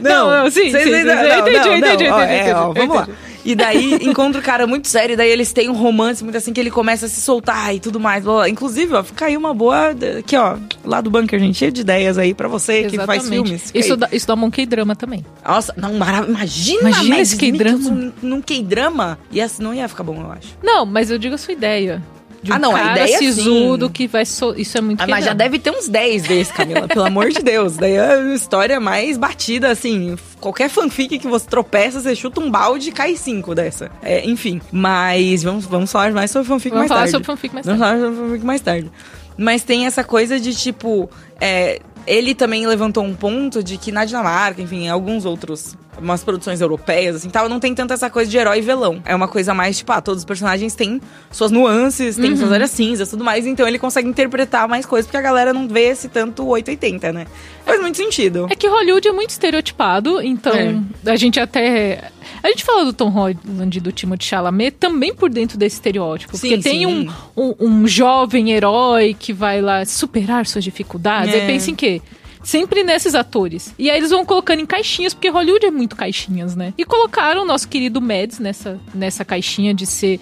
Não, 0.00 0.44
não, 0.44 0.50
sim, 0.50 0.70
sim, 0.70 0.78
sim, 0.78 0.84
sim. 0.84 1.02
não, 1.04 1.14
Entendi, 1.38 1.68
entendi, 1.68 2.04
é, 2.06 2.50
entendi, 2.50 2.54
Vamos 2.74 2.96
lá. 2.96 3.08
E 3.44 3.54
daí 3.54 3.94
encontra 4.02 4.40
um 4.40 4.44
cara 4.44 4.66
muito 4.66 4.88
sério, 4.88 5.14
e 5.14 5.16
daí 5.16 5.30
eles 5.30 5.52
têm 5.52 5.68
um 5.68 5.74
romance 5.74 6.22
muito 6.22 6.36
assim 6.36 6.52
que 6.52 6.60
ele 6.60 6.70
começa 6.70 7.06
a 7.06 7.08
se 7.08 7.20
soltar 7.20 7.74
e 7.74 7.80
tudo 7.80 7.98
mais. 7.98 8.24
blá, 8.24 8.34
blá. 8.34 8.48
Inclusive, 8.48 8.94
ó, 8.94 9.02
fica 9.02 9.26
aí 9.26 9.36
uma 9.36 9.52
boa. 9.54 9.90
Aqui, 10.18 10.36
ó, 10.36 10.56
lá 10.84 11.00
do 11.00 11.10
bunker, 11.10 11.38
gente, 11.38 11.58
cheio 11.58 11.72
de 11.72 11.80
ideias 11.80 12.18
aí 12.18 12.34
pra 12.34 12.48
você 12.48 12.84
que 12.84 12.96
faz 12.98 13.28
filmes. 13.28 13.70
Isso 13.74 13.96
dá, 13.96 14.08
isso 14.12 14.26
dá 14.26 14.34
um 14.34 14.50
K-drama 14.50 14.94
também. 14.94 15.24
Nossa, 15.44 15.74
não, 15.76 15.94
maravilha. 15.94 16.32
Imagina, 16.32 16.80
Imagina 16.80 17.20
esse 17.20 17.36
K-drama. 17.36 18.12
Num 18.22 18.40
K-drama. 18.40 19.18
Ia, 19.30 19.50
não 19.58 19.74
ia 19.74 19.88
ficar 19.88 20.04
bom, 20.04 20.20
eu 20.20 20.32
acho. 20.32 20.56
Não, 20.62 20.86
mas 20.86 21.10
eu 21.10 21.18
digo 21.18 21.34
a 21.34 21.38
sua 21.38 21.52
ideia. 21.52 22.02
De 22.42 22.50
um 22.50 22.54
Ah, 22.54 22.58
não, 22.58 22.74
a 22.74 22.78
cara 22.80 23.00
ideia, 23.02 23.18
sisudo 23.18 23.86
sim. 23.86 23.92
que 23.92 24.06
vai... 24.06 24.24
So... 24.26 24.54
Isso 24.56 24.76
é 24.76 24.80
muito 24.80 25.00
Ah, 25.00 25.06
mas 25.06 25.24
já 25.24 25.32
deve 25.32 25.58
ter 25.58 25.70
uns 25.70 25.88
10 25.88 26.22
desses, 26.24 26.52
Camila. 26.52 26.88
pelo 26.88 27.04
amor 27.04 27.30
de 27.30 27.40
Deus. 27.40 27.76
Daí 27.76 27.92
é 27.94 28.14
a 28.14 28.34
história 28.34 28.80
mais 28.80 29.16
batida, 29.16 29.70
assim. 29.70 30.16
Qualquer 30.40 30.68
fanfic 30.68 31.18
que 31.18 31.28
você 31.28 31.46
tropeça, 31.46 32.00
você 32.00 32.16
chuta 32.16 32.40
um 32.40 32.50
balde 32.50 32.88
e 32.88 32.92
cai 32.92 33.14
cinco 33.16 33.54
dessa. 33.54 33.90
É, 34.02 34.28
enfim. 34.28 34.60
Mas 34.72 35.42
vamos, 35.42 35.66
vamos 35.66 35.92
falar 35.92 36.10
mais 36.12 36.30
sobre 36.30 36.48
fanfic 36.48 36.70
Vamos 36.74 36.80
mais 36.80 36.88
falar 36.88 37.00
tarde. 37.00 37.12
sobre 37.12 37.26
fanfic 37.26 37.54
mais 37.54 37.66
Vamos 37.66 37.80
falar 37.80 37.98
sobre 38.00 38.16
fanfic 38.16 38.44
mais 38.44 38.60
tarde. 38.60 38.90
Mas 39.36 39.62
tem 39.62 39.86
essa 39.86 40.02
coisa 40.04 40.38
de, 40.40 40.54
tipo... 40.54 41.08
é, 41.40 41.80
ele 42.06 42.34
também 42.34 42.66
levantou 42.66 43.04
um 43.04 43.14
ponto 43.14 43.62
de 43.62 43.76
que 43.78 43.92
na 43.92 44.04
Dinamarca, 44.04 44.60
enfim, 44.60 44.84
em 44.84 44.88
alguns 44.88 45.24
outros, 45.24 45.76
umas 45.98 46.24
produções 46.24 46.60
europeias, 46.60 47.16
assim, 47.16 47.28
tal, 47.28 47.48
não 47.48 47.60
tem 47.60 47.74
tanto 47.74 47.92
essa 47.92 48.08
coisa 48.08 48.30
de 48.30 48.36
herói 48.36 48.58
e 48.58 48.60
vilão. 48.62 49.02
É 49.04 49.14
uma 49.14 49.28
coisa 49.28 49.52
mais, 49.52 49.78
tipo, 49.78 49.92
ah, 49.92 50.00
todos 50.00 50.20
os 50.20 50.24
personagens 50.24 50.74
têm 50.74 51.00
suas 51.30 51.50
nuances, 51.50 52.16
têm 52.16 52.36
suas 52.36 52.50
áreas 52.50 52.70
cinzas, 52.70 53.10
tudo 53.10 53.22
mais, 53.24 53.46
então 53.46 53.66
ele 53.68 53.78
consegue 53.78 54.08
interpretar 54.08 54.66
mais 54.68 54.86
coisas, 54.86 55.06
porque 55.06 55.18
a 55.18 55.22
galera 55.22 55.52
não 55.52 55.68
vê 55.68 55.88
esse 55.88 56.08
tanto 56.08 56.46
880, 56.46 57.12
né? 57.12 57.26
Faz 57.64 57.80
muito 57.80 57.96
sentido. 57.96 58.46
É 58.50 58.56
que 58.56 58.66
Hollywood 58.66 59.06
é 59.06 59.12
muito 59.12 59.30
estereotipado, 59.30 60.20
então 60.22 60.52
É. 60.54 61.10
a 61.10 61.16
gente 61.16 61.38
até... 61.38 62.10
A 62.42 62.48
gente 62.48 62.64
fala 62.64 62.84
do 62.84 62.92
Tom 62.92 63.08
Holland 63.08 63.76
e 63.76 63.80
do 63.80 63.92
Timothée 63.92 64.26
Chalamet 64.26 64.72
também 64.78 65.14
por 65.14 65.30
dentro 65.30 65.58
desse 65.58 65.76
estereótipo. 65.76 66.36
Sim, 66.36 66.48
porque 66.48 66.62
tem 66.62 66.80
sim. 66.80 66.86
um, 66.86 67.10
um, 67.36 67.54
um 67.60 67.86
jovem 67.86 68.50
herói 68.52 69.14
que 69.18 69.32
vai 69.32 69.60
lá 69.60 69.84
superar 69.84 70.46
suas 70.46 70.64
dificuldades. 70.64 71.34
É. 71.34 71.40
Aí 71.40 71.46
pensa 71.46 71.70
em 71.70 71.74
quê? 71.74 72.00
Sempre 72.42 72.82
nesses 72.82 73.14
atores. 73.14 73.74
E 73.78 73.90
aí 73.90 73.96
eles 73.98 74.10
vão 74.10 74.24
colocando 74.24 74.60
em 74.60 74.66
caixinhas, 74.66 75.14
porque 75.14 75.28
Hollywood 75.28 75.64
é 75.66 75.70
muito 75.70 75.94
caixinhas, 75.96 76.56
né? 76.56 76.74
E 76.76 76.84
colocaram 76.84 77.42
o 77.42 77.44
nosso 77.44 77.68
querido 77.68 78.00
Mads 78.00 78.38
nessa, 78.38 78.80
nessa 78.94 79.24
caixinha 79.24 79.72
de 79.72 79.86
ser 79.86 80.18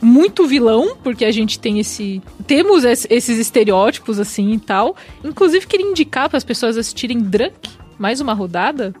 muito 0.00 0.46
vilão, 0.46 0.96
porque 1.02 1.24
a 1.24 1.30
gente 1.32 1.58
tem 1.58 1.78
esse. 1.80 2.22
Temos 2.46 2.84
es- 2.84 3.06
esses 3.10 3.38
estereótipos 3.38 4.18
assim 4.18 4.52
e 4.52 4.58
tal. 4.58 4.96
Inclusive, 5.24 5.66
queria 5.66 5.86
indicar 5.86 6.28
para 6.28 6.38
as 6.38 6.44
pessoas 6.44 6.76
assistirem 6.76 7.18
Drunk, 7.20 7.68
mais 7.98 8.20
uma 8.20 8.32
rodada. 8.32 8.94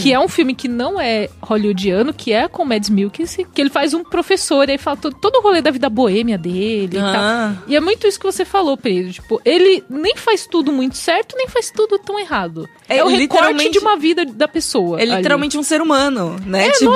Que 0.00 0.12
é 0.12 0.20
um 0.20 0.28
filme 0.28 0.54
que 0.54 0.68
não 0.68 1.00
é 1.00 1.28
hollywoodiano, 1.42 2.12
que 2.12 2.32
é 2.32 2.48
com 2.48 2.64
Mads 2.64 2.90
Mikkelsen, 2.90 3.46
que 3.54 3.60
ele 3.60 3.70
faz 3.70 3.94
um 3.94 4.02
professor, 4.04 4.68
e 4.68 4.72
aí 4.72 4.78
fala 4.78 4.96
todo, 4.96 5.16
todo 5.16 5.36
o 5.36 5.42
rolê 5.42 5.60
da 5.62 5.70
vida 5.70 5.88
boêmia 5.88 6.36
dele 6.38 6.96
e 6.96 6.98
Ah. 7.00 7.54
tal. 7.56 7.64
E 7.68 7.76
é 7.76 7.80
muito 7.80 8.06
isso 8.06 8.18
que 8.18 8.26
você 8.26 8.44
falou, 8.44 8.76
Pedro. 8.76 9.12
Tipo, 9.12 9.40
ele 9.44 9.82
nem 9.88 10.16
faz 10.16 10.46
tudo 10.46 10.72
muito 10.72 10.96
certo, 10.96 11.36
nem 11.36 11.48
faz 11.48 11.70
tudo 11.70 11.98
tão 11.98 12.18
errado. 12.18 12.68
É, 12.88 12.98
É, 12.98 13.04
o 13.04 13.06
recorte 13.08 13.20
literalmente- 13.22 13.70
de 13.70 13.78
uma 13.78 13.96
vida 13.96 14.24
da 14.24 14.48
pessoa. 14.48 14.98
É 14.98 15.02
ali. 15.02 15.16
literalmente 15.16 15.56
um 15.56 15.62
ser 15.62 15.80
humano, 15.80 16.36
né? 16.44 16.66
É, 16.66 16.70
tipo. 16.72 16.90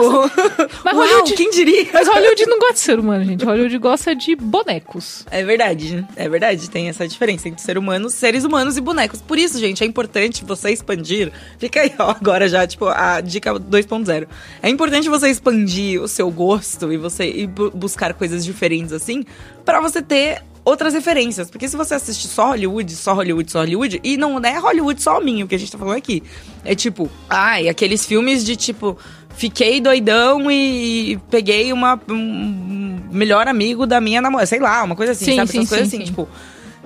Mas 0.84 0.94
Uau, 0.96 1.06
Hollywood- 1.06 1.34
quem 1.34 1.50
diria? 1.50 1.86
Mas 1.92 2.08
Hollywood 2.08 2.46
não 2.46 2.58
gosta 2.58 2.74
de 2.74 2.80
ser 2.80 2.98
humano, 2.98 3.24
gente. 3.24 3.44
Hollywood 3.44 3.78
gosta 3.78 4.14
de 4.14 4.34
bonecos. 4.36 5.24
É 5.30 5.44
verdade, 5.44 6.04
é 6.16 6.28
verdade. 6.28 6.68
Tem 6.70 6.88
essa 6.88 7.06
diferença 7.06 7.48
entre 7.48 7.62
ser 7.62 7.78
humanos, 7.78 8.14
seres 8.14 8.44
humanos 8.44 8.76
e 8.76 8.80
bonecos. 8.80 9.20
Por 9.20 9.38
isso, 9.38 9.58
gente, 9.58 9.82
é 9.84 9.86
importante 9.86 10.44
você 10.44 10.70
expandir. 10.70 11.30
Fica 11.58 11.80
aí, 11.80 11.92
ó, 11.98 12.10
agora 12.10 12.48
já, 12.48 12.66
tipo, 12.66 12.73
a 12.88 13.20
dica 13.20 13.52
2.0. 13.54 14.26
É 14.62 14.68
importante 14.68 15.08
você 15.08 15.28
expandir 15.30 16.00
o 16.02 16.08
seu 16.08 16.30
gosto 16.30 16.92
e 16.92 16.96
você 16.96 17.24
ir 17.28 17.46
bu- 17.46 17.70
buscar 17.70 18.14
coisas 18.14 18.44
diferentes 18.44 18.92
assim, 18.92 19.24
pra 19.64 19.80
você 19.80 20.00
ter 20.02 20.42
outras 20.64 20.94
referências. 20.94 21.50
Porque 21.50 21.68
se 21.68 21.76
você 21.76 21.94
assiste 21.94 22.26
só 22.26 22.46
Hollywood, 22.48 22.94
só 22.96 23.12
Hollywood, 23.14 23.50
só 23.52 23.58
Hollywood, 23.60 24.00
e 24.02 24.16
não 24.16 24.38
é 24.38 24.58
Hollywood 24.58 25.02
só 25.02 25.20
minho 25.20 25.46
que 25.46 25.54
a 25.54 25.58
gente 25.58 25.70
tá 25.70 25.78
falando 25.78 25.96
aqui. 25.98 26.22
É 26.64 26.74
tipo, 26.74 27.10
ai, 27.28 27.68
aqueles 27.68 28.04
filmes 28.06 28.44
de 28.44 28.56
tipo. 28.56 28.96
Fiquei 29.36 29.80
doidão 29.80 30.48
e 30.48 31.18
peguei 31.28 31.72
uma, 31.72 32.00
um 32.08 33.00
melhor 33.10 33.48
amigo 33.48 33.84
da 33.84 34.00
minha 34.00 34.20
namorada. 34.22 34.46
Sei 34.46 34.60
lá, 34.60 34.82
uma 34.84 34.94
coisa 34.94 35.10
assim, 35.12 35.24
Sim, 35.24 35.36
sabe? 35.36 35.50
sim, 35.50 35.58
Essas 35.58 35.68
coisas 35.70 35.88
sim, 35.88 35.96
assim, 35.96 36.06
sim. 36.06 36.10
tipo. 36.12 36.28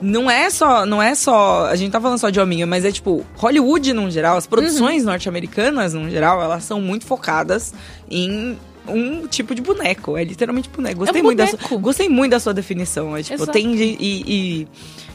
Não 0.01 0.31
é 0.31 0.49
só, 0.51 0.87
não 0.87 1.03
é 1.03 1.15
só, 1.15 1.67
a 1.67 1.75
gente 1.77 1.91
tá 1.91 2.01
falando 2.01 2.19
só 2.19 2.31
de 2.31 2.39
hominho, 2.39 2.67
mas 2.67 2.85
é 2.85 2.93
tipo, 2.93 3.25
Hollywood 3.37 3.93
num 3.93 4.11
geral, 4.11 4.37
as 4.37 4.47
produções 4.47 5.03
Uhum. 5.03 5.11
norte-americanas 5.11 5.95
num 5.95 6.09
geral, 6.09 6.41
elas 6.41 6.63
são 6.65 6.81
muito 6.81 7.05
focadas 7.05 7.75
em 8.11 8.57
um 8.87 9.27
tipo 9.27 9.55
de 9.55 9.61
boneco, 9.61 10.17
é 10.17 10.25
literalmente 10.25 10.69
boneco. 10.71 11.01
Gostei 11.01 11.21
um 11.21 11.25
muito 11.25 11.39
da 11.39 11.47
sua, 11.47 11.79
gostei 11.79 12.09
muito 12.09 12.31
da 12.31 12.41
sua 12.41 12.55
definição, 12.55 13.17
é 13.17 13.23
tipo, 13.23 13.35
Exato. 13.35 13.53
tem 13.53 13.75
e, 13.75 13.97
e 14.01 14.69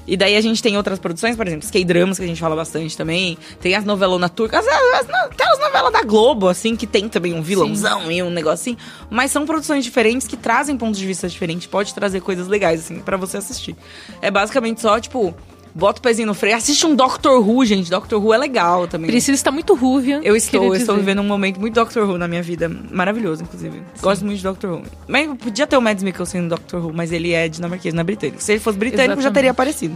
e 0.06 0.18
daí 0.18 0.36
a 0.36 0.42
gente 0.42 0.62
tem 0.62 0.76
outras 0.76 1.00
produções, 1.00 1.36
por 1.36 1.48
exemplo, 1.48 1.68
K-dramas, 1.70 2.18
que 2.18 2.24
a 2.24 2.28
gente 2.28 2.40
fala 2.40 2.56
bastante 2.56 2.98
também. 2.98 3.38
Tem 3.62 3.76
as 3.76 3.86
novelonas 3.86 4.30
turcas, 4.32 4.68
as, 4.68 4.76
as, 4.76 5.10
até 5.10 5.50
as 5.50 5.60
novelas 5.60 5.94
da 5.94 6.02
Globo, 6.04 6.50
assim, 6.50 6.76
que 6.76 6.86
tem 6.86 7.08
também 7.08 7.34
um 7.34 7.42
vilãozão 7.42 8.12
e 8.12 8.22
um 8.22 8.30
negócio 8.30 8.74
assim. 8.74 8.78
Mas 9.10 9.32
são 9.32 9.46
produções 9.46 9.84
diferentes 9.84 10.28
que 10.28 10.36
trazem 10.36 10.78
pontos 10.78 11.00
de 11.00 11.08
vista 11.08 11.28
diferentes. 11.28 11.68
Pode 11.68 11.94
trazer 11.94 12.22
coisas 12.22 12.48
legais, 12.48 12.82
assim, 12.82 13.00
pra 13.00 13.16
você 13.16 13.38
assistir. 13.38 13.76
É 14.22 14.30
basicamente 14.30 14.82
só, 14.82 15.00
tipo, 15.00 15.34
bota 15.74 16.00
o 16.00 16.02
pezinho 16.02 16.28
no 16.28 16.34
freio. 16.34 16.56
Assiste 16.56 16.86
um 16.86 16.96
Doctor 16.96 17.40
Who, 17.48 17.66
gente. 17.66 17.90
Doctor 17.90 18.24
Who 18.24 18.34
é 18.34 18.38
legal 18.38 18.88
também. 18.88 19.10
Precisa 19.10 19.36
estar 19.36 19.52
muito 19.52 19.74
Rúvia. 19.74 20.22
Eu 20.24 20.36
estou, 20.36 20.66
eu 20.66 20.76
estou 20.76 20.96
vivendo 20.96 21.20
um 21.20 21.26
momento 21.26 21.60
muito 21.60 21.74
Doctor 21.74 22.08
Who 22.08 22.18
na 22.18 22.28
minha 22.28 22.44
vida. 22.44 22.70
Maravilhoso, 22.70 23.44
inclusive. 23.44 23.82
Gosto 24.02 24.26
muito 24.26 24.38
de 24.38 24.44
Doctor 24.44 24.72
Who. 24.72 24.84
Mas 25.08 25.28
podia 25.38 25.66
ter 25.66 25.78
o 25.78 25.82
Mads 25.82 26.04
Mikkelsen 26.04 26.42
no 26.42 26.50
Doctor 26.50 26.86
Who, 26.86 26.94
mas 26.94 27.12
ele 27.12 27.34
é 27.34 27.48
dinamarquês, 27.48 27.94
não 27.94 28.02
é 28.02 28.04
britânico. 28.04 28.42
Se 28.42 28.54
ele 28.54 28.60
fosse 28.60 28.78
britânico, 28.78 29.08
já 29.08 29.14
Exatamente. 29.14 29.34
teria 29.34 29.52
aparecido. 29.52 29.96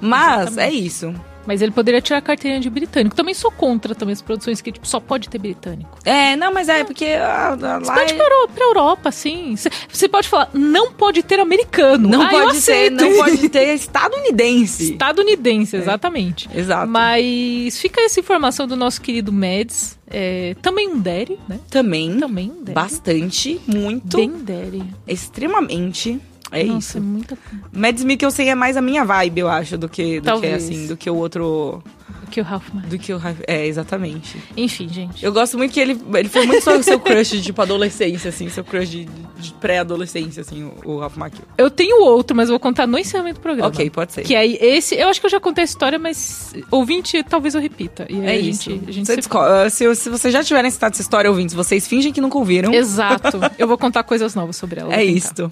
Mas 0.00 0.48
Exatamente. 0.48 0.60
é 0.60 0.78
isso. 0.78 1.14
Mas 1.46 1.60
ele 1.62 1.72
poderia 1.72 2.00
tirar 2.00 2.18
a 2.18 2.22
carteirinha 2.22 2.60
de 2.60 2.70
britânico. 2.70 3.14
Também 3.14 3.34
sou 3.34 3.50
contra 3.50 3.94
também 3.94 4.12
as 4.12 4.22
produções 4.22 4.60
que 4.60 4.72
tipo, 4.72 4.86
só 4.86 4.98
pode 5.00 5.28
ter 5.28 5.38
britânico. 5.38 5.98
É, 6.04 6.36
não, 6.36 6.52
mas 6.52 6.68
é 6.68 6.84
porque 6.84 7.06
ah, 7.06 7.52
ah, 7.52 7.78
Você 7.78 7.86
lá 7.88 7.94
pode 7.94 8.12
ir 8.12 8.14
é- 8.14 8.16
pra, 8.18 8.24
Euro- 8.34 8.48
pra 8.54 8.64
Europa, 8.64 9.08
assim. 9.10 9.56
Você- 9.56 9.70
Você 9.92 10.08
pode 10.08 10.28
falar, 10.28 10.50
não 10.54 10.92
pode 10.92 11.22
ter 11.22 11.38
americano. 11.40 12.08
não 12.08 12.22
Ah, 12.22 12.28
pode 12.28 12.52
ter, 12.52 12.56
aceito. 12.58 12.96
não 13.04 13.16
pode 13.16 13.48
ter 13.50 13.74
estadunidense. 13.74 14.92
Estadunidense, 14.92 15.76
exatamente. 15.76 16.48
Exato. 16.54 16.88
Mas 16.90 17.78
fica 17.78 18.00
essa 18.00 18.18
informação 18.20 18.66
do 18.66 18.76
nosso 18.76 19.00
querido 19.00 19.32
Mads. 19.32 19.98
É, 20.10 20.54
também 20.62 20.88
um 20.88 20.98
Derry, 21.00 21.38
né? 21.48 21.58
Também, 21.70 22.18
Também 22.18 22.50
um 22.50 22.62
Derry. 22.62 22.74
bastante, 22.74 23.60
muito, 23.66 24.16
Bem 24.16 24.30
Derry. 24.30 24.82
extremamente. 25.06 26.20
É 26.54 26.64
Nossa, 26.64 26.98
isso. 26.98 27.00
muita 27.06 27.36
Mads 27.72 28.04
Mikkelsen 28.04 28.50
é 28.50 28.54
mais 28.54 28.76
a 28.76 28.82
minha 28.82 29.04
vibe, 29.04 29.40
eu 29.40 29.48
acho, 29.48 29.76
do 29.76 29.88
que, 29.88 30.20
do 30.20 30.40
que 30.40 30.46
assim, 30.46 30.86
do 30.86 30.96
que 30.96 31.08
o 31.10 31.14
outro, 31.16 31.82
que 32.30 32.40
o 32.40 32.44
Ralph 32.44 32.68
Macchio. 32.72 32.90
do 32.90 32.98
que 32.98 33.12
o 33.12 33.20
é 33.46 33.66
exatamente. 33.66 34.36
Enfim, 34.56 34.88
gente. 34.88 35.24
Eu 35.24 35.32
gosto 35.32 35.56
muito 35.56 35.72
que 35.72 35.80
ele, 35.80 36.00
ele 36.14 36.28
foi 36.28 36.46
muito 36.46 36.62
seu, 36.64 36.82
seu 36.82 36.98
crush 37.00 37.30
de 37.30 37.42
tipo 37.42 37.60
adolescência, 37.62 38.28
assim, 38.28 38.48
seu 38.48 38.64
crush 38.64 38.88
de, 38.90 39.04
de 39.38 39.52
pré-adolescência, 39.54 40.40
assim, 40.40 40.64
o, 40.84 40.92
o 40.92 40.98
Ralph 40.98 41.16
Macchio. 41.16 41.42
Eu 41.56 41.70
tenho 41.70 42.02
outro, 42.04 42.36
mas 42.36 42.48
eu 42.48 42.52
vou 42.54 42.60
contar 42.60 42.86
no 42.86 42.98
encerramento 42.98 43.38
do 43.38 43.42
programa. 43.42 43.68
Ok, 43.68 43.88
pode 43.90 44.12
ser. 44.12 44.22
Que 44.22 44.34
aí, 44.34 44.58
esse, 44.60 44.94
eu 44.96 45.08
acho 45.08 45.20
que 45.20 45.26
eu 45.26 45.30
já 45.30 45.40
contei 45.40 45.62
a 45.62 45.64
história, 45.64 45.98
mas 45.98 46.54
ouvinte, 46.70 47.22
talvez 47.22 47.54
eu 47.54 47.60
repita. 47.60 48.06
E 48.10 48.20
É 48.20 48.36
isso. 48.38 48.70
Gente, 48.70 48.88
a 48.88 48.92
gente 48.92 49.06
Você 49.06 49.12
se- 49.12 49.16
desco- 49.16 49.38
ah, 49.38 49.68
se, 49.70 49.94
se 49.94 50.08
vocês 50.10 50.32
já 50.32 50.42
tiverem 50.42 50.70
citado 50.70 50.92
essa 50.94 51.02
história, 51.02 51.30
ouvintes, 51.30 51.54
vocês 51.54 51.86
fingem 51.86 52.12
que 52.12 52.20
nunca 52.20 52.36
ouviram. 52.38 52.72
Exato. 52.74 53.38
Eu 53.58 53.66
vou 53.68 53.78
contar 53.78 54.02
coisas 54.02 54.34
novas 54.34 54.56
sobre 54.56 54.80
ela. 54.80 54.94
É 54.94 55.04
isto. 55.04 55.48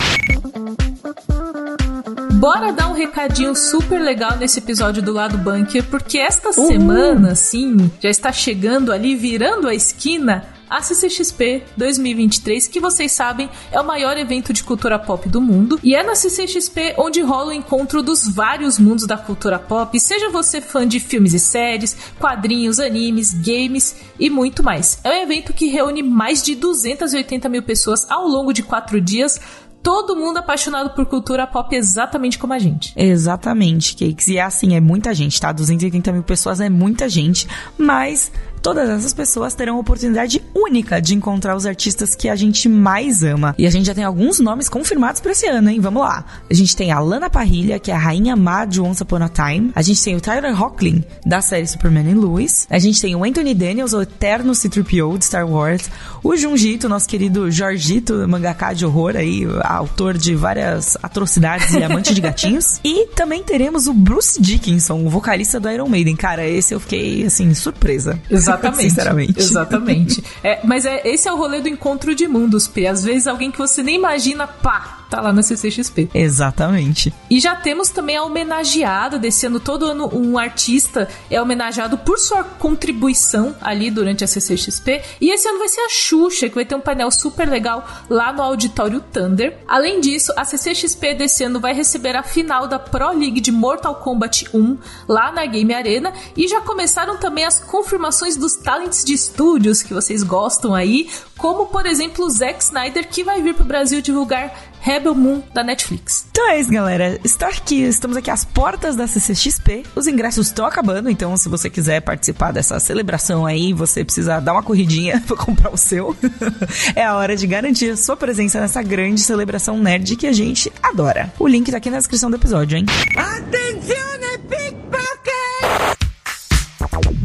Bora 2.42 2.72
dar 2.72 2.88
um 2.88 2.92
recadinho 2.92 3.54
super 3.54 4.00
legal 4.00 4.36
nesse 4.36 4.58
episódio 4.58 5.00
do 5.00 5.12
Lado 5.12 5.38
Bunker, 5.38 5.84
porque 5.84 6.18
esta 6.18 6.52
semana, 6.52 7.36
sim, 7.36 7.88
já 8.00 8.10
está 8.10 8.32
chegando 8.32 8.90
ali, 8.90 9.14
virando 9.14 9.68
a 9.68 9.74
esquina, 9.76 10.44
a 10.72 10.80
CCXP 10.80 11.64
2023, 11.76 12.66
que 12.66 12.80
vocês 12.80 13.12
sabem 13.12 13.50
é 13.70 13.78
o 13.78 13.84
maior 13.84 14.16
evento 14.16 14.54
de 14.54 14.64
cultura 14.64 14.98
pop 14.98 15.28
do 15.28 15.38
mundo. 15.38 15.78
E 15.84 15.94
é 15.94 16.02
na 16.02 16.14
CCXP 16.14 16.94
onde 16.96 17.20
rola 17.20 17.50
o 17.50 17.52
encontro 17.52 18.02
dos 18.02 18.26
vários 18.26 18.78
mundos 18.78 19.06
da 19.06 19.18
cultura 19.18 19.58
pop, 19.58 20.00
seja 20.00 20.30
você 20.30 20.62
fã 20.62 20.88
de 20.88 20.98
filmes 20.98 21.34
e 21.34 21.38
séries, 21.38 21.94
quadrinhos, 22.18 22.80
animes, 22.80 23.34
games 23.34 23.96
e 24.18 24.30
muito 24.30 24.62
mais. 24.62 24.98
É 25.04 25.10
um 25.10 25.22
evento 25.22 25.52
que 25.52 25.66
reúne 25.66 26.02
mais 26.02 26.42
de 26.42 26.54
280 26.54 27.50
mil 27.50 27.62
pessoas 27.62 28.10
ao 28.10 28.26
longo 28.26 28.50
de 28.50 28.62
quatro 28.62 28.98
dias. 28.98 29.38
Todo 29.82 30.14
mundo 30.14 30.38
apaixonado 30.38 30.90
por 30.90 31.06
cultura 31.06 31.46
pop 31.46 31.74
exatamente 31.74 32.38
como 32.38 32.52
a 32.52 32.58
gente. 32.58 32.92
Exatamente, 32.96 33.96
Cakes. 33.96 34.28
E 34.28 34.36
é 34.36 34.42
assim, 34.42 34.76
é 34.76 34.80
muita 34.80 35.12
gente, 35.14 35.40
tá? 35.40 35.50
280 35.50 36.12
mil 36.12 36.22
pessoas 36.22 36.60
é 36.60 36.70
muita 36.70 37.08
gente, 37.08 37.48
mas 37.76 38.30
todas 38.62 38.88
essas 38.88 39.12
pessoas 39.12 39.54
terão 39.54 39.76
a 39.76 39.80
oportunidade 39.80 40.40
única 40.54 41.00
de 41.00 41.14
encontrar 41.14 41.56
os 41.56 41.66
artistas 41.66 42.14
que 42.14 42.28
a 42.28 42.36
gente 42.36 42.68
mais 42.68 43.22
ama. 43.24 43.54
E 43.58 43.66
a 43.66 43.70
gente 43.70 43.86
já 43.86 43.94
tem 43.94 44.04
alguns 44.04 44.38
nomes 44.38 44.68
confirmados 44.68 45.20
pra 45.20 45.32
esse 45.32 45.46
ano, 45.46 45.68
hein? 45.68 45.80
Vamos 45.80 46.02
lá. 46.02 46.24
A 46.48 46.54
gente 46.54 46.76
tem 46.76 46.92
a 46.92 47.00
Lana 47.00 47.28
Parrilha, 47.28 47.78
que 47.78 47.90
é 47.90 47.94
a 47.94 47.98
rainha 47.98 48.36
má 48.36 48.64
de 48.64 48.80
Once 48.80 49.02
Upon 49.02 49.22
a 49.24 49.28
Time. 49.28 49.72
A 49.74 49.82
gente 49.82 50.02
tem 50.02 50.14
o 50.14 50.20
Tyler 50.20 50.60
Hoechlin, 50.60 51.04
da 51.26 51.42
série 51.42 51.66
Superman 51.66 52.10
e 52.10 52.14
Lois. 52.14 52.66
A 52.70 52.78
gente 52.78 53.00
tem 53.00 53.16
o 53.16 53.24
Anthony 53.24 53.54
Daniels, 53.54 53.92
o 53.92 54.02
eterno 54.02 54.54
C-3PO 54.54 55.18
de 55.18 55.24
Star 55.24 55.48
Wars. 55.48 55.90
O 56.22 56.36
Junjito, 56.36 56.88
nosso 56.88 57.08
querido 57.08 57.50
Jorgito, 57.50 58.26
mangaka 58.28 58.72
de 58.72 58.86
horror 58.86 59.16
aí, 59.16 59.44
autor 59.64 60.16
de 60.16 60.36
várias 60.36 60.96
atrocidades 61.02 61.74
e 61.74 61.82
amante 61.82 62.14
de 62.14 62.20
gatinhos. 62.20 62.80
E 62.92 63.06
também 63.08 63.42
teremos 63.42 63.86
o 63.86 63.94
Bruce 63.94 64.40
Dickinson, 64.40 65.04
o 65.04 65.08
vocalista 65.08 65.58
do 65.58 65.70
Iron 65.70 65.88
Maiden. 65.88 66.14
Cara, 66.14 66.46
esse 66.46 66.74
eu 66.74 66.80
fiquei, 66.80 67.24
assim, 67.24 67.54
surpresa. 67.54 68.20
Exatamente. 68.54 68.90
Sinceramente. 68.90 69.40
Exatamente. 69.40 70.24
É, 70.42 70.60
mas 70.64 70.84
é, 70.84 71.02
esse 71.04 71.28
é 71.28 71.32
o 71.32 71.36
rolê 71.36 71.60
do 71.60 71.68
encontro 71.68 72.14
de 72.14 72.26
mundos, 72.26 72.66
P. 72.66 72.86
Às 72.86 73.04
vezes 73.04 73.26
alguém 73.26 73.50
que 73.50 73.58
você 73.58 73.82
nem 73.82 73.96
imagina, 73.96 74.46
pá, 74.46 75.02
tá 75.12 75.20
lá 75.20 75.30
na 75.30 75.42
CCXP. 75.42 76.08
Exatamente. 76.14 77.12
E 77.28 77.38
já 77.38 77.54
temos 77.54 77.90
também 77.90 78.16
a 78.16 78.22
homenageada 78.22 79.18
desse 79.18 79.44
ano. 79.44 79.60
Todo 79.60 79.84
ano 79.84 80.08
um 80.10 80.38
artista 80.38 81.06
é 81.30 81.40
homenageado 81.40 81.98
por 81.98 82.18
sua 82.18 82.42
contribuição 82.42 83.54
ali 83.60 83.90
durante 83.90 84.24
a 84.24 84.26
CCXP. 84.26 85.02
E 85.20 85.30
esse 85.30 85.46
ano 85.46 85.58
vai 85.58 85.68
ser 85.68 85.82
a 85.82 85.88
Xuxa, 85.90 86.48
que 86.48 86.54
vai 86.54 86.64
ter 86.64 86.74
um 86.74 86.80
painel 86.80 87.10
super 87.10 87.46
legal 87.46 87.86
lá 88.08 88.32
no 88.32 88.40
Auditório 88.42 89.00
Thunder. 89.00 89.58
Além 89.68 90.00
disso, 90.00 90.32
a 90.34 90.46
CCXP 90.46 91.14
desse 91.14 91.44
ano 91.44 91.60
vai 91.60 91.74
receber 91.74 92.16
a 92.16 92.22
final 92.22 92.66
da 92.66 92.78
Pro 92.78 93.12
League 93.12 93.40
de 93.42 93.52
Mortal 93.52 93.96
Kombat 93.96 94.48
1 94.54 94.78
lá 95.06 95.30
na 95.30 95.44
Game 95.44 95.74
Arena. 95.74 96.14
E 96.34 96.48
já 96.48 96.62
começaram 96.62 97.18
também 97.18 97.44
as 97.44 97.60
confirmações 97.60 98.34
dos 98.42 98.56
talents 98.56 99.04
de 99.04 99.14
estúdios 99.14 99.82
que 99.82 99.94
vocês 99.94 100.22
gostam 100.22 100.74
aí, 100.74 101.08
como 101.38 101.66
por 101.66 101.86
exemplo 101.86 102.26
o 102.26 102.30
Zack 102.30 102.62
Snyder, 102.62 103.08
que 103.08 103.22
vai 103.22 103.40
vir 103.40 103.54
pro 103.54 103.64
Brasil 103.64 104.02
divulgar 104.02 104.52
Rebel 104.80 105.14
Moon 105.14 105.40
da 105.54 105.62
Netflix. 105.62 106.26
Então 106.30 106.50
é 106.50 106.60
isso, 106.60 106.70
galera. 106.70 107.20
Estou 107.22 107.46
aqui, 107.46 107.82
estamos 107.82 108.16
aqui 108.16 108.30
às 108.30 108.44
portas 108.44 108.96
da 108.96 109.06
CCXP. 109.06 109.84
Os 109.94 110.08
ingressos 110.08 110.48
estão 110.48 110.66
acabando, 110.66 111.08
então 111.08 111.36
se 111.36 111.48
você 111.48 111.70
quiser 111.70 112.00
participar 112.00 112.52
dessa 112.52 112.80
celebração 112.80 113.46
aí, 113.46 113.72
você 113.72 114.04
precisa 114.04 114.40
dar 114.40 114.52
uma 114.52 114.62
corridinha 114.62 115.22
para 115.26 115.36
comprar 115.36 115.72
o 115.72 115.76
seu. 115.76 116.16
é 116.96 117.04
a 117.04 117.14
hora 117.14 117.36
de 117.36 117.46
garantir 117.46 117.90
a 117.90 117.96
sua 117.96 118.16
presença 118.16 118.60
nessa 118.60 118.82
grande 118.82 119.20
celebração 119.20 119.78
nerd 119.78 120.16
que 120.16 120.26
a 120.26 120.32
gente 120.32 120.72
adora. 120.82 121.32
O 121.38 121.46
link 121.46 121.70
tá 121.70 121.76
aqui 121.76 121.88
na 121.88 121.98
descrição 121.98 122.28
do 122.28 122.36
episódio, 122.36 122.76
hein? 122.76 122.86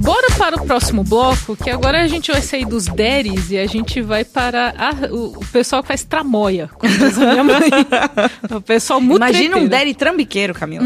Bora 0.08 0.28
para 0.38 0.56
o 0.56 0.66
próximo 0.66 1.04
bloco, 1.04 1.58
que 1.58 1.70
agora 1.70 2.02
a 2.02 2.08
gente 2.08 2.32
vai 2.32 2.42
sair 2.42 2.64
dos 2.64 2.86
deres 2.86 3.52
e 3.52 3.58
a 3.58 3.66
gente 3.68 4.02
vai 4.02 4.24
para 4.24 4.74
a- 4.78 5.14
o, 5.14 5.34
o 5.38 5.46
pessoal 5.52 5.82
que 5.82 5.90
faz 5.90 6.02
tramóia, 6.06 6.70
o 8.56 8.62
pessoal 8.62 9.02
muito 9.02 9.18
Imagina 9.18 9.58
um 9.58 9.60
treteiro. 9.62 9.70
Daddy 9.70 9.94
trambiqueiro, 9.96 10.54
Camila. 10.54 10.86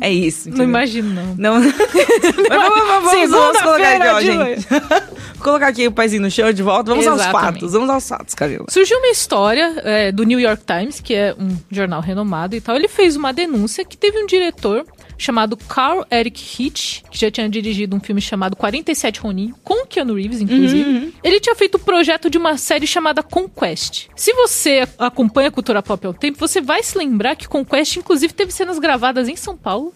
é 0.00 0.10
isso. 0.10 0.48
Não 0.48 0.54
entendeu? 0.54 0.68
imagino, 0.70 1.10
não. 1.12 1.34
Não. 1.36 1.60
Mas 2.48 2.62
vamos, 2.62 2.86
vamos, 2.86 3.10
vamos, 3.12 3.30
vamos 3.30 3.60
colocar 3.60 3.96
aqui, 3.96 4.08
ó, 4.08 4.20
gente. 4.20 4.66
Vou 5.42 5.44
colocar 5.44 5.66
aqui 5.68 5.88
o 5.88 5.92
pezinho 5.92 6.22
no 6.22 6.30
chão 6.30 6.52
de 6.52 6.62
volta. 6.62 6.90
Vamos 6.92 7.04
aos 7.06 7.20
Exatamente. 7.20 7.54
fatos. 7.54 7.72
Vamos 7.72 7.90
aos 7.90 8.08
fatos, 8.08 8.32
Camila. 8.34 8.64
Surgiu 8.70 8.96
uma 8.98 9.08
história 9.08 9.74
é, 9.84 10.12
do 10.12 10.22
New 10.22 10.38
York 10.38 10.62
Times, 10.64 11.00
que 11.00 11.14
é 11.14 11.34
um 11.36 11.56
jornal 11.68 12.00
renomado 12.00 12.54
e 12.54 12.60
tal. 12.60 12.76
Ele 12.76 12.86
fez 12.86 13.16
uma 13.16 13.32
denúncia 13.32 13.84
que 13.84 13.96
teve 13.96 14.22
um 14.22 14.26
diretor 14.26 14.86
chamado 15.22 15.56
Carl 15.56 16.04
Eric 16.10 16.62
Hitch, 16.62 17.02
que 17.10 17.18
já 17.18 17.30
tinha 17.30 17.48
dirigido 17.48 17.96
um 17.96 18.00
filme 18.00 18.20
chamado 18.20 18.56
47 18.56 19.20
Ronin, 19.20 19.54
com 19.62 19.86
Keanu 19.86 20.14
Reeves, 20.14 20.40
inclusive. 20.40 21.14
Ele 21.22 21.40
tinha 21.40 21.54
feito 21.54 21.76
o 21.76 21.78
projeto 21.78 22.28
de 22.28 22.38
uma 22.38 22.56
série 22.58 22.86
chamada 22.86 23.22
Conquest. 23.22 24.08
Se 24.16 24.32
você 24.34 24.86
acompanha 24.98 25.48
a 25.48 25.52
cultura 25.52 25.82
pop 25.82 26.06
um 26.06 26.12
tempo, 26.12 26.38
você 26.38 26.60
vai 26.60 26.82
se 26.82 26.98
lembrar 26.98 27.36
que 27.36 27.48
Conquest, 27.48 27.96
inclusive, 27.96 28.32
teve 28.32 28.52
cenas 28.52 28.78
gravadas 28.78 29.28
em 29.28 29.36
São 29.36 29.56
Paulo. 29.56 29.92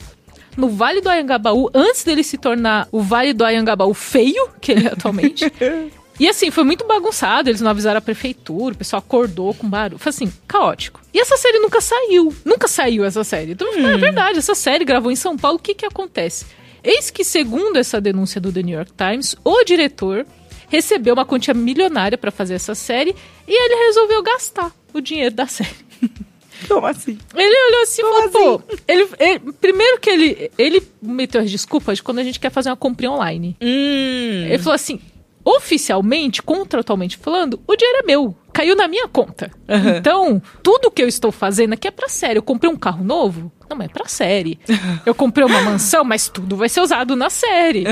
No 0.56 0.70
Vale 0.70 1.02
do 1.02 1.10
Ayangabaú, 1.10 1.68
antes 1.74 2.02
dele 2.02 2.22
se 2.22 2.38
tornar 2.38 2.88
o 2.90 3.02
Vale 3.02 3.34
do 3.34 3.44
Ayangabaú 3.44 3.92
feio, 3.92 4.48
que 4.60 4.72
ele 4.72 4.86
é 4.86 4.92
atualmente. 4.92 5.44
E 6.18 6.28
assim, 6.28 6.50
foi 6.50 6.64
muito 6.64 6.86
bagunçado, 6.86 7.50
eles 7.50 7.60
não 7.60 7.70
avisaram 7.70 7.98
a 7.98 8.00
prefeitura, 8.00 8.74
o 8.74 8.78
pessoal 8.78 9.00
acordou 9.00 9.52
com 9.54 9.68
barulho. 9.68 9.98
Foi 9.98 10.10
assim, 10.10 10.32
caótico. 10.48 11.00
E 11.12 11.18
essa 11.20 11.36
série 11.36 11.58
nunca 11.58 11.80
saiu. 11.80 12.34
Nunca 12.44 12.66
saiu 12.68 13.04
essa 13.04 13.22
série. 13.24 13.52
Então, 13.52 13.68
é 13.74 13.96
verdade, 13.98 14.38
essa 14.38 14.54
série 14.54 14.84
gravou 14.84 15.10
em 15.12 15.16
São 15.16 15.36
Paulo, 15.36 15.58
o 15.58 15.60
que 15.62 15.74
que 15.74 15.84
acontece? 15.86 16.46
Eis 16.82 17.10
que, 17.10 17.22
segundo 17.24 17.76
essa 17.76 18.00
denúncia 18.00 18.40
do 18.40 18.52
The 18.52 18.62
New 18.62 18.76
York 18.76 18.92
Times, 18.96 19.36
o 19.44 19.62
diretor 19.64 20.24
recebeu 20.68 21.14
uma 21.14 21.24
quantia 21.26 21.52
milionária 21.54 22.16
pra 22.16 22.30
fazer 22.30 22.54
essa 22.54 22.74
série 22.74 23.14
e 23.46 23.52
ele 23.52 23.86
resolveu 23.86 24.22
gastar 24.22 24.72
o 24.94 25.00
dinheiro 25.00 25.34
da 25.34 25.46
série. 25.46 25.70
Como 26.68 26.86
assim? 26.86 27.18
Ele 27.34 27.66
olhou 27.68 27.82
assim 27.82 28.00
e 28.02 28.04
falou, 28.04 28.30
pô, 28.30 28.62
ele, 28.88 29.08
ele- 29.18 29.52
primeiro 29.60 30.00
que 30.00 30.08
ele, 30.08 30.50
ele 30.56 30.82
meteu 31.02 31.42
as 31.42 31.50
desculpas 31.50 31.98
de 31.98 32.02
quando 32.02 32.18
a 32.20 32.24
gente 32.24 32.40
quer 32.40 32.50
fazer 32.50 32.70
uma 32.70 32.76
compra 32.76 33.10
online. 33.10 33.54
Hum. 33.60 34.46
Ele 34.46 34.58
falou 34.58 34.74
assim: 34.74 34.98
oficialmente, 35.46 36.42
contratualmente 36.42 37.16
falando, 37.16 37.60
o 37.68 37.76
dinheiro 37.76 38.00
é 38.02 38.06
meu. 38.06 38.34
Caiu 38.56 38.74
na 38.74 38.88
minha 38.88 39.06
conta. 39.06 39.50
Então, 39.68 40.40
tudo 40.62 40.90
que 40.90 41.02
eu 41.02 41.08
estou 41.08 41.30
fazendo 41.30 41.74
aqui 41.74 41.86
é 41.86 41.90
pra 41.90 42.08
série. 42.08 42.38
Eu 42.38 42.42
comprei 42.42 42.72
um 42.72 42.76
carro 42.76 43.04
novo? 43.04 43.52
Não, 43.68 43.82
é 43.82 43.88
pra 43.88 44.06
série. 44.06 44.58
Eu 45.04 45.12
comprei 45.12 45.44
uma 45.44 45.60
mansão, 45.60 46.04
mas 46.04 46.28
tudo 46.28 46.56
vai 46.56 46.68
ser 46.68 46.80
usado 46.80 47.16
na 47.16 47.28
série. 47.28 47.84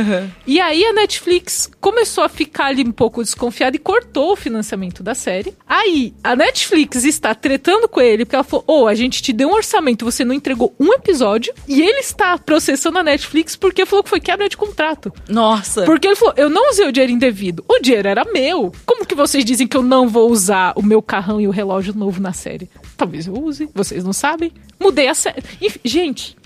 E 0.46 0.60
aí 0.60 0.84
a 0.84 0.92
Netflix 0.92 1.68
começou 1.80 2.22
a 2.22 2.28
ficar 2.28 2.66
ali 2.66 2.84
um 2.84 2.92
pouco 2.92 3.22
desconfiada 3.22 3.74
e 3.74 3.78
cortou 3.80 4.32
o 4.32 4.36
financiamento 4.36 5.02
da 5.02 5.14
série. 5.16 5.52
Aí 5.68 6.14
a 6.22 6.36
Netflix 6.36 7.04
está 7.04 7.34
tretando 7.34 7.88
com 7.88 8.00
ele, 8.00 8.24
porque 8.24 8.36
ela 8.36 8.44
falou: 8.44 8.64
Ô, 8.68 8.86
a 8.86 8.94
gente 8.94 9.20
te 9.20 9.32
deu 9.32 9.48
um 9.48 9.54
orçamento, 9.54 10.04
você 10.04 10.24
não 10.24 10.32
entregou 10.32 10.72
um 10.78 10.92
episódio. 10.92 11.52
E 11.66 11.82
ele 11.82 11.98
está 11.98 12.38
processando 12.38 12.98
a 12.98 13.02
Netflix 13.02 13.56
porque 13.56 13.84
falou 13.84 14.04
que 14.04 14.10
foi 14.10 14.20
quebra 14.20 14.48
de 14.48 14.56
contrato. 14.56 15.12
Nossa. 15.28 15.82
Porque 15.84 16.06
ele 16.06 16.16
falou, 16.16 16.34
eu 16.36 16.48
não 16.48 16.70
usei 16.70 16.86
o 16.86 16.92
dinheiro 16.92 17.12
indevido. 17.12 17.64
O 17.68 17.80
dinheiro 17.80 18.08
era 18.08 18.24
meu. 18.24 18.72
Como 18.86 19.04
que 19.04 19.14
vocês 19.14 19.44
dizem 19.44 19.66
que 19.66 19.76
eu 19.76 19.82
não 19.82 20.08
vou 20.08 20.30
usar 20.30 20.53
o 20.76 20.82
meu 20.82 21.02
carrão 21.02 21.40
e 21.40 21.48
o 21.48 21.50
relógio 21.50 21.94
novo 21.94 22.20
na 22.20 22.32
série? 22.32 22.68
Talvez 22.96 23.26
eu 23.26 23.34
use, 23.34 23.68
vocês 23.74 24.04
não 24.04 24.12
sabem. 24.12 24.52
Mudei 24.80 25.08
a 25.08 25.14
série. 25.14 25.42
Enfim, 25.60 25.80
gente, 25.84 26.36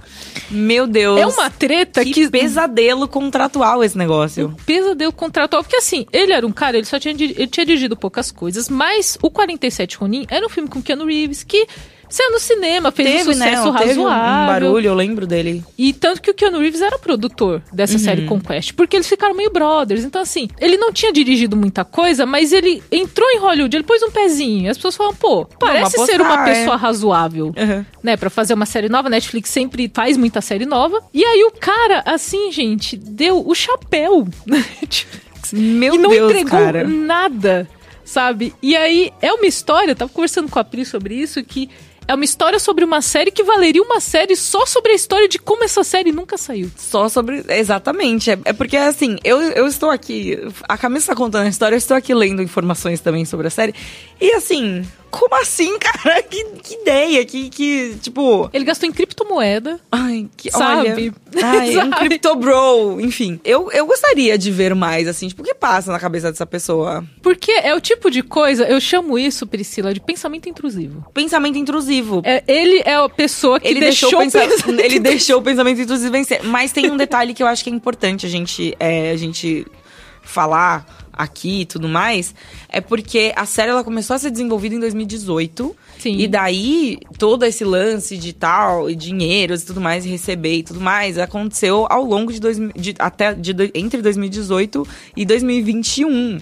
Meu 0.51 0.87
Deus. 0.87 1.21
é 1.21 1.27
uma 1.27 1.51
treta 1.51 2.05
que, 2.05 2.13
que... 2.13 2.31
pesadelo 2.31 3.09
contratual 3.09 3.83
esse 3.83 3.97
negócio. 3.97 4.55
pesadelo 4.65 5.13
contratual. 5.13 5.63
Porque 5.63 5.77
assim, 5.77 6.07
ele 6.13 6.33
era 6.33 6.47
um 6.47 6.53
cara, 6.53 6.77
ele 6.77 6.87
só 6.87 6.99
tinha, 6.99 7.15
ele 7.15 7.47
tinha 7.47 7.67
dirigido 7.67 7.97
poucas 7.97 8.31
coisas, 8.31 8.69
mas 8.69 9.19
o 9.23 9.31
47 9.31 9.97
Ronin 9.97 10.27
era 10.29 10.47
um 10.47 10.49
filme 10.49 10.69
com 10.69 10.83
Keanu 10.83 11.07
Reeves 11.07 11.43
que 11.43 11.67
saiu 12.09 12.31
no 12.33 12.39
cinema, 12.41 12.91
fez 12.91 13.09
Teve, 13.09 13.31
um 13.31 13.33
sucesso 13.35 13.73
né? 13.73 13.79
Razoável. 13.79 14.03
um 14.05 14.47
barulho, 14.47 14.87
eu 14.89 14.95
lembro 14.95 15.27
dele. 15.27 15.65
E 15.77 15.93
tanto 15.93 16.21
que 16.23 16.31
o 16.31 16.35
Keanu 16.35 16.59
Reeves 16.61 16.81
era 16.81 16.99
produtor 16.99 17.63
dessa 17.73 17.99
série 17.99 18.27
Conquest, 18.27 18.73
porque 18.75 18.97
eles 18.97 19.09
ficaram 19.09 19.35
meio 19.35 19.51
brothers. 19.51 20.05
Então, 20.05 20.21
assim, 20.23 20.49
ele 20.61 20.77
não 20.77 20.93
tinha 20.93 21.13
dirigido 21.13 21.57
muita 21.57 21.85
coisa, 21.85 22.25
mas 22.27 22.53
ele 22.53 22.83
entrou 22.91 23.29
em 23.31 23.39
Hollywood, 23.39 23.77
ele 23.77 23.85
pôs 23.85 24.03
um 24.03 24.11
pezinho. 24.11 24.71
As 24.71 24.77
pessoas 24.77 24.97
falam, 24.97 25.15
pô, 25.15 25.45
parece 25.45 25.93
ser 26.07 26.21
uma 26.21 26.35
apostar, 26.35 26.45
pessoa 26.45 26.75
é. 26.75 26.79
razoável, 26.79 27.47
Uhum. 27.57 27.85
né? 28.03 28.17
Pra 28.17 28.31
fazer 28.31 28.55
uma 28.55 28.67
série 28.67 28.89
nova. 28.89 29.09
Netflix 29.09 29.51
sempre 29.51 29.91
faz 29.93 30.17
muita 30.17 30.41
série 30.41 30.67
nova. 30.67 31.01
E 31.13 31.25
aí 31.25 31.45
o 31.45 31.53
cara, 31.53 32.03
assim, 32.07 32.51
gente, 32.53 32.97
deu 32.97 33.47
o 33.47 33.55
chapéu 33.55 34.27
na 34.47 34.57
Netflix. 34.81 35.53
Meu 35.53 35.95
e 35.95 35.99
não 35.99 36.11
Deus, 36.11 36.31
entregou 36.31 36.51
cara. 36.61 36.85
nada, 36.87 37.69
sabe? 38.05 38.55
E 38.63 38.77
aí 38.77 39.11
é 39.23 39.33
uma 39.33 39.47
história, 39.47 39.93
eu 39.93 39.97
tava 39.97 40.11
conversando 40.13 40.49
com 40.49 40.59
a 40.59 40.65
Pri 40.65 40.85
sobre 40.85 41.15
isso, 41.15 41.43
que 41.43 41.71
é 42.09 42.15
uma 42.15 42.25
história 42.25 42.59
sobre 42.59 42.85
uma 42.87 43.03
série 43.03 43.31
que 43.31 43.43
valeria 43.45 43.83
uma 43.83 44.01
série 44.01 44.35
só 44.35 44.65
sobre 44.65 44.93
a 44.93 44.95
história 44.95 45.29
de 45.29 45.39
como 45.39 45.63
essa 45.63 45.85
série 45.85 46.11
nunca 46.11 46.39
saiu. 46.39 46.71
Só 46.75 47.07
sobre. 47.11 47.45
Exatamente. 47.47 48.31
É, 48.31 48.39
é 48.47 48.53
porque, 48.55 48.79
assim, 48.79 49.19
eu, 49.23 49.43
eu 49.43 49.67
estou 49.67 49.91
aqui. 49.91 50.39
A 50.67 50.79
Camila 50.79 50.99
está 50.99 51.15
contando 51.15 51.45
a 51.45 51.51
história, 51.51 51.75
eu 51.75 51.79
estou 51.79 51.95
aqui 51.95 52.15
lendo 52.15 52.43
informações 52.43 53.01
também 53.01 53.27
sobre 53.27 53.49
a 53.49 53.51
série. 53.51 53.75
E, 54.19 54.33
assim, 54.33 54.83
como 55.11 55.35
assim, 55.41 55.79
cara? 55.79 56.23
Que, 56.29 56.45
que 56.63 56.75
ideia, 56.75 57.25
que, 57.25 57.49
que, 57.49 57.97
tipo. 58.03 58.51
Ele 58.53 58.65
gastou 58.65 58.89
em 58.89 58.93
criptomoeda. 58.93 59.81
Ai, 59.91 60.29
que. 60.37 60.51
Sabe? 60.51 60.91
Olha, 60.91 61.15
ai, 61.43 61.71
um 61.79 61.91
Sabe? 61.91 61.97
crypto 61.97 62.35
bro. 62.37 63.01
Enfim, 63.01 63.41
eu, 63.45 63.71
eu 63.73 63.87
gostaria 63.87 64.37
de 64.37 64.51
ver 64.51 64.75
mais, 64.75 65.09
assim, 65.09 65.29
tipo, 65.29 65.43
o 65.43 65.45
que 65.45 65.55
passa 65.55 65.91
na 65.91 65.99
cabeça 65.99 66.31
dessa 66.31 66.45
pessoa? 66.47 67.05
Porque 67.23 67.51
é 67.53 67.75
o 67.75 67.81
tipo 67.81 68.11
de 68.11 68.23
coisa, 68.23 68.65
eu 68.65 68.81
chamo 68.81 69.19
isso, 69.19 69.47
Priscila, 69.47 69.95
de 69.95 70.01
pensamento 70.01 70.49
intrusivo. 70.49 71.05
Pensamento 71.15 71.57
intrusivo. 71.59 72.21
É, 72.25 72.43
ele 72.47 72.83
é 72.85 72.95
a 72.97 73.09
pessoa 73.09 73.59
que 73.59 73.67
ele 73.69 73.81
deixou, 73.81 74.11
deixou, 74.11 74.21
o 74.21 74.23
pensa- 74.25 74.45
o 74.45 74.49
pensamento 74.49 74.81
ele 74.85 74.99
deixou 75.01 75.39
o 75.39 75.43
pensamento 75.43 75.81
intrusivo 75.81 76.13
vencer. 76.13 76.43
Mas 76.45 76.73
tem 76.73 76.91
um 76.91 76.97
detalhe 76.97 77.33
que 77.33 77.43
eu 77.43 77.47
acho 77.47 77.65
que 77.65 77.71
é 77.71 77.73
importante 77.73 78.27
a 78.27 78.29
gente, 78.29 78.75
é, 78.79 79.11
a 79.11 79.17
gente 79.17 79.67
falar 80.23 81.08
aqui 81.19 81.63
e 81.63 81.67
tudo 81.67 81.89
mais, 81.89 82.35
é 82.69 82.81
porque 82.81 83.33
a 83.37 83.45
série 83.45 83.71
ela 83.71 83.83
começou 83.83 84.15
a 84.15 84.19
ser 84.19 84.31
desenvolvida 84.31 84.77
em 84.77 84.81
2018. 84.81 85.77
Sim. 85.99 86.17
E 86.17 86.29
daí, 86.29 86.99
todo 87.19 87.45
esse 87.45 87.65
lance 87.65 88.17
de 88.17 88.33
tal, 88.33 88.89
e 88.89 88.95
dinheiros 88.95 89.63
e 89.63 89.67
tudo 89.67 89.81
mais, 89.81 90.07
e 90.07 90.09
receber 90.09 90.59
e 90.59 90.63
tudo 90.63 90.81
mais, 90.81 91.19
aconteceu 91.19 91.87
ao 91.91 92.05
longo 92.05 92.33
de, 92.33 92.41
dois, 92.41 92.57
de 92.77 92.95
até 92.99 93.35
de, 93.35 93.53
entre 93.75 94.01
2018 94.01 94.87
e 95.17 95.25
2021. 95.27 96.39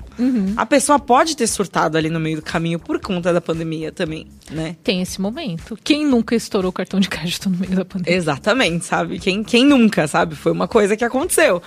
A 0.57 0.67
pessoa 0.67 0.99
pode 0.99 1.37
ter 1.37 1.47
surtado 1.47 1.97
ali 1.97 2.11
no 2.11 2.21
meio 2.21 2.37
do 2.37 2.43
caminho 2.43 2.79
por 2.79 3.01
conta 3.01 3.33
da 3.33 3.41
pandemia 3.41 3.91
também, 3.91 4.27
né? 4.51 4.77
Tem 4.85 5.01
esse 5.01 5.21
momento. 5.21 5.79
Quem 5.83 6.07
nunca 6.07 6.35
estourou 6.35 6.71
o 6.71 6.73
cartão 6.73 7.01
de 7.01 7.09
crédito 7.09 7.49
no 7.49 7.57
meio 7.57 7.75
da 7.75 7.85
pandemia? 7.85 8.17
Exatamente, 8.17 8.85
sabe? 8.85 9.19
Quem, 9.19 9.43
quem 9.43 9.65
nunca, 9.65 10.07
sabe? 10.07 10.35
Foi 10.35 10.53
uma 10.53 10.69
coisa 10.69 10.97
que 10.97 11.05
aconteceu. 11.05 11.63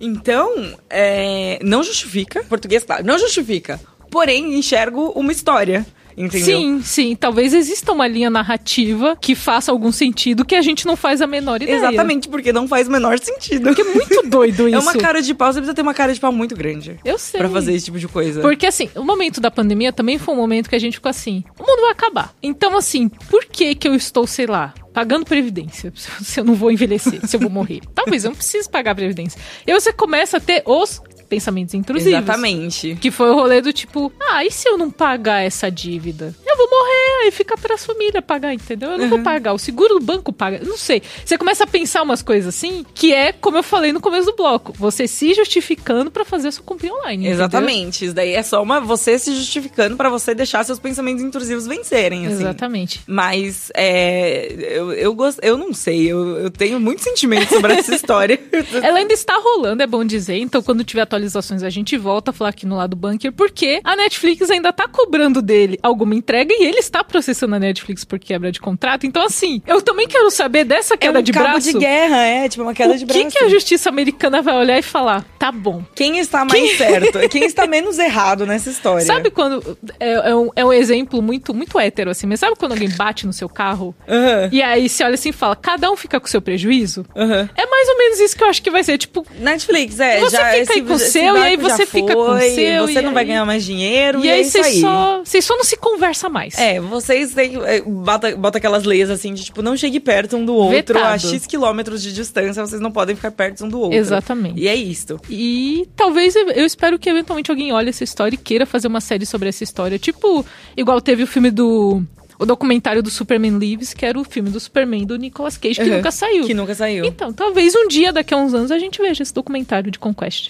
Então, 0.00 0.74
é, 0.88 1.58
não 1.62 1.82
justifica, 1.82 2.42
português, 2.44 2.84
claro, 2.84 3.04
não 3.04 3.18
justifica. 3.18 3.80
Porém, 4.10 4.58
enxergo 4.58 5.12
uma 5.14 5.32
história. 5.32 5.84
Entendeu? 6.16 6.58
Sim, 6.58 6.82
sim. 6.82 7.16
Talvez 7.16 7.52
exista 7.52 7.92
uma 7.92 8.06
linha 8.06 8.30
narrativa 8.30 9.16
que 9.20 9.34
faça 9.34 9.70
algum 9.70 9.92
sentido 9.92 10.44
que 10.44 10.54
a 10.54 10.62
gente 10.62 10.86
não 10.86 10.96
faz 10.96 11.20
a 11.20 11.26
menor 11.26 11.62
ideia. 11.62 11.76
Exatamente, 11.76 12.28
porque 12.28 12.52
não 12.52 12.66
faz 12.68 12.88
o 12.88 12.90
menor 12.90 13.18
sentido. 13.18 13.64
Porque 13.64 13.82
é 13.82 13.84
muito 13.84 14.22
doido 14.28 14.68
isso. 14.68 14.76
É 14.76 14.80
uma 14.80 14.94
cara 14.94 15.20
de 15.22 15.34
pau, 15.34 15.52
você 15.52 15.60
precisa 15.60 15.74
ter 15.74 15.82
uma 15.82 15.94
cara 15.94 16.12
de 16.12 16.20
pau 16.20 16.32
muito 16.32 16.54
grande. 16.54 16.98
Eu 17.04 17.18
sei. 17.18 17.38
Pra 17.38 17.48
fazer 17.48 17.72
esse 17.74 17.86
tipo 17.86 17.98
de 17.98 18.08
coisa. 18.08 18.40
Porque 18.40 18.66
assim, 18.66 18.88
o 18.94 19.02
momento 19.02 19.40
da 19.40 19.50
pandemia 19.50 19.92
também 19.92 20.18
foi 20.18 20.34
um 20.34 20.36
momento 20.36 20.68
que 20.68 20.76
a 20.76 20.78
gente 20.78 20.94
ficou 20.94 21.10
assim, 21.10 21.44
o 21.58 21.62
mundo 21.62 21.80
vai 21.82 21.90
acabar. 21.90 22.34
Então 22.42 22.76
assim, 22.76 23.08
por 23.08 23.44
que 23.44 23.74
que 23.74 23.88
eu 23.88 23.94
estou, 23.94 24.26
sei 24.26 24.46
lá, 24.46 24.74
pagando 24.92 25.24
previdência, 25.24 25.92
se 26.22 26.40
eu 26.40 26.44
não 26.44 26.54
vou 26.54 26.70
envelhecer, 26.70 27.26
se 27.26 27.36
eu 27.36 27.40
vou 27.40 27.50
morrer? 27.50 27.80
Talvez 27.94 28.24
eu 28.24 28.30
não 28.30 28.36
precise 28.36 28.68
pagar 28.68 28.94
previdência. 28.94 29.40
E 29.66 29.72
você 29.72 29.92
começa 29.92 30.36
a 30.36 30.40
ter 30.40 30.62
os 30.64 31.00
pensamentos 31.28 31.74
intrusivos. 31.74 32.12
Exatamente. 32.12 32.96
Que 33.00 33.10
foi 33.10 33.30
o 33.30 33.34
rolê 33.34 33.60
do 33.60 33.72
tipo, 33.72 34.12
ah, 34.30 34.44
e 34.44 34.50
se 34.50 34.68
eu 34.68 34.78
não 34.78 34.90
pagar 34.90 35.40
essa 35.40 35.70
dívida? 35.70 36.34
Eu 36.54 36.58
vou 36.58 36.70
morrer, 36.70 37.24
aí 37.24 37.30
fica 37.32 37.56
pra 37.56 37.76
família 37.76 38.22
pagar, 38.22 38.54
entendeu? 38.54 38.92
Eu 38.92 38.98
não 38.98 39.08
vou 39.08 39.22
pagar, 39.22 39.52
o 39.52 39.58
seguro 39.58 39.98
do 39.98 40.04
banco 40.04 40.32
paga. 40.32 40.60
Não 40.64 40.76
sei. 40.76 41.02
Você 41.24 41.36
começa 41.36 41.64
a 41.64 41.66
pensar 41.66 42.02
umas 42.02 42.22
coisas 42.22 42.54
assim, 42.54 42.86
que 42.94 43.12
é, 43.12 43.32
como 43.32 43.56
eu 43.56 43.62
falei 43.62 43.92
no 43.92 44.00
começo 44.00 44.26
do 44.26 44.36
bloco, 44.36 44.72
você 44.76 45.08
se 45.08 45.34
justificando 45.34 46.12
pra 46.12 46.24
fazer 46.24 46.48
a 46.48 46.52
sua 46.52 46.62
compra 46.64 46.92
online. 46.92 47.24
entendeu? 47.24 47.32
Exatamente. 47.32 48.04
Isso 48.04 48.14
daí 48.14 48.34
é 48.34 48.42
só 48.42 48.62
uma 48.62 48.80
você 48.80 49.18
se 49.18 49.34
justificando 49.34 49.96
pra 49.96 50.08
você 50.08 50.32
deixar 50.34 50.62
seus 50.64 50.78
pensamentos 50.78 51.24
intrusivos 51.24 51.66
vencerem, 51.66 52.26
assim. 52.26 52.42
Exatamente. 52.42 53.00
Mas 53.06 53.72
é, 53.74 54.46
eu, 54.78 54.92
eu, 54.92 55.14
gosto, 55.14 55.42
eu 55.42 55.56
não 55.58 55.72
sei, 55.72 56.06
eu, 56.06 56.38
eu 56.38 56.50
tenho 56.50 56.78
muitos 56.78 57.02
sentimentos 57.02 57.48
sobre 57.48 57.72
essa 57.72 57.94
história. 57.96 58.38
Ela 58.82 58.98
ainda 58.98 59.12
está 59.12 59.34
rolando, 59.38 59.82
é 59.82 59.86
bom 59.86 60.04
dizer. 60.04 60.36
Então, 60.38 60.62
quando 60.62 60.84
tiver 60.84 61.02
atualizações, 61.02 61.62
a 61.62 61.70
gente 61.70 61.96
volta 61.96 62.30
a 62.30 62.34
falar 62.34 62.50
aqui 62.50 62.64
no 62.64 62.76
lado 62.76 62.94
bunker, 62.94 63.32
porque 63.32 63.80
a 63.82 63.96
Netflix 63.96 64.50
ainda 64.50 64.72
tá 64.72 64.86
cobrando 64.86 65.40
dele 65.42 65.78
alguma 65.82 66.14
entrega 66.14 66.43
e 66.52 66.64
ele 66.66 66.78
está 66.78 67.02
processando 67.02 67.54
a 67.54 67.58
Netflix 67.58 68.04
por 68.04 68.18
quebra 68.18 68.50
de 68.52 68.60
contrato. 68.60 69.06
Então, 69.06 69.24
assim, 69.24 69.62
eu 69.66 69.80
também 69.80 70.06
quero 70.06 70.30
saber 70.30 70.64
dessa 70.64 70.94
É 70.94 70.96
queda 70.96 71.18
um 71.20 71.22
de 71.22 71.32
cabo 71.32 71.44
braço. 71.50 71.72
de 71.72 71.78
guerra, 71.78 72.18
é, 72.26 72.48
tipo 72.48 72.62
uma 72.62 72.74
queda 72.74 72.94
o 72.94 72.98
de 72.98 73.06
que, 73.06 73.12
braço. 73.20 73.36
que 73.38 73.44
a 73.44 73.48
justiça 73.48 73.88
americana 73.88 74.42
vai 74.42 74.54
olhar 74.56 74.78
e 74.78 74.82
falar? 74.82 75.24
Tá 75.38 75.50
bom. 75.52 75.82
Quem 75.94 76.18
está 76.18 76.44
mais 76.44 76.76
certo? 76.76 77.18
Quem 77.28 77.44
está 77.44 77.66
menos 77.66 77.98
errado 77.98 78.46
nessa 78.46 78.70
história? 78.70 79.04
Sabe 79.06 79.30
quando. 79.30 79.76
É, 80.00 80.30
é 80.30 80.34
um, 80.36 80.50
é 80.56 80.64
um 80.64 80.72
exemplo 80.72 81.20
muito, 81.22 81.54
muito 81.54 81.78
hétero, 81.78 82.10
assim, 82.10 82.26
mas 82.26 82.40
sabe 82.40 82.56
quando 82.56 82.72
alguém 82.72 82.88
bate 82.90 83.26
no 83.26 83.32
seu 83.32 83.48
carro? 83.48 83.94
Aham. 84.08 84.48
E 84.52 84.62
aí 84.62 84.88
você 84.88 85.04
olha 85.04 85.14
assim 85.14 85.30
e 85.30 85.32
fala, 85.32 85.54
cada 85.56 85.90
um 85.90 85.96
fica 85.96 86.18
com 86.20 86.26
o 86.26 86.30
seu 86.30 86.40
prejuízo? 86.42 87.04
Aham. 87.16 87.48
É 87.56 87.66
mais 87.66 87.88
ou 87.88 87.98
menos 87.98 88.20
isso 88.20 88.36
que 88.36 88.42
eu 88.44 88.48
acho 88.48 88.62
que 88.62 88.70
vai 88.70 88.82
ser. 88.84 88.98
Tipo, 88.98 89.26
Netflix, 89.38 90.00
é. 90.00 90.20
Você 90.20 90.36
já, 90.36 90.44
fica 90.46 90.56
esse- 90.58 90.72
aí 90.72 90.82
com 90.82 90.92
o 90.94 90.98
seu, 90.98 91.36
e 91.36 91.42
aí 91.42 91.56
você 91.56 91.86
fica 91.86 92.14
com 92.14 92.20
o 92.22 92.26
foi, 92.38 92.50
seu, 92.50 92.86
Você 92.86 93.00
não 93.02 93.12
vai 93.12 93.22
aí- 93.22 93.28
ganhar 93.28 93.44
mais 93.44 93.64
dinheiro. 93.64 94.20
e 94.24 94.26
E, 94.26 94.30
aí 94.30 94.40
é 94.40 94.44
vocês 94.44 94.66
aí. 94.66 94.80
só, 94.80 95.20
vocês 95.24 95.44
só 95.44 95.56
não 95.56 95.64
se 95.64 95.76
conversa 95.76 96.28
mais. 96.34 96.58
É, 96.58 96.80
vocês 96.80 97.32
têm. 97.32 97.56
é, 97.64 97.80
Bota, 97.80 98.36
bota 98.36 98.58
aquelas 98.58 98.84
leis 98.84 99.08
assim 99.08 99.32
de 99.32 99.44
tipo, 99.44 99.62
não 99.62 99.76
chegue 99.76 100.00
perto 100.00 100.36
um 100.36 100.44
do 100.44 100.54
outro 100.54 100.94
Vetado. 100.94 101.06
a 101.14 101.18
X 101.18 101.46
quilômetros 101.46 102.02
de 102.02 102.12
distância, 102.12 102.66
vocês 102.66 102.80
não 102.80 102.90
podem 102.90 103.14
ficar 103.16 103.30
perto 103.30 103.64
um 103.64 103.68
do 103.68 103.80
outro. 103.80 103.96
Exatamente. 103.96 104.60
E 104.60 104.68
é 104.68 104.74
isto. 104.74 105.18
E 105.30 105.88
talvez 105.96 106.34
eu 106.36 106.50
eu 106.50 106.66
espero 106.66 106.98
que 106.98 107.08
eventualmente 107.08 107.50
alguém 107.50 107.72
olhe 107.72 107.88
essa 107.88 108.02
história 108.04 108.34
e 108.34 108.38
queira 108.38 108.66
fazer 108.66 108.88
uma 108.88 109.00
série 109.00 109.24
sobre 109.24 109.48
essa 109.48 109.62
história. 109.64 109.98
Tipo, 109.98 110.44
igual 110.76 111.00
teve 111.00 111.22
o 111.22 111.26
filme 111.26 111.50
do. 111.50 112.02
O 112.36 112.44
documentário 112.44 113.00
do 113.00 113.10
Superman 113.10 113.58
Lives, 113.58 113.94
que 113.94 114.04
era 114.04 114.18
o 114.18 114.24
filme 114.24 114.50
do 114.50 114.58
Superman 114.58 115.06
do 115.06 115.16
Nicolas 115.16 115.56
Cage, 115.56 115.76
que 115.76 115.88
Uhum. 115.88 115.96
nunca 115.98 116.10
saiu. 116.10 116.44
Que 116.44 116.52
nunca 116.54 116.74
saiu. 116.74 117.04
Então, 117.04 117.32
talvez 117.32 117.74
um 117.76 117.86
dia, 117.86 118.12
daqui 118.12 118.34
a 118.34 118.36
uns 118.36 118.52
anos, 118.52 118.72
a 118.72 118.78
gente 118.78 119.00
veja 119.00 119.22
esse 119.22 119.32
documentário 119.32 119.88
de 119.88 120.00
Conquest. 120.00 120.48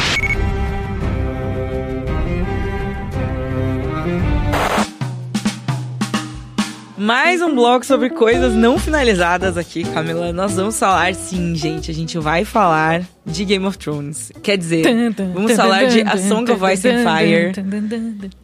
Mais 6.96 7.42
um 7.42 7.52
bloco 7.52 7.85
sobre 7.85 8.11
coisas 8.11 8.54
não 8.54 8.78
finalizadas 8.78 9.59
aqui, 9.59 9.83
Camila. 9.83 10.33
Nós 10.33 10.54
vamos 10.54 10.78
falar, 10.78 11.12
sim, 11.14 11.54
gente. 11.57 11.90
A 11.90 11.94
gente 11.94 12.18
vai 12.18 12.44
falar 12.44 13.02
de 13.27 13.45
Game 13.45 13.65
of 13.67 13.79
Thrones. 13.79 14.31
Quer 14.43 14.59
dizer, 14.59 14.85
vamos 15.33 15.53
falar 15.53 15.87
de 15.87 16.03
A 16.03 16.17
Song 16.19 16.51
of 16.51 16.63
Ice 16.73 16.89
and 16.89 17.05
Fire 17.05 17.53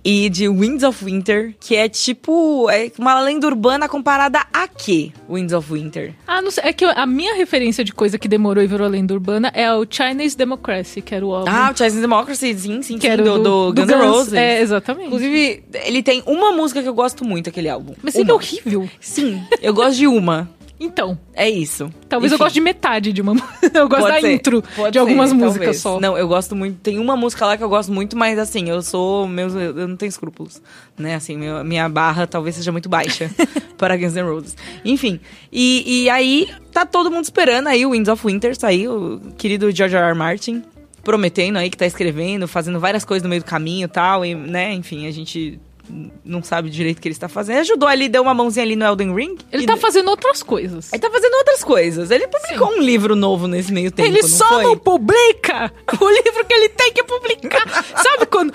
e 0.05 0.29
de 0.29 0.49
Winds 0.49 0.83
of 0.83 1.05
Winter, 1.05 1.55
que 1.61 1.77
é 1.77 1.88
tipo 1.88 2.69
é 2.71 2.90
uma 2.99 3.21
lenda 3.21 3.47
urbana 3.47 3.88
comparada 3.88 4.40
a 4.53 4.66
quê? 4.66 5.12
Winds 5.29 5.53
of 5.53 5.73
Winter. 5.73 6.14
Ah, 6.27 6.40
não 6.40 6.51
sei. 6.51 6.64
É 6.64 6.73
que 6.73 6.85
a 6.85 7.07
minha 7.07 7.35
referência 7.35 7.85
de 7.85 7.93
coisa 7.93 8.19
que 8.19 8.29
demorou 8.29 8.62
e 8.62 8.66
virou 8.66 8.88
lenda 8.88 9.12
urbana 9.12 9.51
é 9.55 9.73
o 9.73 9.87
Chinese 9.88 10.37
Democracy, 10.37 11.01
que 11.03 11.14
era 11.14 11.25
o 11.25 11.35
álbum. 11.35 11.51
Ah, 11.51 11.71
o 11.73 11.77
Chinese 11.77 12.01
Democracy, 12.01 12.59
sim, 12.59 12.83
sim, 12.83 12.99
que 12.99 13.07
era 13.07 13.23
do, 13.23 13.73
do, 13.73 13.75
Guns 13.75 13.88
N' 13.88 13.95
Roses. 13.95 14.33
É, 14.33 14.61
exatamente. 14.61 15.07
Inclusive, 15.07 15.64
ele 15.85 16.03
tem 16.03 16.23
uma 16.27 16.53
música 16.53 16.83
que 16.83 16.88
eu 16.88 16.95
gosto 16.95 17.25
muito, 17.25 17.49
aquele 17.49 17.69
álbum. 17.69 17.95
Mas 18.03 18.14
ele 18.14 18.31
é 18.31 18.35
horrível. 18.35 18.88
Sim, 19.01 19.43
eu 19.61 19.75
gosto 19.75 19.97
de 19.97 20.07
uma. 20.07 20.49
Então, 20.83 21.19
É 21.35 21.49
isso. 21.49 21.93
talvez 22.09 22.33
eu 22.33 22.37
Enfim. 22.37 22.45
goste 22.45 22.55
de 22.55 22.61
metade 22.62 23.12
de 23.12 23.21
uma 23.21 23.33
Eu 23.75 23.87
gosto 23.87 24.01
Pode 24.05 24.14
da 24.14 24.21
ser, 24.23 24.33
intro 24.33 24.62
pode 24.75 24.93
de 24.93 24.99
algumas 24.99 25.29
ser, 25.29 25.37
músicas 25.37 25.59
talvez. 25.61 25.81
só. 25.81 26.01
Não, 26.01 26.16
eu 26.16 26.27
gosto 26.27 26.57
muito. 26.57 26.79
Tem 26.81 26.99
uma 26.99 27.14
música 27.16 27.45
lá 27.45 27.57
que 27.59 27.62
eu 27.62 27.69
gosto 27.69 27.93
muito, 27.93 28.16
mas 28.16 28.38
assim, 28.38 28.69
eu 28.71 28.81
sou. 28.81 29.29
Meus, 29.29 29.55
eu 29.55 29.87
não 29.87 29.95
tenho 29.97 30.09
escrúpulos. 30.09 30.62
Né? 30.99 31.14
Assim, 31.14 31.37
meu- 31.37 31.62
minha 31.64 31.87
barra 31.88 32.27
talvez 32.27 32.57
seja 32.57 32.73
muito 32.73 32.88
baixa 32.88 33.31
para 33.77 33.95
Guns 33.97 34.14
N' 34.14 34.23
Roses. 34.23 34.57
Enfim. 34.83 35.21
E, 35.53 36.05
e 36.05 36.09
aí, 36.11 36.49
tá 36.73 36.87
todo 36.87 37.11
mundo 37.11 37.25
esperando 37.25 37.66
aí 37.69 37.85
o 37.85 37.90
Winds 37.90 38.09
of 38.09 38.27
Winter 38.27 38.59
sair, 38.59 38.88
o 38.88 39.21
querido 39.37 39.71
George 39.71 39.95
R. 39.97 40.07
R. 40.09 40.14
Martin. 40.14 40.62
Prometendo 41.05 41.59
aí 41.59 41.71
que 41.71 41.77
tá 41.79 41.87
escrevendo, 41.87 42.47
fazendo 42.47 42.79
várias 42.79 43.05
coisas 43.07 43.23
no 43.23 43.29
meio 43.31 43.40
do 43.43 43.47
caminho 43.47 43.87
e 43.87 43.88
tal, 43.88 44.25
e, 44.25 44.35
né? 44.35 44.73
Enfim, 44.75 45.07
a 45.07 45.11
gente 45.11 45.59
não 46.24 46.42
sabe 46.42 46.70
direito 46.70 46.98
o 46.98 47.00
que 47.00 47.09
ele 47.09 47.14
está 47.14 47.29
fazendo. 47.29 47.59
Ajudou 47.61 47.88
ali, 47.88 48.09
deu 48.09 48.22
uma 48.22 48.35
mãozinha 48.35 48.64
ali 48.64 48.76
no 48.76 48.85
Elden 48.85 49.14
Ring. 49.14 49.37
Ele 49.53 49.64
e- 49.64 49.66
tá 49.66 49.76
fazendo 49.76 50.09
outras 50.09 50.42
coisas. 50.42 50.92
Ele 50.92 51.00
tá 51.00 51.11
fazendo 51.11 51.35
outras 51.35 51.64
coisas. 51.64 52.11
Ele 52.11 52.26
publicou 52.29 52.68
um 52.76 52.81
livro 52.81 53.14
novo 53.16 53.46
nesse 53.46 53.72
meio 53.72 53.90
tempo. 53.90 54.09
ele 54.09 54.22
não 54.22 54.29
só 54.29 54.46
foi? 54.48 54.62
não 54.64 54.76
publica 54.79 55.72
o 56.00 56.09
livro 56.09 56.44
que 56.44 56.55
ele 56.55 56.68
tem 56.70 56.92
que 56.92 57.03
publicar. 57.05 57.66
Sabe 58.03 58.26
quando. 58.26 58.53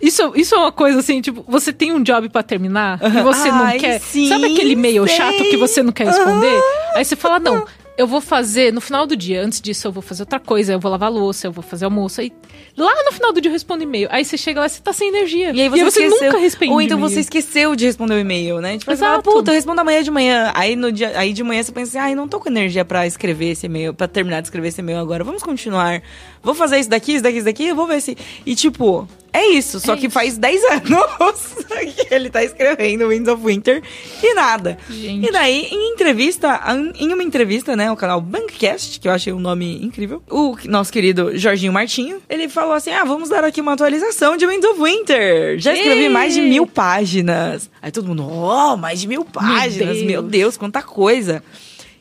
Isso, 0.00 0.32
isso 0.36 0.54
é 0.54 0.58
uma 0.58 0.72
coisa 0.72 0.98
assim, 1.00 1.22
tipo, 1.22 1.42
você 1.48 1.72
tem 1.72 1.90
um 1.90 2.02
job 2.02 2.28
pra 2.28 2.42
terminar 2.42 3.00
e 3.02 3.22
você 3.22 3.50
não 3.50 3.64
Ai, 3.64 3.78
quer. 3.78 3.98
sim, 3.98 4.28
sabe 4.28 4.44
aquele 4.52 4.72
e-mail 4.72 5.06
sei. 5.08 5.16
chato 5.16 5.36
que 5.38 5.56
você 5.56 5.82
não 5.82 5.90
quer 5.90 6.04
responder? 6.08 6.60
Aí 6.94 7.02
você 7.02 7.16
fala, 7.16 7.38
não, 7.40 7.66
eu 7.96 8.06
vou 8.06 8.20
fazer 8.20 8.72
no 8.72 8.80
final 8.80 9.06
do 9.06 9.16
dia. 9.16 9.42
Antes 9.42 9.60
disso, 9.60 9.86
eu 9.86 9.92
vou 9.92 10.02
fazer 10.02 10.22
outra 10.22 10.38
coisa, 10.38 10.74
eu 10.74 10.80
vou 10.80 10.90
lavar 10.90 11.08
a 11.08 11.12
louça, 11.12 11.46
eu 11.46 11.52
vou 11.52 11.62
fazer 11.62 11.84
almoço. 11.84 12.20
Aí 12.20 12.32
lá 12.76 12.90
no 13.04 13.12
final 13.12 13.32
do 13.32 13.40
dia 13.40 13.48
eu 13.48 13.52
respondo 13.52 13.82
e-mail. 13.82 14.08
Aí 14.10 14.24
você 14.24 14.36
chega 14.36 14.60
lá 14.60 14.66
e 14.66 14.68
você 14.70 14.80
tá 14.80 14.92
sem 14.92 15.08
energia. 15.08 15.52
E 15.52 15.62
aí 15.62 15.68
você, 15.68 16.04
esqueceu. 16.04 16.26
nunca 16.26 16.38
responde. 16.38 16.72
Ou 16.72 16.80
então 16.82 16.98
você 16.98 17.20
esqueceu 17.20 17.74
de 17.74 17.86
responder 17.86 18.14
o 18.14 18.18
e-mail, 18.18 18.60
né? 18.60 18.78
Tipo, 18.78 18.90
você 18.90 18.98
fala, 18.98 19.14
Exato. 19.14 19.30
puta, 19.30 19.50
eu 19.50 19.54
respondo 19.54 19.80
amanhã 19.80 20.02
de 20.02 20.10
manhã. 20.10 20.52
Aí, 20.54 20.76
no 20.76 20.92
dia, 20.92 21.18
aí 21.18 21.32
de 21.32 21.42
manhã 21.42 21.62
você 21.62 21.72
pensa 21.72 21.98
assim, 21.98 21.98
ai, 21.98 22.14
não 22.14 22.28
tô 22.28 22.38
com 22.38 22.48
energia 22.48 22.84
pra 22.84 23.06
escrever 23.06 23.50
esse 23.50 23.66
e-mail, 23.66 23.94
pra 23.94 24.06
terminar 24.06 24.40
de 24.40 24.48
escrever 24.48 24.68
esse 24.68 24.80
e-mail 24.80 24.98
agora. 24.98 25.24
Vamos 25.24 25.42
continuar. 25.42 26.02
Vou 26.42 26.54
fazer 26.54 26.78
isso 26.78 26.90
daqui, 26.90 27.14
isso 27.14 27.22
daqui, 27.22 27.36
isso 27.36 27.46
daqui, 27.46 27.72
vou 27.72 27.86
ver 27.86 28.00
se. 28.00 28.16
E 28.44 28.54
tipo, 28.54 29.08
é 29.38 29.46
isso. 29.48 29.80
Só 29.80 29.94
É 29.94 29.96
que 29.96 30.06
isso. 30.06 30.14
faz 30.14 30.38
10 30.38 30.62
anos 30.70 31.56
que 31.94 32.14
ele 32.14 32.30
tá 32.30 32.42
escrevendo 32.42 33.08
Winds 33.08 33.28
of 33.28 33.44
Winter 33.44 33.82
e 34.22 34.34
nada. 34.34 34.78
Gente. 34.88 35.28
E 35.28 35.32
daí, 35.32 35.66
em 35.70 35.92
entrevista, 35.92 36.60
em 36.98 37.12
uma 37.12 37.22
entrevista, 37.22 37.76
né, 37.76 37.90
o 37.90 37.96
canal 37.96 38.20
Bankcast, 38.20 38.98
que 39.00 39.08
eu 39.08 39.12
achei 39.12 39.32
um 39.32 39.38
nome 39.40 39.84
incrível, 39.84 40.22
o 40.30 40.56
nosso 40.64 40.92
querido 40.92 41.36
Jorginho 41.36 41.72
Martinho, 41.72 42.20
ele 42.28 42.48
falou 42.48 42.72
assim: 42.74 42.90
ah, 42.90 43.04
vamos 43.04 43.28
dar 43.28 43.44
aqui 43.44 43.60
uma 43.60 43.72
atualização 43.72 44.36
de 44.36 44.46
Winds 44.46 44.68
of 44.70 44.80
Winter. 44.82 45.58
Já 45.58 45.74
escrevi 45.74 46.08
mais 46.08 46.34
de 46.34 46.40
mil 46.42 46.66
páginas. 46.66 47.70
Aí 47.82 47.90
todo 47.90 48.06
mundo, 48.08 48.26
oh, 48.26 48.76
mais 48.76 49.00
de 49.00 49.08
mil 49.08 49.24
páginas, 49.24 49.98
meu 50.02 50.22
Deus. 50.22 50.36
Deus, 50.46 50.56
quanta 50.56 50.82
coisa. 50.82 51.42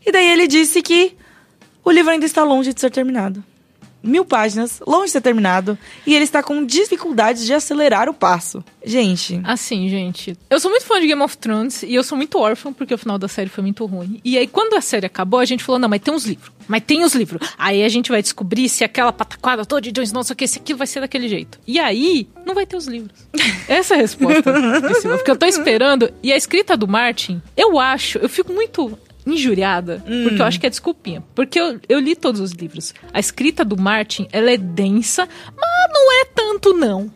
E 0.06 0.12
daí 0.12 0.30
ele 0.32 0.48
disse 0.48 0.82
que 0.82 1.14
o 1.84 1.90
livro 1.90 2.12
ainda 2.12 2.26
está 2.26 2.44
longe 2.44 2.74
de 2.74 2.80
ser 2.82 2.92
terminado. 2.92 3.44
Mil 4.06 4.24
páginas, 4.24 4.82
longe 4.86 5.06
de 5.08 5.12
ser 5.12 5.22
terminado, 5.22 5.78
e 6.06 6.14
ele 6.14 6.24
está 6.24 6.44
com 6.44 6.64
dificuldades 6.66 7.46
de 7.46 7.54
acelerar 7.54 8.08
o 8.08 8.14
passo. 8.14 8.64
Gente, 8.84 9.42
Assim, 9.44 9.90
gente, 9.90 10.38
eu 10.50 10.60
sou 10.60 10.70
muito 10.70 10.86
fã 10.86 11.00
de 11.00 11.08
Game 11.08 11.22
of 11.22 11.38
Thrones 11.38 11.84
e 11.84 11.96
eu 11.96 12.04
sou 12.04 12.18
muito 12.18 12.38
órfã 12.38 12.72
porque 12.72 12.94
o 12.94 12.98
final 12.98 13.18
da 13.18 13.28
série 13.28 13.50
foi 13.50 13.64
muito 13.64 13.86
ruim. 13.86 14.20
E 14.24 14.38
aí, 14.38 14.48
quando 14.48 14.76
a 14.76 14.82
série 14.82 15.06
acabou, 15.06 15.40
a 15.40 15.46
gente 15.46 15.64
falou: 15.64 15.80
não, 15.80 15.90
mas 15.90 16.02
tem 16.02 16.14
os 16.14 16.26
livros. 16.26 16.52
Mas 16.68 16.84
tem 16.84 17.04
os 17.04 17.14
livros. 17.14 17.48
Aí 17.58 17.84
a 17.84 17.90
gente 17.90 18.10
vai 18.10 18.22
descobrir 18.22 18.68
se 18.70 18.84
aquela 18.84 19.14
pataquada 19.14 19.66
toda 19.66 19.82
de 19.82 19.92
Jon 19.92 20.02
Snow, 20.02 20.20
não 20.20 20.24
sei 20.24 20.34
o 20.34 20.38
que, 20.38 20.48
se 20.48 20.60
aquilo 20.60 20.78
vai 20.78 20.88
ser 20.88 21.00
daquele 21.00 21.28
jeito. 21.28 21.60
E 21.68 21.80
aí, 21.80 22.28
não 22.46 22.54
vai 22.56 22.66
ter 22.66 22.76
os 22.76 22.88
livros. 22.88 23.12
Essa 23.68 23.96
é 23.96 23.98
a 23.98 24.02
resposta, 24.02 24.54
Porque 25.02 25.32
eu 25.32 25.36
tô 25.36 25.46
esperando. 25.46 26.12
E 26.24 26.32
a 26.32 26.38
escrita 26.38 26.76
do 26.76 26.88
Martin, 26.88 27.42
eu 27.56 27.80
acho, 27.80 28.18
eu 28.18 28.30
fico 28.30 28.52
muito 28.54 28.98
injuriada, 29.26 30.04
porque 30.24 30.42
eu 30.42 30.46
acho 30.46 30.60
que 30.60 30.68
é 30.68 30.70
desculpinha. 30.70 31.24
Porque 31.34 31.60
eu, 31.60 31.80
eu 31.90 32.00
li 32.00 32.16
todos 32.16 32.40
os 32.42 32.52
livros. 32.52 32.94
A 33.12 33.20
escrita 33.20 33.66
do 33.66 33.78
Martin, 33.78 34.28
ela 34.32 34.52
é 34.52 34.58
densa, 34.58 35.28
mas 35.46 35.94
não 35.94 36.22
é 36.22 36.26
tanto, 36.26 36.74
não. 36.74 37.12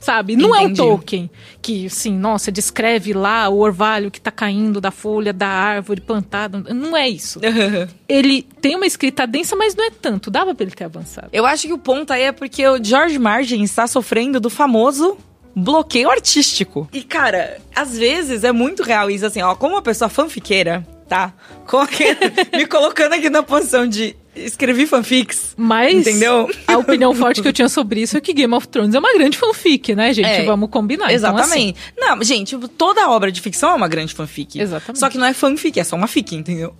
Sabe? 0.00 0.34
Não 0.34 0.52
é 0.52 0.58
o 0.58 0.62
Entendi. 0.64 0.78
Tolkien 0.78 1.30
que, 1.62 1.86
assim, 1.86 2.12
nossa, 2.12 2.50
descreve 2.50 3.12
lá 3.12 3.48
o 3.48 3.60
orvalho 3.60 4.10
que 4.10 4.20
tá 4.20 4.32
caindo 4.32 4.80
da 4.80 4.90
folha 4.90 5.32
da 5.32 5.46
árvore 5.46 6.00
plantada. 6.00 6.58
Não 6.74 6.96
é 6.96 7.08
isso. 7.08 7.40
Ele 8.08 8.42
tem 8.60 8.74
uma 8.74 8.84
escrita 8.84 9.28
densa, 9.28 9.54
mas 9.54 9.76
não 9.76 9.86
é 9.86 9.90
tanto. 9.90 10.28
Dava 10.28 10.56
pra 10.56 10.64
ele 10.64 10.74
ter 10.74 10.84
avançado. 10.84 11.28
Eu 11.32 11.46
acho 11.46 11.68
que 11.68 11.72
o 11.72 11.78
ponto 11.78 12.12
aí 12.12 12.22
é 12.22 12.32
porque 12.32 12.66
o 12.66 12.82
George 12.82 13.18
Martin 13.18 13.62
está 13.62 13.86
sofrendo 13.86 14.40
do 14.40 14.50
famoso 14.50 15.16
bloqueio 15.54 16.10
artístico. 16.10 16.88
E, 16.92 17.02
cara, 17.02 17.58
às 17.74 17.96
vezes 17.96 18.42
é 18.42 18.52
muito 18.52 18.82
real 18.82 19.10
isso, 19.10 19.24
assim, 19.24 19.40
ó, 19.42 19.54
como 19.54 19.74
uma 19.74 19.82
pessoa 19.82 20.08
fanfiqueira, 20.08 20.86
tá? 21.08 21.32
Me 22.56 22.66
colocando 22.66 23.14
aqui 23.14 23.30
na 23.30 23.42
posição 23.42 23.86
de 23.86 24.16
escrevi 24.34 24.86
fanfics. 24.86 25.54
Mas 25.56 26.06
Entendeu? 26.06 26.50
a 26.66 26.78
opinião 26.78 27.14
forte 27.14 27.42
que 27.42 27.48
eu 27.48 27.52
tinha 27.52 27.68
sobre 27.68 28.02
isso 28.02 28.16
é 28.16 28.20
que 28.20 28.32
Game 28.32 28.52
of 28.54 28.66
Thrones 28.68 28.94
é 28.94 28.98
uma 28.98 29.12
grande 29.12 29.36
fanfic, 29.36 29.94
né, 29.94 30.12
gente? 30.12 30.28
É. 30.28 30.44
Vamos 30.44 30.70
combinar. 30.70 31.12
Então, 31.12 31.36
assim, 31.36 31.74
Exatamente. 31.74 31.78
Não, 31.96 32.22
gente, 32.22 32.58
toda 32.76 33.08
obra 33.10 33.30
de 33.30 33.40
ficção 33.40 33.70
é 33.70 33.74
uma 33.74 33.88
grande 33.88 34.14
fanfic. 34.14 34.58
Exatamente. 34.58 34.98
Só 34.98 35.08
que 35.10 35.18
não 35.18 35.26
é 35.26 35.34
fanfic, 35.34 35.78
é 35.78 35.84
só 35.84 35.96
uma 35.96 36.06
fic, 36.06 36.34
entendeu? 36.34 36.74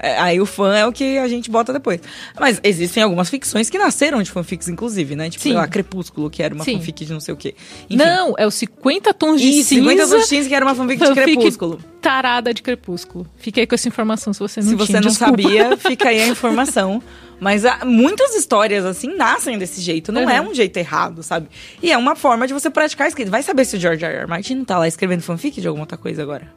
É, 0.00 0.16
aí 0.18 0.40
o 0.40 0.46
fã 0.46 0.74
é 0.76 0.86
o 0.86 0.92
que 0.92 1.18
a 1.18 1.26
gente 1.26 1.50
bota 1.50 1.72
depois. 1.72 2.00
Mas 2.38 2.60
existem 2.62 3.02
algumas 3.02 3.28
ficções 3.28 3.68
que 3.68 3.76
nasceram 3.76 4.22
de 4.22 4.30
fanfics, 4.30 4.68
inclusive, 4.68 5.16
né? 5.16 5.28
Tipo, 5.28 5.42
Sim. 5.42 5.48
sei 5.50 5.58
lá, 5.58 5.66
Crepúsculo, 5.66 6.30
que 6.30 6.42
era 6.42 6.54
uma 6.54 6.64
Sim. 6.64 6.76
fanfic 6.78 7.04
de 7.04 7.12
não 7.12 7.18
sei 7.20 7.34
o 7.34 7.36
quê. 7.36 7.54
Enfim. 7.90 7.96
Não, 7.96 8.34
é 8.38 8.46
os 8.46 8.54
50 8.54 9.12
tons 9.12 9.40
de 9.40 9.48
E 9.48 9.52
cinza. 9.64 9.82
50 9.82 10.06
tons 10.08 10.20
de 10.22 10.26
cinza, 10.28 10.48
que 10.48 10.54
era 10.54 10.64
uma 10.64 10.74
fanfic, 10.74 11.00
de 11.00 11.06
fanfic 11.08 11.24
Crepúsculo. 11.36 11.80
tarada 12.00 12.54
de 12.54 12.62
Crepúsculo. 12.62 13.26
Aí 13.56 13.66
com 13.66 13.74
essa 13.74 13.88
informação 13.88 14.32
se 14.32 14.38
você 14.38 14.60
não 14.60 14.68
Se 14.68 14.74
tinha. 14.76 14.86
você 14.86 14.92
não 14.92 15.00
desculpa. 15.00 15.42
sabia, 15.42 15.76
fica 15.78 16.08
aí 16.10 16.20
a 16.20 16.28
informação. 16.28 17.02
Mas 17.40 17.64
há- 17.64 17.84
muitas 17.84 18.34
histórias, 18.34 18.84
assim, 18.84 19.14
nascem 19.16 19.58
desse 19.58 19.80
jeito. 19.80 20.10
Não 20.12 20.22
Uhum. 20.24 20.30
é 20.30 20.40
um 20.40 20.52
jeito 20.54 20.76
errado, 20.76 21.22
sabe? 21.22 21.48
E 21.82 21.90
é 21.92 21.96
uma 21.96 22.16
forma 22.16 22.46
de 22.48 22.52
você 22.52 22.68
praticar 22.68 23.04
a 23.04 23.08
escrita. 23.08 23.30
Vai 23.30 23.42
saber 23.44 23.64
se 23.64 23.76
o 23.76 23.80
George 23.80 24.04
R. 24.04 24.12
R. 24.16 24.26
Martin 24.26 24.56
não 24.56 24.64
tá 24.64 24.76
lá 24.78 24.88
escrevendo 24.88 25.22
fanfic 25.22 25.60
de 25.60 25.66
alguma 25.68 25.84
outra 25.84 25.96
coisa 25.96 26.20
agora. 26.22 26.52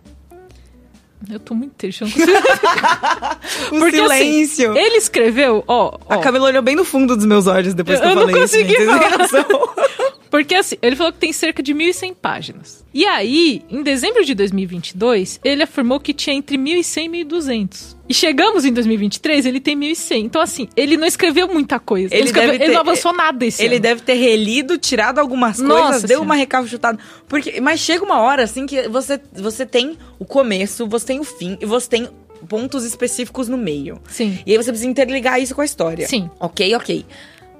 Eu 1.30 1.40
tô 1.40 1.54
muito 1.54 1.74
triste, 1.78 2.02
eu 2.02 2.08
não 2.08 2.14
consigo. 2.14 2.32
O 3.76 3.80
Porque, 3.80 4.00
assim, 4.00 4.46
silêncio. 4.46 4.78
Ele 4.78 4.98
escreveu, 4.98 5.64
ó, 5.68 5.98
ó 6.08 6.14
A 6.14 6.18
Camila 6.20 6.46
olhou 6.48 6.62
bem 6.62 6.76
no 6.76 6.84
fundo 6.86 7.16
dos 7.16 7.26
meus 7.26 7.48
olhos 7.48 7.74
depois 7.74 8.00
que 8.00 8.06
eu, 8.06 8.10
Eu 8.10 8.16
não 8.16 8.22
falei 8.28 8.36
isso. 8.44 8.54
consegui 8.54 8.74
gente. 8.74 8.86
Vocês 8.86 9.32
têm 9.32 9.44
falar. 9.44 9.76
Porque 10.32 10.56
assim, 10.56 10.78
ele 10.82 10.96
falou 10.96 11.12
que 11.12 11.20
tem 11.20 11.32
cerca 11.34 11.62
de 11.62 11.74
1.100 11.76 12.16
páginas. 12.20 12.84
E 12.94 13.06
aí, 13.06 13.62
em 13.70 13.84
dezembro 13.84 14.24
de 14.26 14.34
2022, 14.34 15.40
ele 15.44 15.62
afirmou 15.62 16.00
que 16.00 16.14
tinha 16.14 16.36
entre 16.36 16.58
1.100 16.58 17.06
e 17.06 17.26
1.200. 17.26 17.96
E 18.10 18.14
chegamos 18.14 18.64
em 18.66 18.72
2023, 18.74 19.46
ele 19.46 19.60
tem 19.60 19.78
1.100. 19.78 20.24
Então 20.26 20.42
assim, 20.42 20.68
ele 20.76 20.96
não 20.98 21.06
escreveu 21.06 21.48
muita 21.50 21.80
coisa. 21.80 22.14
Ele, 22.16 22.22
Ele 22.24 22.26
escreveu- 22.30 22.52
deve 22.54 22.64
ele 22.64 22.72
ter- 22.72 22.76
não 22.76 22.82
avançou 22.82 23.14
nada 23.14 23.46
esse 23.46 23.62
Ele 23.62 23.76
ano. 23.76 23.82
deve 23.84 24.02
ter 24.02 24.14
relido, 24.14 24.78
tirado 24.78 25.20
algumas 25.20 25.60
Nossa 25.60 25.82
coisas, 25.84 26.02
deu 26.04 26.08
Senhora. 26.10 26.26
uma 26.26 26.36
recalchutada. 26.36 26.98
Porque, 27.28 27.60
mas 27.62 27.80
chega 27.82 28.04
uma 28.04 28.20
hora, 28.22 28.44
assim, 28.44 28.66
que 28.66 28.88
você, 28.88 29.20
você 29.34 29.66
tem 29.66 29.98
o 30.18 30.24
começo, 30.26 30.88
você 30.88 31.06
tem 31.08 31.20
o 31.20 31.24
fim 31.26 31.58
e 31.62 31.66
você 31.66 31.90
tem 31.90 32.08
pontos 32.48 32.86
específicos 32.86 33.48
no 33.50 33.58
meio. 33.58 34.02
Sim. 34.10 34.40
E 34.46 34.52
aí 34.52 34.58
você 34.58 34.72
precisa 34.72 34.90
interligar 34.90 35.40
isso 35.42 35.54
com 35.54 35.62
a 35.62 35.66
história. 35.66 36.08
Sim. 36.08 36.30
Ok, 36.40 36.74
ok. 36.76 37.06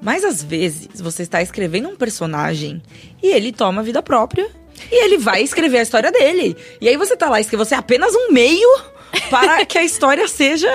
Mas 0.02 0.26
às 0.26 0.44
vezes 0.44 0.90
você 1.02 1.24
está 1.24 1.42
escrevendo 1.42 1.90
um 1.90 1.96
personagem 1.96 2.82
e 3.22 3.28
ele 3.28 3.52
toma 3.52 3.84
vida 3.84 4.02
própria 4.02 4.50
e 4.92 5.04
ele 5.04 5.18
vai 5.18 5.44
escrever 5.44 5.80
a 5.80 5.84
história 5.84 6.12
dele. 6.12 6.58
E 6.80 6.90
aí 6.90 6.98
você 6.98 7.16
tá 7.16 7.30
lá, 7.30 7.40
escreve 7.40 7.64
você 7.64 7.76
é 7.76 7.78
apenas 7.78 8.14
um 8.16 8.32
meio 8.32 8.68
para 9.30 9.66
que 9.66 9.78
a 9.78 9.84
história 9.84 10.28
seja 10.28 10.70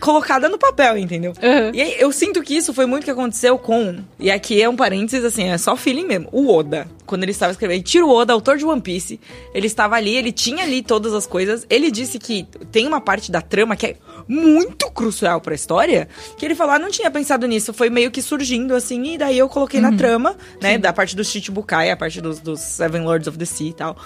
colocada 0.00 0.48
no 0.48 0.58
papel, 0.58 0.98
entendeu? 0.98 1.32
Uhum. 1.42 1.70
E 1.72 1.80
aí 1.80 1.96
eu 1.98 2.10
sinto 2.10 2.42
que 2.42 2.56
isso 2.56 2.74
foi 2.74 2.86
muito 2.86 3.04
que 3.04 3.10
aconteceu 3.10 3.56
com. 3.58 3.98
E 4.18 4.30
aqui 4.30 4.60
é 4.60 4.68
um 4.68 4.76
parênteses, 4.76 5.24
assim, 5.24 5.44
é 5.44 5.58
só 5.58 5.76
feeling 5.76 6.04
mesmo. 6.04 6.28
O 6.32 6.52
Oda. 6.52 6.86
Quando 7.04 7.22
ele 7.22 7.32
estava 7.32 7.52
escrevendo. 7.52 7.84
Tiro 7.84 8.08
Oda, 8.10 8.32
autor 8.32 8.56
de 8.56 8.64
One 8.64 8.80
Piece. 8.80 9.20
Ele 9.54 9.66
estava 9.66 9.94
ali, 9.94 10.16
ele 10.16 10.32
tinha 10.32 10.64
ali 10.64 10.82
todas 10.82 11.14
as 11.14 11.26
coisas. 11.26 11.64
Ele 11.70 11.90
disse 11.90 12.18
que 12.18 12.46
tem 12.72 12.86
uma 12.86 13.00
parte 13.00 13.30
da 13.30 13.40
trama 13.40 13.76
que 13.76 13.86
é 13.86 13.96
muito 14.28 14.90
crucial 14.90 15.40
pra 15.40 15.54
história. 15.54 16.08
Que 16.36 16.44
ele 16.44 16.54
falou, 16.54 16.74
ah, 16.74 16.78
não 16.78 16.90
tinha 16.90 17.10
pensado 17.10 17.46
nisso. 17.46 17.72
Foi 17.72 17.90
meio 17.90 18.10
que 18.10 18.22
surgindo, 18.22 18.74
assim, 18.74 19.14
e 19.14 19.18
daí 19.18 19.38
eu 19.38 19.48
coloquei 19.48 19.80
na 19.80 19.92
trama, 19.92 20.36
né? 20.60 20.78
Da 20.78 20.92
parte 20.92 21.14
dos 21.14 21.28
Chichibukai, 21.28 21.90
a 21.90 21.96
parte 21.96 22.20
dos, 22.20 22.40
dos 22.40 22.60
Seven 22.60 23.02
Lords 23.02 23.28
of 23.28 23.38
the 23.38 23.44
Sea 23.44 23.68
e 23.68 23.72
tal 23.72 23.96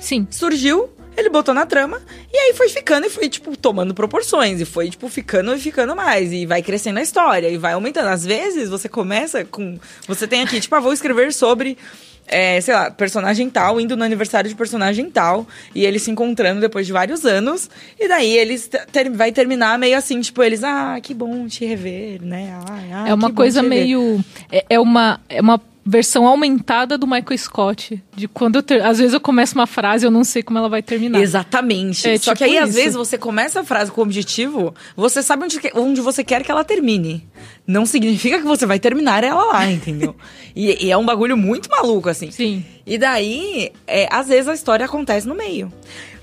Sim. 0.00 0.26
surgiu, 0.30 0.88
ele 1.16 1.28
botou 1.28 1.52
na 1.52 1.66
trama, 1.66 2.00
e 2.32 2.36
aí 2.36 2.54
foi 2.54 2.68
ficando 2.68 3.06
e 3.06 3.10
foi, 3.10 3.28
tipo, 3.28 3.56
tomando 3.56 3.92
proporções, 3.92 4.60
e 4.60 4.64
foi, 4.64 4.88
tipo, 4.88 5.08
ficando 5.08 5.54
e 5.54 5.58
ficando 5.58 5.96
mais, 5.96 6.32
e 6.32 6.46
vai 6.46 6.62
crescendo 6.62 6.98
a 6.98 7.02
história, 7.02 7.48
e 7.48 7.58
vai 7.58 7.72
aumentando. 7.72 8.08
Às 8.08 8.24
vezes, 8.24 8.68
você 8.68 8.88
começa 8.88 9.44
com... 9.44 9.78
Você 10.06 10.26
tem 10.26 10.42
aqui, 10.42 10.60
tipo, 10.60 10.74
ah, 10.74 10.80
vou 10.80 10.92
escrever 10.92 11.32
sobre... 11.32 11.76
é, 12.28 12.60
sei 12.60 12.74
lá, 12.74 12.90
personagem 12.90 13.48
tal, 13.50 13.80
indo 13.80 13.96
no 13.96 14.04
aniversário 14.04 14.48
de 14.48 14.54
personagem 14.56 15.10
tal, 15.10 15.46
e 15.74 15.84
eles 15.84 16.02
se 16.02 16.10
encontrando 16.10 16.60
depois 16.60 16.86
de 16.86 16.92
vários 16.92 17.24
anos, 17.24 17.68
e 17.98 18.06
daí 18.08 18.36
eles 18.36 18.68
te- 18.68 18.84
ter- 18.92 19.10
vai 19.10 19.32
terminar 19.32 19.78
meio 19.78 19.96
assim, 19.96 20.20
tipo, 20.20 20.42
eles, 20.42 20.62
ah, 20.62 20.98
que 21.02 21.14
bom 21.14 21.46
te 21.48 21.64
rever, 21.64 22.22
né? 22.22 22.52
É 23.06 23.14
uma 23.14 23.32
coisa 23.32 23.60
te 23.60 23.64
rever." 23.64 23.78
meio. 23.84 24.24
É, 24.52 24.64
é 24.70 24.80
uma. 24.80 25.20
É 25.28 25.40
uma 25.40 25.60
versão 25.88 26.26
aumentada 26.26 26.98
do 26.98 27.06
Michael 27.06 27.38
Scott. 27.38 28.02
De 28.14 28.28
quando 28.28 28.56
eu 28.56 28.62
ter... 28.62 28.84
Às 28.84 28.98
vezes 28.98 29.14
eu 29.14 29.20
começo 29.20 29.54
uma 29.54 29.66
frase 29.66 30.04
e 30.04 30.06
eu 30.06 30.10
não 30.10 30.22
sei 30.22 30.42
como 30.42 30.58
ela 30.58 30.68
vai 30.68 30.82
terminar. 30.82 31.18
Exatamente. 31.20 32.06
É 32.06 32.18
Só 32.18 32.32
tipo 32.32 32.36
que 32.36 32.44
aí, 32.44 32.58
às 32.58 32.70
isso. 32.70 32.78
vezes, 32.78 32.94
você 32.94 33.16
começa 33.16 33.60
a 33.60 33.64
frase 33.64 33.90
com 33.90 34.02
o 34.02 34.04
objetivo, 34.04 34.74
você 34.94 35.22
sabe 35.22 35.44
onde, 35.44 35.58
onde 35.74 36.00
você 36.02 36.22
quer 36.22 36.42
que 36.42 36.50
ela 36.50 36.62
termine. 36.62 37.26
Não 37.66 37.86
significa 37.86 38.38
que 38.38 38.44
você 38.44 38.66
vai 38.66 38.78
terminar 38.78 39.24
ela 39.24 39.44
lá, 39.44 39.70
entendeu? 39.70 40.14
e, 40.54 40.86
e 40.86 40.90
é 40.90 40.96
um 40.96 41.06
bagulho 41.06 41.36
muito 41.36 41.70
maluco, 41.70 42.10
assim. 42.10 42.30
Sim. 42.30 42.64
E 42.86 42.98
daí, 42.98 43.72
é, 43.86 44.06
às 44.10 44.28
vezes, 44.28 44.48
a 44.48 44.54
história 44.54 44.84
acontece 44.84 45.26
no 45.26 45.34
meio. 45.34 45.72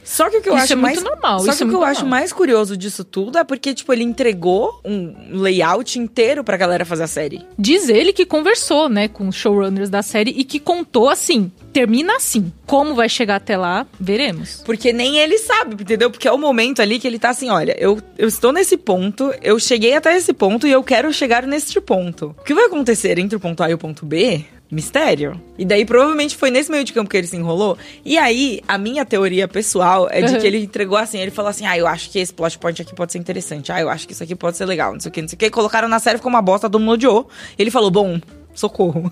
Só 0.06 0.30
que 0.30 0.38
o 0.38 0.42
que 0.42 0.48
eu 0.50 0.54
Isso 0.56 0.64
acho 0.66 0.74
é 0.74 0.76
mais 0.76 1.02
normal, 1.04 1.40
Só 1.40 1.46
que 1.46 1.50
é 1.50 1.54
o 1.54 1.58
que 1.58 1.64
eu 1.64 1.68
muito 1.68 1.84
acho 1.84 2.02
normal. 2.02 2.20
mais 2.20 2.32
curioso 2.32 2.78
disso 2.78 3.04
tudo 3.04 3.38
é 3.40 3.44
porque 3.44 3.74
tipo 3.74 3.92
ele 3.92 4.04
entregou 4.04 4.80
um 4.86 5.14
layout 5.32 6.00
inteiro 6.00 6.44
pra 6.44 6.56
galera 6.56 6.86
fazer 6.86 7.04
a 7.04 7.08
série. 7.08 7.42
Diz 7.58 7.90
ele 7.90 8.14
que 8.14 8.26
conversou, 8.26 8.88
né, 8.88 9.08
com 9.08 9.28
os 9.28 9.36
showrunners 9.36 9.90
da 9.90 10.02
série 10.04 10.30
e 10.32 10.44
que 10.44 10.60
contou 10.60 11.10
assim: 11.10 11.52
termina 11.74 12.16
assim. 12.16 12.52
Como 12.68 12.96
vai 12.96 13.10
chegar 13.10 13.36
até 13.36 13.58
lá, 13.58 13.86
veremos. 14.00 14.62
Porque 14.66 14.94
nem 14.94 15.18
ele 15.18 15.38
sabe, 15.38 15.76
entendeu? 15.82 16.10
Porque 16.10 16.28
é 16.28 16.32
o 16.32 16.38
momento 16.38 16.82
ali 16.82 16.98
que 17.00 17.08
ele 17.08 17.20
tá 17.20 17.30
assim, 17.30 17.50
olha, 17.50 17.76
eu, 17.80 18.00
eu 18.18 18.28
estou 18.28 18.52
nesse 18.52 18.76
ponto, 18.78 19.32
eu 19.42 19.60
cheguei 19.60 19.94
até 19.96 20.16
esse 20.16 20.34
ponto 20.34 20.66
e 20.68 20.72
eu 20.72 20.84
quero 20.84 21.12
chegar 21.14 21.46
neste 21.46 21.80
ponto. 21.82 22.36
O 22.40 22.44
que 22.44 22.54
vai 22.54 22.66
acontecer 22.66 23.18
entre 23.20 23.36
o 23.36 23.40
ponto 23.40 23.62
A 23.64 23.70
e 23.70 23.74
o 23.74 23.78
ponto 23.78 24.06
B? 24.06 24.46
Mistério. 24.72 25.40
E 25.58 25.64
daí 25.64 25.86
provavelmente 25.86 26.36
foi 26.36 26.50
nesse 26.50 26.72
meio 26.72 26.84
de 26.84 26.92
campo 26.92 27.10
que 27.10 27.16
ele 27.16 27.28
se 27.28 27.36
enrolou. 27.38 27.78
E 28.04 28.18
aí, 28.18 28.62
a 28.68 28.78
minha 28.78 29.06
teoria 29.06 29.48
pessoal 29.48 30.08
é 30.10 30.22
de 30.24 30.34
Uhum. 30.34 30.40
que 30.40 30.48
ele 30.48 30.58
entregou 30.64 30.98
assim, 30.98 31.20
ele 31.20 31.32
falou 31.32 31.50
assim: 31.50 31.66
"Ah, 31.66 31.78
eu 31.78 31.86
acho 31.88 32.10
que 32.10 32.18
esse 32.20 32.34
plot 32.34 32.58
point 32.58 32.82
aqui 32.82 32.94
pode 32.96 33.12
ser 33.12 33.20
interessante. 33.20 33.72
Ah, 33.72 33.80
eu 33.80 33.90
acho 33.90 34.08
que 34.08 34.14
isso 34.14 34.24
aqui 34.24 34.36
pode 34.36 34.58
ser 34.58 34.66
legal, 34.66 34.92
não 34.94 35.00
sei 35.00 35.10
o 35.10 35.12
que, 35.14 35.22
não 35.22 35.28
sei 35.30 35.36
o 35.36 35.40
que". 35.40 35.50
Colocaram 35.52 35.88
na 35.88 36.00
série 36.00 36.18
ficou 36.18 36.30
uma 36.30 36.42
bosta, 36.42 36.68
todo 36.70 36.80
mundo 36.82 36.94
odiou. 36.94 37.30
E 37.58 37.62
ele 37.62 37.70
falou: 37.72 37.92
"Bom, 37.92 38.20
socorro. 38.56 39.12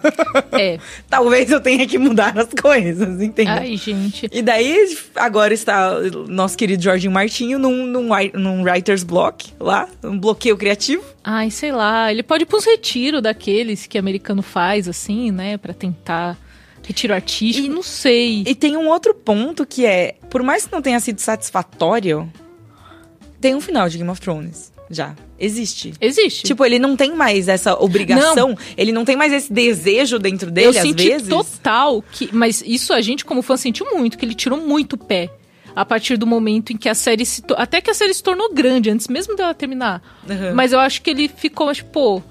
É. 0.52 0.80
Talvez 1.10 1.52
eu 1.52 1.60
tenha 1.62 1.86
que 1.86 1.98
mudar 1.98 2.38
as 2.38 2.48
coisas, 2.60 3.22
entendeu? 3.22 3.54
Ai, 3.54 3.78
gente. 3.78 4.28
E 4.32 4.42
daí, 4.42 4.98
agora 5.16 5.54
está 5.54 6.00
nosso 6.28 6.58
querido 6.58 6.82
Jorginho 6.82 7.12
Martinho 7.12 7.60
num, 7.60 7.86
num, 7.86 8.10
num 8.34 8.64
writer's 8.64 9.04
block 9.04 9.52
lá, 9.60 9.88
um 10.04 10.18
bloqueio 10.18 10.58
criativo. 10.58 11.04
Ai, 11.24 11.52
sei 11.52 11.72
lá. 11.72 12.12
Ele 12.12 12.24
pode 12.24 12.44
ir 12.44 12.46
pra 12.46 12.58
uns 12.58 12.66
retiros 12.66 13.22
daqueles 13.22 13.86
que 13.86 13.98
americano 13.98 14.42
faz, 14.42 14.88
assim, 14.88 15.32
né, 15.32 15.58
Pra 15.58 15.74
tentar. 15.74 16.38
Retiro 16.86 17.14
artístico, 17.14 17.68
E- 17.68 17.70
não 17.70 17.82
sei. 17.84 18.44
E 18.46 18.54
tem 18.54 18.76
um 18.76 18.90
outro 18.90 19.14
ponto 19.14 19.66
que 19.66 19.86
é, 19.86 20.16
por 20.30 20.44
mais 20.44 20.66
que 20.66 20.72
não 20.74 20.82
tenha 20.82 21.00
sido 21.00 21.20
satisfatório, 21.20 22.30
tem 23.40 23.56
um 23.56 23.62
final 23.62 23.88
de 23.88 23.98
Game 23.98 24.10
of 24.10 24.20
Thrones. 24.20 24.73
Já. 24.94 25.16
Existe. 25.40 25.94
Existe. 26.00 26.44
Tipo, 26.44 26.64
ele 26.64 26.80
não 26.80 26.96
tem 26.96 27.14
mais 27.16 27.48
essa 27.50 27.74
obrigação, 27.78 28.56
ele 28.78 28.92
não 28.94 29.04
tem 29.04 29.16
mais 29.18 29.34
esse 29.34 29.52
desejo 29.52 30.18
dentro 30.20 30.50
dele, 30.50 30.68
eu 30.68 30.72
às 30.72 30.78
senti 30.78 31.10
vezes. 31.10 31.28
total 31.28 32.02
que. 32.12 32.30
Mas 32.32 32.64
isso 32.66 32.94
a 32.94 33.02
gente, 33.02 33.26
como 33.26 33.42
fã, 33.42 33.58
sentiu 33.58 33.86
muito, 33.94 34.18
que 34.18 34.24
ele 34.24 34.36
tirou 34.36 34.58
muito 34.60 34.94
o 34.94 34.98
pé. 34.98 35.30
A 35.76 35.84
partir 35.84 36.18
do 36.18 36.28
momento 36.28 36.72
em 36.72 36.78
que 36.78 36.88
a 36.88 36.94
série 36.94 37.26
se. 37.26 37.42
to- 37.42 37.56
Até 37.58 37.82
que 37.82 37.90
a 37.90 37.94
série 37.96 38.14
se 38.14 38.22
tornou 38.22 38.54
grande, 38.54 38.92
antes 38.92 39.08
mesmo 39.08 39.36
dela 39.36 39.54
terminar. 39.56 40.02
Uhum. 40.30 40.54
Mas 40.54 40.72
eu 40.72 40.80
acho 40.80 41.02
que 41.02 41.10
ele 41.10 41.28
ficou, 41.28 41.74
tipo, 41.74 41.90
pô, 41.92 42.22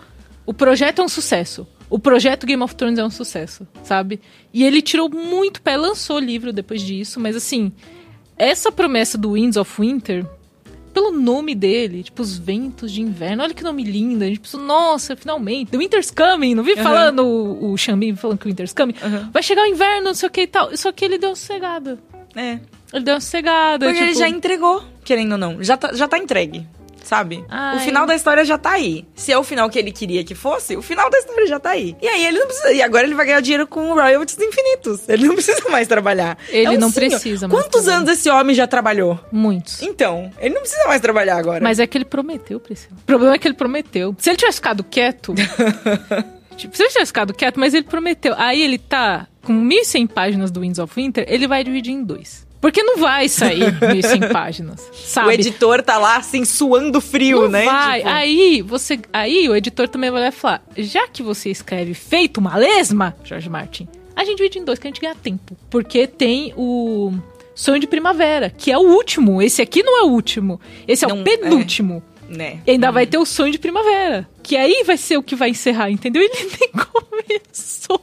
o 0.47 0.55
projeto 0.55 1.01
é 1.03 1.05
um 1.05 1.09
sucesso. 1.09 1.67
O 1.91 1.99
projeto 1.99 2.47
Game 2.47 2.63
of 2.63 2.75
Thrones 2.75 2.99
é 2.99 3.05
um 3.05 3.11
sucesso, 3.11 3.67
sabe? 3.83 4.21
E 4.55 4.65
ele 4.65 4.81
tirou 4.81 5.11
muito 5.11 5.61
pé, 5.61 5.77
lançou 5.77 6.19
livro 6.19 6.53
depois 6.53 6.81
disso, 6.81 7.19
mas 7.21 7.35
assim, 7.37 7.71
essa 8.39 8.73
promessa 8.73 9.19
do 9.19 9.33
Winds 9.33 9.57
of 9.59 9.71
Winter, 9.79 10.25
pelo 10.93 11.11
nome 11.13 11.55
dele, 11.55 12.03
tipo, 12.03 12.23
os 12.23 12.37
ventos 12.39 12.93
de 12.93 13.01
inverno, 13.01 13.43
olha 13.43 13.55
que 13.55 13.63
nome 13.63 13.83
lindo. 13.83 14.23
A 14.25 14.27
gente 14.27 14.41
pensou, 14.41 14.61
nossa, 14.61 15.17
finalmente, 15.17 15.71
The 15.71 15.79
Winter's 15.79 16.11
Coming, 16.11 16.55
não 16.55 16.63
vi 16.63 16.73
Uhum. 16.73 16.83
falando 16.83 17.21
o, 17.27 17.73
o 17.73 17.77
Xambim 17.79 18.15
falando 18.15 18.39
que 18.39 18.47
o 18.47 18.49
Winter's 18.51 18.73
Coming, 18.73 18.95
Uhum. 19.03 19.31
vai 19.33 19.43
chegar 19.43 19.63
o 19.63 19.67
inverno, 19.67 20.05
não 20.07 20.15
sei 20.15 20.29
o 20.29 20.33
que 20.33 20.43
e 20.43 20.47
tal. 20.47 20.77
Só 20.77 20.93
que 20.93 21.05
ele 21.05 21.19
deu 21.19 21.35
sossegada. 21.35 21.99
É. 22.37 22.59
Ele 22.93 23.05
deu 23.05 23.15
uma 23.15 23.21
sossegada. 23.21 23.87
Porque 23.87 23.99
ele 24.01 24.09
tipo, 24.09 24.19
já 24.21 24.29
entregou, 24.29 24.83
querendo 25.05 25.33
ou 25.33 25.39
não. 25.39 25.63
Já 25.63 25.77
tá, 25.77 25.93
já 25.95 26.07
tá 26.07 26.19
entregue. 26.19 26.67
Sabe? 27.05 27.45
Ai. 27.49 27.77
O 27.77 27.81
final 27.81 28.07
da 28.07 28.15
história 28.15 28.45
já 28.45 28.57
tá 28.57 28.71
aí. 28.73 29.05
Se 29.15 29.33
é 29.33 29.39
o 29.39 29.43
final 29.43 29.69
que 29.69 29.79
ele 29.79 29.91
queria 29.93 30.23
que 30.25 30.35
fosse, 30.35 30.77
o 30.77 30.83
final 30.83 31.11
da 31.11 31.19
história 31.19 31.47
já 31.47 31.59
tá 31.61 31.71
aí. 31.71 31.97
E 32.01 32.09
aí 32.09 32.25
ele 32.27 32.39
não 32.39 32.47
precisa. 32.47 32.73
E 32.73 32.81
agora 32.81 33.05
ele 33.05 33.15
vai 33.15 33.27
ganhar 33.27 33.41
dinheiro 33.41 33.67
com 33.67 33.93
royalties 33.95 34.39
infinitos. 34.39 35.09
Ele 35.09 35.27
não 35.27 35.35
precisa 35.37 35.69
mais 35.69 35.89
trabalhar. 35.89 36.39
Ele 36.49 36.67
É 36.67 36.71
um 36.71 36.79
não 36.79 36.91
senhor. 36.91 37.11
precisa 37.11 37.49
mais 37.49 37.61
Quantos 37.61 37.83
trabalhar. 37.83 37.99
anos 37.99 38.19
esse 38.19 38.31
homem 38.31 38.55
já 38.55 38.67
trabalhou? 38.67 39.19
Muitos. 39.33 39.83
Então, 39.83 40.31
ele 40.39 40.55
não 40.55 40.63
precisa 40.63 40.87
mais 40.87 41.01
trabalhar 41.01 41.37
agora. 41.37 41.63
Mas 41.63 41.79
é 41.79 41.87
que 41.87 41.99
ele 41.99 42.05
prometeu, 42.05 42.59
Priscila. 42.61 42.97
O 42.97 43.05
problema 43.05 43.35
é 43.35 43.39
que 43.39 43.49
ele 43.49 43.55
prometeu. 43.57 44.15
Se 44.19 44.31
ele 44.31 44.37
tivesse 44.37 44.57
ficado 44.59 44.85
quieto, 44.85 45.35
Tipo, 46.57 46.77
se 46.77 46.83
ele 46.83 46.91
tivesse 46.91 47.09
ficado 47.09 47.33
quieto, 47.35 47.59
mas 47.59 47.73
ele 47.75 47.85
prometeu. 47.85 48.35
Aí 48.37 48.61
ele 48.63 48.79
tá 48.79 49.27
com 49.43 49.53
1.100 49.53 50.07
páginas 50.09 50.51
do 50.51 50.61
Winds 50.61 50.79
of 50.79 50.93
Winter, 50.95 51.25
ele 51.27 51.49
vai 51.49 51.65
dividir 51.65 51.93
em 51.93 52.05
dois. 52.05 52.47
Porque 52.63 52.83
não 52.83 52.97
vai 52.97 53.29
sair 53.29 53.79
1.100 53.81 54.31
páginas, 54.33 54.89
sabe? 54.95 55.29
O 55.29 55.33
editor 55.33 55.83
tá 55.83 55.99
lá, 55.99 56.17
assim, 56.17 56.45
suando 56.45 57.01
frio, 57.01 57.43
não 57.43 57.49
né? 57.49 57.65
vai. 57.65 57.99
Tipo, 57.99 58.09
Aí, 58.11 58.63
você, 58.63 59.01
aí 59.13 59.49
o 59.49 59.57
editor 59.57 59.89
também 59.89 60.11
vai 60.13 60.31
falar, 60.31 60.65
já 60.77 61.09
que 61.09 61.23
você 61.25 61.51
escreve 61.51 61.93
feito 61.93 62.39
uma 62.39 62.57
lesma, 62.57 63.17
Jorge 63.25 63.51
Martin, 63.51 63.89
a 64.15 64.25
gente 64.25 64.37
divide 64.37 64.61
em 64.61 64.65
dois, 64.65 64.79
que 64.79 64.87
a 64.87 64.91
gente 64.91 65.01
ganha 65.01 65.15
tempo. 65.17 65.57
Porque 65.69 66.07
tem 66.07 66.55
o 66.57 67.13
Sonho 67.55 67.81
de 67.81 67.87
Primavera, 67.89 68.49
que 68.49 68.71
é 68.71 68.79
o 68.79 68.83
último. 68.83 69.43
Esse 69.43 69.61
aqui 69.61 69.83
não 69.83 69.99
é 69.99 70.03
o 70.05 70.11
último. 70.13 70.61
Esse 70.87 71.05
é 71.05 71.09
Não, 71.09 71.21
o 71.21 71.25
penúltimo. 71.25 72.01
né? 72.29 72.61
E 72.67 72.71
ainda 72.71 72.93
vai 72.93 73.07
ter 73.07 73.19
o 73.19 73.27
sonho 73.27 73.51
de 73.51 73.59
primavera. 73.59 74.29
Que 74.43 74.57
aí 74.57 74.83
vai 74.85 74.97
ser 74.97 75.17
o 75.17 75.23
que 75.23 75.37
vai 75.37 75.51
encerrar, 75.51 75.91
entendeu? 75.91 76.23
Ele 76.23 76.33
nem 76.61 76.71
começou. 76.71 78.03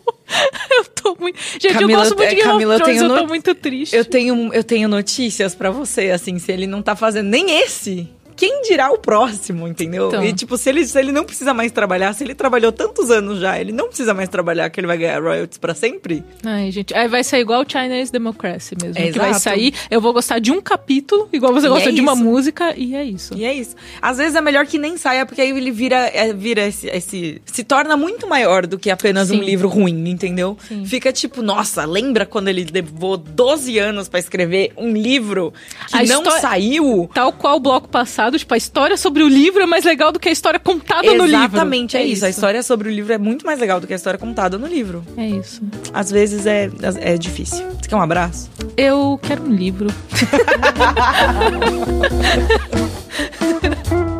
Eu 0.72 0.86
tô 0.86 1.18
muito. 1.20 1.40
Gente, 1.60 1.74
Camila, 1.74 1.92
eu 1.92 1.98
gosto 1.98 2.16
muito 2.16 2.28
é, 2.28 2.30
de 2.30 2.36
Game 2.36 2.48
Camila, 2.48 2.74
eu 2.74 2.76
of 2.76 2.84
Thrones, 2.84 3.02
tenho 3.02 3.14
eu 3.14 3.20
tô 3.20 3.28
muito 3.28 3.56
triste. 3.56 3.96
Eu 3.96 4.06
tenho, 4.06 4.54
eu 4.54 4.64
tenho 4.64 4.88
notícias 4.88 5.56
pra 5.56 5.72
você, 5.72 6.12
assim, 6.12 6.38
se 6.38 6.52
ele 6.52 6.68
não 6.68 6.82
tá 6.82 6.96
fazendo 6.96 7.28
nem 7.30 7.62
esse. 7.62 8.08
Quem 8.40 8.62
dirá 8.62 8.90
o 8.90 8.98
próximo, 8.98 9.68
entendeu? 9.68 10.08
Então. 10.08 10.24
E 10.24 10.32
tipo, 10.32 10.58
se 10.58 10.70
ele, 10.70 10.86
se 10.88 10.98
ele 10.98 11.12
não 11.12 11.26
precisa 11.26 11.54
mais 11.54 11.74
trabalhar, 11.74 12.14
se 12.14 12.24
ele 12.24 12.34
trabalhou 12.34 12.72
tantos 12.72 13.12
anos 13.12 13.40
já, 13.42 13.60
ele 13.60 13.74
não 13.74 13.88
precisa 13.90 14.14
mais 14.14 14.30
trabalhar, 14.30 14.70
que 14.70 14.80
ele 14.80 14.88
vai 14.88 14.98
ganhar 14.98 15.22
royalties 15.22 15.58
pra 15.58 15.74
sempre? 15.76 16.24
Ai, 16.46 16.72
gente. 16.72 16.94
Aí 16.96 17.10
vai 17.10 17.22
sair 17.22 17.42
igual 17.42 17.64
o 17.64 17.70
Chinese 17.70 18.10
Democracy 18.12 18.76
mesmo. 18.82 18.98
É, 18.98 19.12
que 19.12 19.18
vai 19.20 19.32
exato. 19.32 19.44
sair. 19.44 19.74
Eu 19.92 20.00
vou 20.00 20.14
gostar 20.14 20.40
de 20.40 20.52
um 20.54 20.62
capítulo, 20.62 21.28
igual 21.34 21.52
você 21.54 21.68
E 21.68 21.70
gosta 21.70 21.90
é 21.90 21.92
de 21.92 22.00
uma 22.00 22.16
música, 22.16 22.74
e 22.78 22.96
é 22.96 23.04
isso. 23.04 23.34
E 23.36 23.44
é 23.44 23.54
isso. 23.54 23.76
Às 24.02 24.18
vezes 24.18 24.36
é 24.36 24.42
melhor 24.42 24.66
que 24.66 24.78
nem 24.78 24.96
saia, 24.96 25.26
porque 25.26 25.42
aí 25.42 25.50
ele 25.50 25.70
vira, 25.72 25.98
é, 26.14 26.32
vira 26.32 26.66
esse, 26.66 26.88
esse- 26.88 27.42
Se 27.46 27.64
torna 27.66 27.98
muito 27.98 28.26
maior 28.26 28.66
do 28.66 28.80
que 28.80 28.90
apenas 28.90 29.30
um 29.32 29.36
Sim. 29.40 29.44
livro 29.44 29.68
ruim, 29.68 30.10
entendeu? 30.10 30.58
Sim. 30.66 30.86
Fica 30.86 31.12
tipo, 31.12 31.42
nossa, 31.42 31.84
lembra 31.84 32.26
quando 32.26 32.48
ele 32.48 32.66
levou 32.72 33.18
12 33.18 33.78
anos 33.78 34.08
pra 34.08 34.18
escrever 34.20 34.72
um 34.78 34.94
livro 34.94 35.54
que 35.90 35.98
A 35.98 36.04
não 36.04 36.24
saiu? 36.40 37.10
Tal 37.14 37.34
qual 37.34 37.58
o 37.58 37.60
bloco 37.60 37.90
passado, 37.90 38.29
tipo, 38.38 38.54
a 38.54 38.58
história 38.58 38.98
sobre 38.98 39.24
o 39.24 39.28
livro 39.28 39.62
é 39.62 39.66
mais 39.66 39.86
legal 39.86 40.12
do 40.12 40.20
que 40.20 40.30
a 40.30 40.32
história 40.32 40.60
contada 40.60 41.12
no 41.14 41.26
livro. 41.26 41.46
Exatamente, 41.46 41.98
é, 41.98 42.04
isso. 42.04 42.26
A 42.26 42.30
história 42.30 42.62
sobre 42.62 42.90
o 42.90 42.92
livro 42.92 43.14
é 43.14 43.18
muito 43.18 43.46
mais 43.46 43.60
legal 43.60 43.80
do 43.80 43.88
que 43.88 43.94
a 43.94 43.96
história 43.96 44.20
contada 44.20 44.58
no 44.58 44.68
livro. 44.68 45.04
É 45.18 45.28
isso. 45.28 45.62
Às 45.94 46.12
vezes 46.12 46.46
é, 46.46 46.70
é 47.00 47.18
difícil. 47.18 47.66
Você 47.72 47.90
quer 47.90 47.96
um 47.96 48.02
abraço? 48.02 48.50
Eu 48.78 49.20
quero 49.24 49.44
um 49.44 49.54
livro. 49.54 49.88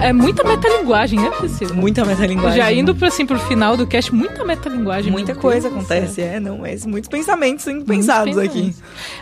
É 0.00 0.12
muita 0.12 0.44
metalinguagem, 0.44 1.24
é, 1.26 1.30
Priscila? 1.30 1.72
Muita 1.74 2.04
metalinguagem. 2.04 2.56
Já 2.58 2.72
indo 2.72 2.94
pra, 2.94 3.08
assim, 3.08 3.26
pro 3.26 3.38
final 3.38 3.76
do 3.76 3.86
cast, 3.86 4.14
muita 4.14 4.44
metalinguagem. 4.44 5.10
Muita 5.10 5.34
coisa 5.34 5.68
Deus 5.68 5.80
acontece, 5.80 6.20
é, 6.20 6.38
não, 6.38 6.58
mas 6.58 6.84
muitos 6.86 7.08
pensamentos 7.08 7.64
sendo 7.64 7.84
pensados 7.84 8.36
aqui. 8.38 8.74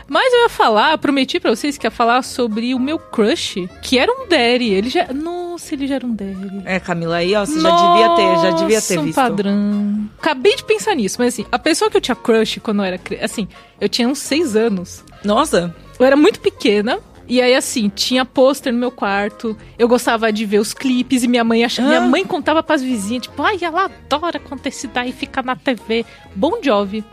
Mas 0.08 0.32
eu 0.32 0.42
ia 0.42 0.48
falar, 0.48 0.98
prometi 0.98 1.38
pra 1.40 1.54
vocês 1.54 1.78
que 1.78 1.86
ia 1.86 1.90
falar 1.90 2.22
sobre 2.22 2.74
o 2.74 2.78
meu 2.78 2.98
crush, 2.98 3.66
que 3.80 3.98
era 3.98 4.12
um 4.12 4.28
daddy. 4.28 4.72
Ele 4.72 4.90
já... 4.90 5.06
Nossa, 5.12 5.74
ele 5.74 5.86
já 5.86 5.94
era 5.94 6.06
um 6.06 6.14
daddy. 6.14 6.62
É, 6.64 6.78
Camila, 6.80 7.16
aí, 7.16 7.34
ó, 7.34 7.46
você 7.46 7.60
já 7.60 7.70
devia 7.70 8.08
ter, 8.16 8.42
já 8.42 8.50
devia 8.50 8.82
ter 8.82 8.94
Nossa, 8.96 9.00
um 9.00 9.04
visto. 9.04 9.14
padrão. 9.16 10.08
Acabei 10.18 10.56
de 10.56 10.64
pensar 10.64 10.94
nisso, 10.94 11.16
mas 11.18 11.34
assim, 11.34 11.46
a 11.50 11.58
pessoa 11.58 11.90
que 11.90 11.96
eu 11.96 12.00
tinha 12.00 12.16
crush 12.16 12.58
quando 12.60 12.80
eu 12.80 12.84
era 12.84 12.98
criança, 12.98 13.24
assim, 13.24 13.48
eu 13.80 13.88
tinha 13.88 14.08
uns 14.08 14.18
seis 14.18 14.54
anos. 14.56 15.04
Nossa, 15.24 15.74
Eu 15.98 16.04
era 16.04 16.16
muito 16.16 16.40
pequena. 16.40 16.98
E 17.26 17.40
aí, 17.40 17.54
assim, 17.54 17.88
tinha 17.88 18.24
pôster 18.24 18.72
no 18.72 18.78
meu 18.78 18.90
quarto. 18.90 19.56
Eu 19.78 19.88
gostava 19.88 20.32
de 20.32 20.44
ver 20.44 20.58
os 20.58 20.74
clipes 20.74 21.22
e 21.22 21.28
minha 21.28 21.44
mãe 21.44 21.64
achava. 21.64 21.88
Ah. 21.88 21.90
Minha 21.90 22.00
mãe 22.02 22.24
contava 22.24 22.62
pras 22.62 22.82
vizinhas, 22.82 23.24
tipo, 23.24 23.42
ai, 23.42 23.58
ela 23.62 23.84
adora 23.84 24.40
esse 24.66 24.86
daí 24.88 25.12
fica 25.12 25.42
na 25.42 25.56
TV. 25.56 26.04
Bon 26.34 26.62
Jovi. 26.62 27.04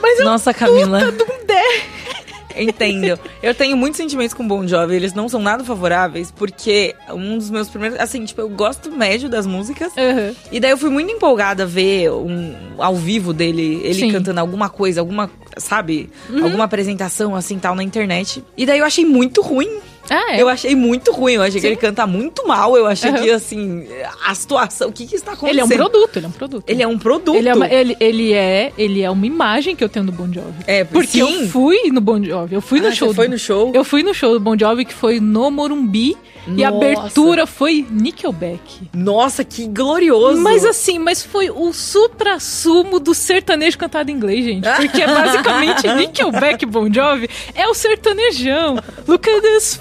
Mas 0.00 0.18
eu 0.20 0.24
nossa, 0.24 0.54
Camila. 0.54 1.00
puta 1.00 1.24
de 1.24 1.24
um. 1.24 1.36
Entendo. 2.56 3.18
Eu 3.42 3.54
tenho 3.54 3.76
muitos 3.76 3.96
sentimentos 3.96 4.34
com 4.34 4.46
Bon 4.46 4.66
Jovi, 4.66 4.94
eles 4.94 5.12
não 5.12 5.28
são 5.28 5.40
nada 5.40 5.64
favoráveis, 5.64 6.30
porque 6.30 6.94
um 7.10 7.38
dos 7.38 7.50
meus 7.50 7.68
primeiros. 7.68 7.98
Assim, 7.98 8.24
tipo, 8.24 8.40
eu 8.40 8.48
gosto 8.48 8.90
médio 8.90 9.28
das 9.28 9.46
músicas. 9.46 9.92
Aham. 9.96 10.34
E 10.50 10.60
daí 10.60 10.70
eu 10.70 10.78
fui 10.78 10.90
muito 10.90 11.12
empolgada 11.12 11.64
a 11.64 11.66
ver 11.66 12.10
um 12.10 12.54
ao 12.78 12.96
vivo 12.96 13.32
dele, 13.32 13.80
ele 13.82 13.94
Sim. 13.94 14.12
cantando 14.12 14.40
alguma 14.40 14.68
coisa, 14.68 15.00
alguma, 15.00 15.30
sabe? 15.56 16.10
Alguma 16.42 16.64
apresentação 16.64 17.34
assim 17.34 17.58
tal 17.58 17.74
na 17.74 17.82
internet. 17.82 18.42
E 18.56 18.66
daí 18.66 18.78
eu 18.78 18.84
achei 18.84 19.04
muito 19.04 19.42
ruim. 19.42 19.80
Ah, 20.10 20.32
é. 20.34 20.42
Eu 20.42 20.48
achei 20.48 20.74
muito 20.74 21.12
ruim, 21.12 21.34
eu 21.34 21.42
achei 21.42 21.54
que 21.54 21.60
Sim. 21.60 21.66
ele 21.68 21.76
canta 21.76 22.06
muito 22.06 22.46
mal, 22.46 22.76
eu 22.76 22.86
achei 22.86 23.10
Aham. 23.10 23.22
que 23.22 23.30
assim, 23.30 23.86
a 24.24 24.34
situação, 24.34 24.88
o 24.88 24.92
que 24.92 25.06
que 25.06 25.16
está 25.16 25.32
Ele 25.42 25.60
é 25.60 25.62
acontecendo? 25.62 25.72
um 25.72 25.76
produto, 25.90 26.16
ele 26.16 26.26
é 26.26 26.28
um 26.28 26.32
produto. 26.32 26.64
Ele 26.68 26.82
é 26.82 26.86
um 26.88 26.98
produto. 26.98 27.36
Ele 27.36 27.48
é, 27.48 27.54
uma, 27.54 27.68
ele, 27.68 27.96
ele 28.00 28.32
é, 28.32 28.72
ele 28.78 29.02
é 29.02 29.10
uma 29.10 29.26
imagem 29.26 29.74
que 29.76 29.82
eu 29.82 29.88
tenho 29.88 30.06
do 30.06 30.12
Bon 30.12 30.32
Jovi. 30.32 30.52
É, 30.66 30.84
Porque 30.84 31.08
sim. 31.24 31.42
eu 31.42 31.48
fui 31.48 31.90
no 31.90 32.00
Bon 32.00 32.22
Jovi, 32.22 32.54
eu 32.54 32.60
fui 32.60 32.78
Ah, 32.78 32.82
no 32.82 32.88
você 32.90 32.96
show. 32.96 33.14
foi 33.14 33.26
do- 33.28 33.32
no 33.32 33.38
show? 33.38 33.72
Eu 33.74 33.84
fui 33.84 34.02
no 34.02 34.14
show 34.14 34.32
do 34.32 34.40
Bon 34.40 34.56
Jovi 34.58 34.84
que 34.84 34.94
foi 34.94 35.18
no 35.20 35.50
Morumbi 35.50 36.16
e 36.56 36.62
a 36.64 36.70
Nossa. 36.70 36.84
abertura 36.86 37.46
foi 37.46 37.84
Nickelback. 37.90 38.88
Nossa, 38.94 39.42
que 39.42 39.66
glorioso. 39.66 40.40
Mas 40.40 40.64
assim, 40.64 40.96
mas 40.98 41.20
foi 41.24 41.50
o 41.50 41.72
supra-sumo 42.20 42.98
do 43.00 43.14
sertanejo 43.14 43.76
cantado 43.76 44.10
em 44.10 44.14
inglês, 44.14 44.44
gente. 44.44 44.68
Porque 44.76 45.02
é 45.02 45.06
basicamente 45.06 45.86
Nickelback 45.94 46.64
Bon 46.66 46.92
Jovi 46.92 47.28
é 47.54 47.66
o 47.68 47.74
sertanejão. 47.74 48.78
Look 49.06 49.28
at 49.28 49.42
this 49.42 49.74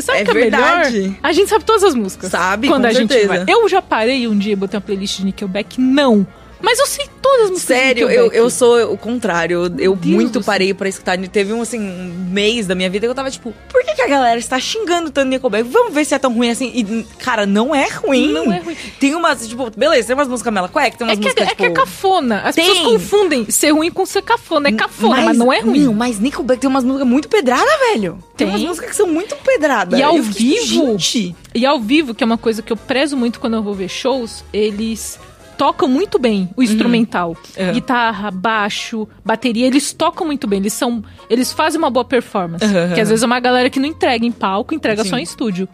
Sabe 0.00 0.18
É 0.18 0.24
que 0.24 0.30
é 0.30 0.34
verdade. 0.34 0.98
melhor? 1.00 1.16
A 1.22 1.32
gente 1.32 1.48
sabe 1.48 1.64
todas 1.64 1.84
as 1.84 1.94
músicas. 1.94 2.30
Sabe, 2.30 2.68
quando 2.68 2.86
a 2.86 2.92
gente 2.92 3.12
certeza. 3.12 3.44
vai. 3.44 3.54
Eu 3.54 3.68
já 3.68 3.80
parei 3.82 4.26
um 4.28 4.36
dia 4.36 4.52
e 4.52 4.56
botei 4.56 4.76
uma 4.76 4.80
playlist 4.82 5.18
de 5.18 5.24
Nickelback? 5.26 5.80
Não. 5.80 6.26
Mas 6.62 6.78
eu 6.78 6.86
sei 6.86 7.06
todas 7.20 7.44
as 7.46 7.50
músicas 7.50 7.76
Sério, 7.76 8.08
eu, 8.10 8.32
eu 8.32 8.48
sou 8.48 8.92
o 8.92 8.96
contrário. 8.96 9.72
Eu, 9.78 9.98
muito 10.02 10.42
parei 10.42 10.72
pra 10.72 10.88
escutar. 10.88 11.18
Teve 11.28 11.52
um, 11.52 11.62
assim, 11.62 11.80
um 11.80 12.30
mês 12.30 12.66
da 12.66 12.74
minha 12.74 12.88
vida 12.88 13.06
que 13.06 13.10
eu 13.10 13.14
tava 13.14 13.30
tipo, 13.30 13.52
por 13.68 13.84
que, 13.84 13.94
que 13.94 14.02
a 14.02 14.08
galera 14.08 14.38
está 14.38 14.58
xingando 14.58 15.10
tanto 15.10 15.28
Nickelback? 15.28 15.64
Vamos 15.68 15.92
ver 15.92 16.04
se 16.04 16.14
é 16.14 16.18
tão 16.18 16.32
ruim 16.32 16.50
assim. 16.50 16.70
E, 16.74 17.04
cara, 17.18 17.46
não 17.46 17.74
é 17.74 17.88
ruim. 17.88 18.32
Não 18.32 18.52
é 18.52 18.58
ruim. 18.58 18.76
Tem 19.00 19.14
umas, 19.14 19.46
tipo, 19.46 19.70
beleza, 19.76 20.06
tem 20.06 20.14
umas 20.14 20.28
músicas 20.28 20.52
Mela 20.52 20.68
Cueca, 20.68 20.96
tem 20.96 21.06
É 21.06 21.10
umas 21.10 21.18
que, 21.18 21.24
músicas, 21.24 21.46
é, 21.46 21.50
tipo... 21.50 21.62
que 21.62 21.66
é 21.66 21.70
cafona. 21.70 22.40
As 22.42 22.54
Tem. 22.54 22.66
pessoas 22.66 22.86
confundem 22.86 23.50
ser 23.50 23.70
ruim 23.70 23.90
com 23.90 24.06
ser 24.06 24.22
cafona. 24.22 24.68
É 24.68 24.72
cafona, 24.72 25.22
mas, 25.22 25.36
não 25.36 25.52
é 25.52 25.60
ruim. 25.60 25.80
Não, 25.84 25.94
mas 25.94 26.18
Nickelback 26.20 26.60
tem 26.60 26.70
umas 26.70 26.84
músicas 26.84 27.08
muito 27.08 27.28
pedrada, 27.28 27.70
velho. 27.90 28.18
Tem, 28.36 28.46
Tem. 28.46 28.48
umas 28.48 28.62
músicas 28.62 28.90
que 28.90 28.96
são 28.96 29.06
muito 29.06 29.34
pedrada. 29.36 29.98
E 29.98 30.02
ao 30.02 30.16
Eu 30.16 30.24
fiquei, 30.24 30.54
tipo, 30.54 30.66
vivo? 30.66 30.98
Gente, 30.98 31.36
E 31.54 31.66
ao 31.66 31.80
vivo, 31.80 32.14
que 32.14 32.22
é 32.22 32.26
uma 32.26 32.38
coisa 32.38 32.62
que 32.62 32.72
eu 32.72 32.76
prezo 32.76 33.16
muito 33.16 33.40
quando 33.40 33.54
eu 33.54 33.62
vou 33.62 33.74
ver 33.74 33.88
shows, 33.88 34.44
eles 34.52 35.18
tocam 35.56 35.88
muito 35.88 36.18
bem 36.18 36.48
o 36.56 36.62
instrumental. 36.62 37.36
Uhum. 37.56 37.72
Guitarra, 37.72 38.30
baixo, 38.30 39.08
bateria, 39.24 39.66
eles 39.66 39.92
tocam 39.92 40.26
muito 40.26 40.46
bem. 40.46 40.58
Eles 40.58 40.72
são. 40.72 41.02
Eles 41.28 41.52
fazem 41.52 41.78
uma 41.78 41.90
boa 41.90 42.04
performance. 42.04 42.64
Uhum. 42.64 42.94
Que 42.94 43.00
às 43.00 43.08
vezes 43.08 43.22
é 43.22 43.26
uma 43.26 43.40
galera 43.40 43.70
que 43.70 43.80
não 43.80 43.88
entrega 43.88 44.24
em 44.24 44.32
palco, 44.32 44.74
entrega 44.74 45.04
só 45.04 45.16
Sim. 45.16 45.20
em 45.20 45.24
estúdio. 45.24 45.68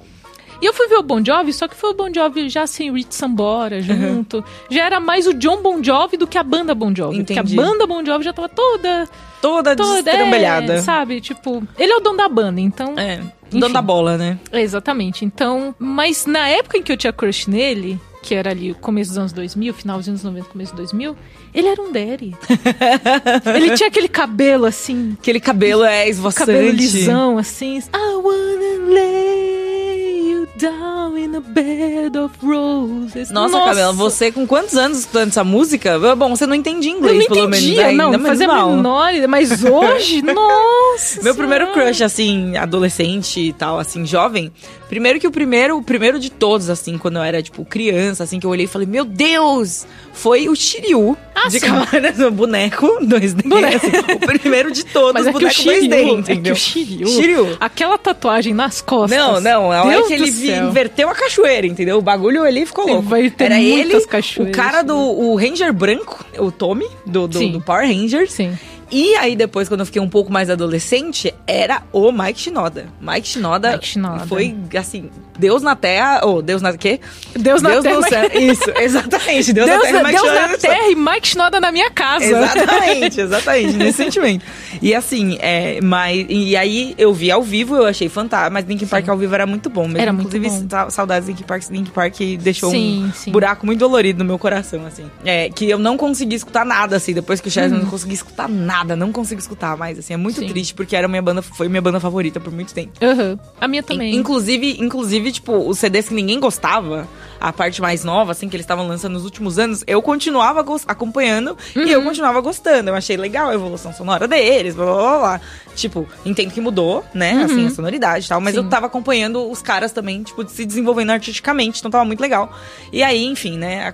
E 0.60 0.66
eu 0.66 0.74
fui 0.74 0.88
ver 0.88 0.96
o 0.96 1.02
Bon 1.02 1.24
Jovi, 1.24 1.52
só 1.52 1.68
que 1.68 1.76
foi 1.76 1.90
o 1.90 1.94
Bon 1.94 2.12
Jovi 2.12 2.48
já 2.48 2.66
sem 2.66 2.92
Rich 2.92 3.14
Sambora 3.14 3.80
junto. 3.80 4.44
Já 4.68 4.86
era 4.86 4.98
mais 4.98 5.26
o 5.26 5.34
John 5.34 5.62
Bon 5.62 5.82
Jovi 5.82 6.16
do 6.16 6.26
que 6.26 6.36
a 6.36 6.42
banda 6.42 6.74
Bon 6.74 6.94
Jovi. 6.94 7.18
Entendi. 7.18 7.40
Porque 7.40 7.60
a 7.60 7.64
banda 7.64 7.86
Bon 7.86 8.04
Jovi 8.04 8.24
já 8.24 8.32
tava 8.32 8.48
toda. 8.48 9.08
toda, 9.40 9.76
toda 9.76 10.10
é, 10.10 10.78
sabe? 10.78 11.20
Tipo, 11.20 11.62
ele 11.78 11.92
é 11.92 11.96
o 11.96 12.00
dono 12.00 12.16
da 12.16 12.28
banda, 12.28 12.60
então. 12.60 12.98
É, 12.98 13.20
Enfim. 13.46 13.60
dando 13.60 13.76
a 13.76 13.82
bola, 13.82 14.18
né? 14.18 14.38
Exatamente. 14.52 15.24
Então, 15.24 15.74
mas 15.78 16.26
na 16.26 16.48
época 16.48 16.76
em 16.76 16.82
que 16.82 16.90
eu 16.90 16.96
tinha 16.96 17.12
crush 17.12 17.48
nele, 17.48 18.00
que 18.28 18.34
era 18.34 18.50
ali 18.50 18.72
o 18.72 18.74
começo 18.74 19.08
dos 19.12 19.18
anos 19.18 19.32
2000, 19.32 19.72
finalzinho 19.72 20.14
dos 20.14 20.22
90, 20.22 20.50
começo 20.50 20.72
dos 20.74 20.90
2000, 20.90 21.16
ele 21.54 21.66
era 21.66 21.80
um 21.80 21.90
daddy. 21.90 22.36
ele 23.56 23.70
tinha 23.74 23.88
aquele 23.88 24.06
cabelo 24.06 24.66
assim, 24.66 25.16
Aquele 25.18 25.40
cabelo 25.40 25.82
é 25.82 26.06
esvoaçante. 26.10 26.46
cabelo 26.46 26.70
lisão 26.76 27.38
assim. 27.38 27.78
I 27.78 28.14
wanna 28.16 28.92
lay 28.92 30.30
you 30.30 30.46
down 30.60 31.16
in 31.16 31.34
a 31.36 31.40
bed 31.40 32.18
of 32.18 32.34
roses. 32.44 33.30
Nossa, 33.30 33.58
Camila, 33.60 33.94
você 33.94 34.30
com 34.30 34.46
quantos 34.46 34.76
anos 34.76 34.98
escutando 34.98 35.28
essa 35.28 35.42
música? 35.42 35.98
Bom, 36.14 36.36
você 36.36 36.46
não 36.46 36.54
entendia 36.54 36.92
inglês, 36.92 37.24
Eu 37.24 37.28
não 37.30 37.34
pelo 37.34 37.48
menos. 37.48 37.64
entendia, 37.64 37.86
ainda, 37.86 38.10
não, 38.10 38.26
fazia 38.26 38.46
mal. 38.46 38.76
menor 38.76 39.08
mas 39.26 39.64
hoje, 39.64 40.20
nossa 40.20 41.22
Meu 41.22 41.34
primeiro 41.34 41.72
crush, 41.72 42.02
assim, 42.02 42.58
adolescente 42.58 43.40
e 43.40 43.52
tal, 43.54 43.78
assim, 43.78 44.04
jovem. 44.04 44.52
Primeiro 44.88 45.20
que 45.20 45.26
o 45.26 45.30
primeiro, 45.30 45.76
o 45.76 45.82
primeiro 45.82 46.18
de 46.18 46.30
todos, 46.30 46.70
assim, 46.70 46.96
quando 46.96 47.16
eu 47.16 47.22
era, 47.22 47.42
tipo, 47.42 47.64
criança, 47.64 48.24
assim, 48.24 48.40
que 48.40 48.46
eu 48.46 48.50
olhei 48.50 48.64
e 48.64 48.68
falei, 48.68 48.86
meu 48.86 49.04
Deus! 49.04 49.86
Foi 50.12 50.48
o 50.48 50.56
Shiryu 50.56 51.16
Ah, 51.34 51.48
de. 51.48 51.60
Cavaleiros 51.60 52.18
no 52.18 52.30
boneco 52.32 52.86
2D. 53.02 53.46
Boneco. 53.46 53.76
assim, 53.76 54.14
o 54.16 54.18
primeiro 54.40 54.72
de 54.72 54.84
todos, 54.84 55.12
Mas 55.12 55.26
é 55.26 55.30
que 55.30 55.36
o 55.36 55.40
boneco 55.40 55.60
2D, 55.60 55.62
Shiryu, 55.62 55.94
é 55.94 56.04
que 56.04 56.10
entendeu? 56.12 56.52
o 56.54 56.56
Shiryu, 56.56 57.06
Shiryu. 57.08 57.56
aquela 57.60 57.96
tatuagem 57.98 58.52
nas 58.52 58.80
costas. 58.80 59.16
Não, 59.16 59.40
não, 59.40 59.70
a 59.70 59.84
hora 59.84 59.90
Deus 59.96 60.08
que 60.08 60.14
ele 60.14 60.30
do 60.30 60.36
céu. 60.36 60.68
inverteu 60.68 61.08
a 61.08 61.14
cachoeira, 61.14 61.66
entendeu? 61.66 61.98
O 61.98 62.02
bagulho 62.02 62.42
ali 62.42 62.66
ficou 62.66 62.86
louco. 62.88 63.14
Era 63.38 63.60
ele, 63.60 63.94
o 63.96 64.50
cara 64.50 64.82
do 64.82 64.96
o 64.96 65.36
Ranger 65.36 65.72
branco, 65.72 66.24
o 66.38 66.50
Tommy, 66.50 66.86
do, 67.06 67.28
do, 67.28 67.48
do 67.48 67.60
Power 67.60 67.86
Rangers. 67.86 68.32
Sim. 68.32 68.58
E 68.90 69.14
aí 69.16 69.36
depois, 69.36 69.68
quando 69.68 69.80
eu 69.80 69.86
fiquei 69.86 70.00
um 70.00 70.08
pouco 70.08 70.32
mais 70.32 70.48
adolescente, 70.50 71.34
era 71.46 71.82
o 71.92 72.10
Mike 72.12 72.40
Shinoda. 72.40 72.86
Mike 73.00 73.28
Shinoda, 73.28 73.72
Mike 73.72 73.86
Shinoda. 73.86 74.26
foi, 74.26 74.56
assim, 74.78 75.10
Deus 75.38 75.62
na 75.62 75.76
Terra... 75.76 76.20
Ou 76.24 76.40
Deus 76.42 76.62
na... 76.62 76.76
quê? 76.76 77.00
Deus 77.34 77.60
na 77.62 77.80
Terra, 77.80 77.96
no 77.96 78.02
céu. 78.08 78.30
Isso, 78.34 78.70
exatamente. 78.76 79.52
Deus, 79.52 79.68
Deus, 79.68 79.82
na 79.82 79.86
Terra, 79.90 80.02
Deus 80.10 80.20
Shinoda 80.20 80.48
na. 80.48 80.58
Terra 80.58 80.88
e 80.90 80.94
Mike 80.94 81.28
Shinoda 81.28 81.60
na 81.60 81.72
minha 81.72 81.90
casa. 81.90 82.24
Exatamente, 82.24 83.20
exatamente, 83.20 83.76
nesse 83.76 83.96
sentimento. 83.96 84.44
E 84.80 84.94
assim, 84.94 85.36
é, 85.40 85.80
mas, 85.82 86.26
e 86.28 86.56
aí 86.56 86.94
eu 86.98 87.12
vi 87.12 87.30
ao 87.30 87.42
vivo, 87.42 87.76
eu 87.76 87.86
achei 87.86 88.08
fantástico, 88.08 88.52
mas 88.54 88.64
Linkin 88.64 88.86
Park 88.86 89.08
ao 89.08 89.16
vivo 89.16 89.34
era 89.34 89.46
muito 89.46 89.68
bom 89.70 89.84
mesmo. 89.86 90.00
Era 90.00 90.12
muito 90.12 90.34
Inclusive, 90.36 90.62
bom. 90.64 90.70
sa- 90.70 90.90
saudades 90.90 91.26
de 91.26 91.32
Linkin 91.32 91.44
Park, 91.44 91.62
Linkin 91.70 91.90
Park 91.90 92.14
deixou 92.40 92.70
Sim, 92.70 93.06
um 93.06 93.12
sim. 93.12 93.30
buraco 93.32 93.66
muito 93.66 93.78
dolorido 93.78 94.18
no 94.20 94.24
meu 94.24 94.38
coração, 94.38 94.84
assim. 94.86 95.04
É, 95.24 95.48
que 95.50 95.68
eu 95.68 95.78
não 95.78 95.96
consegui 95.96 96.36
escutar 96.36 96.64
nada, 96.64 96.96
assim, 96.96 97.12
depois 97.12 97.40
que 97.40 97.48
o 97.48 97.50
Chester 97.50 97.72
Uhum. 97.72 97.78
eu 97.78 97.82
não 97.84 97.90
consegui 97.90 98.14
escutar 98.14 98.48
nada, 98.48 98.77
não 98.84 99.12
consigo 99.12 99.40
escutar 99.40 99.76
mais, 99.76 99.98
assim, 99.98 100.14
é 100.14 100.16
muito 100.16 100.40
Sim. 100.40 100.46
triste, 100.48 100.74
porque 100.74 100.94
era 100.96 101.06
minha 101.08 101.22
banda, 101.22 101.42
foi 101.42 101.68
minha 101.68 101.82
banda 101.82 102.00
favorita 102.00 102.38
por 102.40 102.52
muito 102.52 102.72
tempo. 102.74 102.92
Aham. 103.02 103.38
A 103.60 103.68
minha 103.68 103.82
também. 103.82 104.14
Inclusive, 104.14 104.76
inclusive, 104.80 105.32
tipo, 105.32 105.52
os 105.68 105.78
CDs 105.78 106.08
que 106.08 106.14
ninguém 106.14 106.38
gostava, 106.40 107.06
a 107.40 107.52
parte 107.52 107.80
mais 107.80 108.04
nova, 108.04 108.32
assim, 108.32 108.48
que 108.48 108.56
eles 108.56 108.64
estavam 108.64 108.86
lançando 108.88 109.12
nos 109.12 109.24
últimos 109.24 109.58
anos, 109.58 109.84
eu 109.86 110.02
continuava 110.02 110.64
acompanhando 110.86 111.56
e 111.74 111.78
Uhum. 111.80 111.86
eu 111.86 112.02
continuava 112.02 112.40
gostando. 112.40 112.90
Eu 112.90 112.94
achei 112.94 113.16
legal 113.16 113.48
a 113.48 113.54
evolução 113.54 113.92
sonora 113.92 114.26
deles, 114.26 114.74
blá 114.74 114.84
blá 114.84 114.94
blá. 114.96 115.18
blá. 115.18 115.40
Tipo, 115.76 116.08
entendo 116.26 116.50
que 116.52 116.60
mudou, 116.60 117.04
né? 117.14 117.44
Assim, 117.44 117.66
a 117.66 117.70
sonoridade 117.70 118.26
e 118.26 118.28
tal, 118.28 118.40
mas 118.40 118.54
Uhum. 118.56 118.62
Sim. 118.62 118.66
eu 118.66 118.70
tava 118.70 118.86
acompanhando 118.86 119.48
os 119.48 119.62
caras 119.62 119.92
também, 119.92 120.22
tipo, 120.24 120.46
se 120.48 120.64
desenvolvendo 120.64 121.10
artisticamente, 121.10 121.78
então 121.78 121.88
tava 121.90 122.04
muito 122.04 122.20
legal. 122.20 122.52
E 122.92 123.02
aí, 123.02 123.24
enfim, 123.24 123.56
né? 123.56 123.92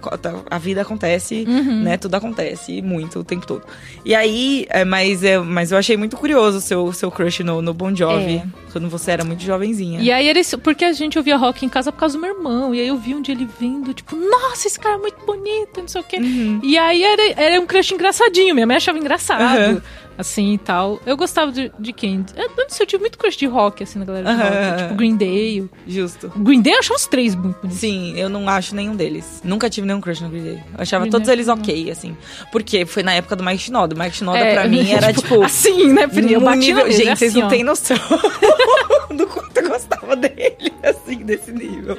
A, 0.51 0.55
a 0.57 0.59
vida 0.59 0.81
acontece, 0.83 1.45
Uhum. 1.47 1.83
né? 1.83 1.99
Tudo 1.99 2.15
acontece 2.15 2.81
muito 2.81 3.19
o 3.19 3.25
tempo 3.25 3.47
todo. 3.47 3.63
E 4.05 4.15
aí, 4.15 4.67
é, 4.81 4.85
mas, 4.85 5.23
é, 5.25 5.39
mas 5.39 5.73
eu 5.73 5.79
achei 5.79 5.97
muito 5.97 6.17
curioso 6.17 6.59
o 6.59 6.61
seu, 6.61 6.93
seu 6.93 7.11
crush 7.11 7.43
no, 7.43 7.63
no 7.63 7.73
Bon 7.75 7.95
Jovi, 7.95 8.37
É. 8.37 8.45
quando 8.73 8.89
você 8.89 9.11
era 9.13 9.25
muito 9.25 9.43
jovenzinha. 9.43 10.01
E 10.01 10.11
aí 10.11 10.29
era 10.29 10.39
isso, 10.39 10.59
porque 10.59 10.85
a 10.85 10.93
gente 10.93 11.17
ouvia 11.19 11.37
rock 11.37 11.65
em 11.65 11.69
casa 11.69 11.91
por 11.93 11.99
causa 11.99 12.17
do 12.17 12.21
meu 12.23 12.35
irmão. 12.37 12.75
E 12.75 12.81
aí 12.81 12.89
eu 12.89 12.97
vi 12.97 13.15
um 13.15 13.23
dia 13.23 13.35
ele 13.35 13.49
vindo, 13.61 13.93
tipo, 13.95 14.17
nossa, 14.17 14.67
esse 14.67 14.79
cara 14.79 14.97
é 14.97 14.99
muito 14.99 15.25
bonito, 15.25 15.81
não 15.81 15.89
sei 15.89 16.01
o 16.01 16.05
quê. 16.05 16.17
Uhum. 16.17 16.61
E 16.63 16.77
aí 16.77 17.03
era, 17.03 17.23
era 17.41 17.61
um 17.61 17.67
crush 17.67 17.93
engraçadinho, 17.95 18.55
minha 18.55 18.67
mãe 18.67 18.77
achava 18.77 18.99
engraçado. 18.99 19.43
Aham. 19.43 19.83
Assim 20.17 20.55
e 20.55 20.59
tal. 20.59 21.01
Eu 21.05 21.17
gostava 21.17 21.51
de, 21.51 21.73
de 21.79 21.93
quem? 21.93 22.25
Eu, 22.37 22.51
não 22.57 22.69
sei, 22.69 22.85
eu 22.85 22.87
tive 22.87 23.01
muito 23.01 23.19
crush 23.19 23.37
de 23.37 23.47
rock, 23.47 23.83
assim, 23.83 23.99
na 23.99 24.05
galera 24.05 24.25
de 24.25 24.31
Aham. 24.41 24.71
rock. 24.71 24.83
Tipo, 24.85 24.95
Green 24.95 25.17
Day. 25.17 25.69
Justo. 25.87 26.33
Green 26.37 26.63
Day 26.63 26.75
eu 26.75 26.79
achava 26.79 26.95
os 26.97 27.07
três 27.07 27.35
muito 27.35 27.57
bonitos. 27.61 27.79
Sim, 27.81 28.15
eu 28.17 28.29
não 28.29 28.49
acho 28.49 28.75
nenhum 28.75 28.95
deles. 28.95 29.41
Nunca 29.45 29.69
tive 29.69 29.87
nenhum 29.87 30.01
crush 30.01 30.21
no 30.23 30.29
Green 30.29 30.43
Day. 30.45 30.55
Eu 30.77 30.83
achava 30.83 31.03
Green 31.03 31.11
todos 31.11 31.27
Day 31.27 31.35
eles 31.35 31.47
não. 31.49 31.55
ok, 31.55 31.91
assim. 31.91 32.17
Porque 32.53 32.87
foi 32.87 33.03
na 33.03 33.13
época 33.15 33.35
do 33.37 33.43
Mike 33.45 33.59
Shinoda. 33.63 33.95
O 33.95 33.99
Mike 33.99 34.17
Shinoda, 34.17 34.39
É, 34.39 34.55
pra 34.55 34.69
mim, 34.69 34.89
era 34.93 35.13
tipo. 35.13 35.43
Assim, 35.43 35.93
né, 35.93 36.07
Pri? 36.07 36.33
Eu 36.33 36.41
bati 36.41 36.59
nível... 36.59 36.91
Gente, 36.93 37.19
vocês 37.19 37.33
assim, 37.33 37.41
não 37.41 37.47
ó. 37.47 37.51
têm 37.51 37.65
noção 37.65 37.97
do 39.17 39.27
quanto 39.27 39.57
eu 39.59 39.69
gostava 39.69 40.17
dele, 40.17 40.73
assim, 40.83 41.17
desse 41.19 41.53
nível. 41.53 41.99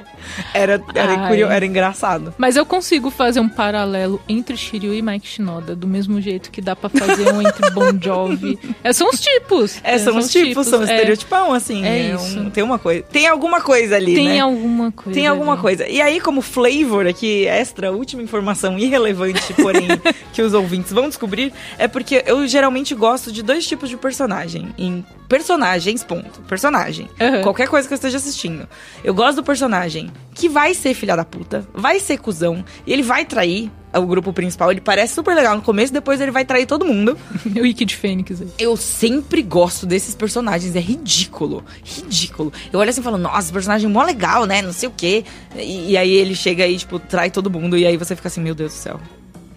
Era, 0.53 0.81
era, 0.93 1.19
Ai. 1.19 1.27
curio... 1.27 1.47
era 1.47 1.65
engraçado. 1.65 2.33
Mas 2.37 2.55
eu 2.55 2.65
consigo 2.65 3.09
fazer 3.09 3.39
um 3.39 3.49
paralelo 3.49 4.21
entre 4.27 4.55
Shiryu 4.57 4.93
e 4.93 5.01
Mike 5.01 5.27
Shinoda, 5.27 5.75
do 5.75 5.87
mesmo 5.87 6.19
jeito 6.21 6.49
que 6.51 6.61
dá 6.61 6.75
pra 6.75 6.89
fazer 6.89 7.31
um 7.33 7.41
entre 7.41 7.69
Bon 7.71 7.91
Jovi. 8.05 8.59
É, 8.83 8.93
são 8.93 9.09
os 9.09 9.19
tipos. 9.19 9.79
É, 9.83 9.97
são 9.97 10.17
os 10.17 10.31
tipos, 10.31 10.67
são 10.67 10.81
é. 10.81 10.85
estereotipão, 10.85 11.53
assim. 11.53 11.85
É 11.85 12.11
é 12.11 12.17
um- 12.17 12.49
tem 12.49 12.63
uma 12.63 12.77
coisa. 12.79 13.03
Tem 13.03 13.27
alguma 13.27 13.61
coisa 13.61 13.95
ali, 13.95 14.15
Tem 14.15 14.27
né? 14.29 14.39
alguma 14.39 14.91
coisa. 14.91 15.11
Tem 15.13 15.27
alguma 15.27 15.53
ali. 15.53 15.61
coisa. 15.61 15.87
E 15.87 16.01
aí, 16.01 16.19
como 16.21 16.41
flavor 16.41 17.07
aqui, 17.07 17.45
extra, 17.47 17.91
última 17.91 18.21
informação 18.21 18.77
irrelevante, 18.79 19.53
porém, 19.53 19.87
que 20.33 20.41
os 20.41 20.53
ouvintes 20.53 20.91
vão 20.91 21.07
descobrir, 21.07 21.51
é 21.77 21.87
porque 21.87 22.23
eu 22.25 22.47
geralmente 22.47 22.93
gosto 22.95 23.31
de 23.31 23.41
dois 23.41 23.67
tipos 23.67 23.89
de 23.89 23.97
personagem. 23.97 24.73
Em 24.77 25.05
personagens, 25.27 26.03
ponto. 26.03 26.41
Personagem. 26.47 27.09
Aham. 27.19 27.41
Qualquer 27.41 27.67
coisa 27.67 27.87
que 27.87 27.93
eu 27.93 27.95
esteja 27.95 28.17
assistindo. 28.17 28.67
Eu 29.03 29.13
gosto 29.13 29.37
do 29.37 29.43
personagem 29.43 30.11
que 30.33 30.47
vai 30.47 30.73
ser 30.73 30.93
filha 30.93 31.15
da 31.15 31.25
puta, 31.25 31.67
vai 31.73 31.99
ser 31.99 32.17
cuzão, 32.17 32.63
e 32.85 32.93
ele 32.93 33.03
vai 33.03 33.25
trair 33.25 33.71
o 33.99 34.05
grupo 34.05 34.33
principal. 34.33 34.71
Ele 34.71 34.81
parece 34.81 35.13
super 35.13 35.35
legal 35.35 35.55
no 35.55 35.61
começo, 35.61 35.91
depois 35.91 36.19
ele 36.21 36.31
vai 36.31 36.45
trair 36.45 36.65
todo 36.65 36.85
mundo. 36.85 37.17
O 37.55 37.65
Ike 37.65 37.85
de 37.85 37.95
Fênix 37.95 38.41
aí. 38.41 38.47
Eu 38.59 38.75
sempre 38.75 39.41
gosto 39.41 39.85
desses 39.85 40.13
personagens, 40.13 40.75
é 40.75 40.79
ridículo. 40.79 41.63
Ridículo. 41.83 42.51
Eu 42.71 42.79
olho 42.79 42.89
assim 42.89 42.99
e 42.99 43.03
falo, 43.03 43.17
nossa, 43.17 43.51
personagem 43.51 43.89
mó 43.89 44.03
legal, 44.03 44.45
né? 44.45 44.61
Não 44.61 44.73
sei 44.73 44.89
o 44.89 44.91
quê. 44.91 45.23
E, 45.55 45.91
e 45.91 45.97
aí 45.97 46.11
ele 46.11 46.35
chega 46.35 46.67
e, 46.67 46.77
tipo, 46.77 46.99
trai 46.99 47.31
todo 47.31 47.49
mundo. 47.49 47.77
E 47.77 47.85
aí 47.85 47.95
você 47.95 48.15
fica 48.15 48.27
assim, 48.27 48.41
meu 48.41 48.53
Deus 48.53 48.73
do 48.73 48.77
céu. 48.77 48.99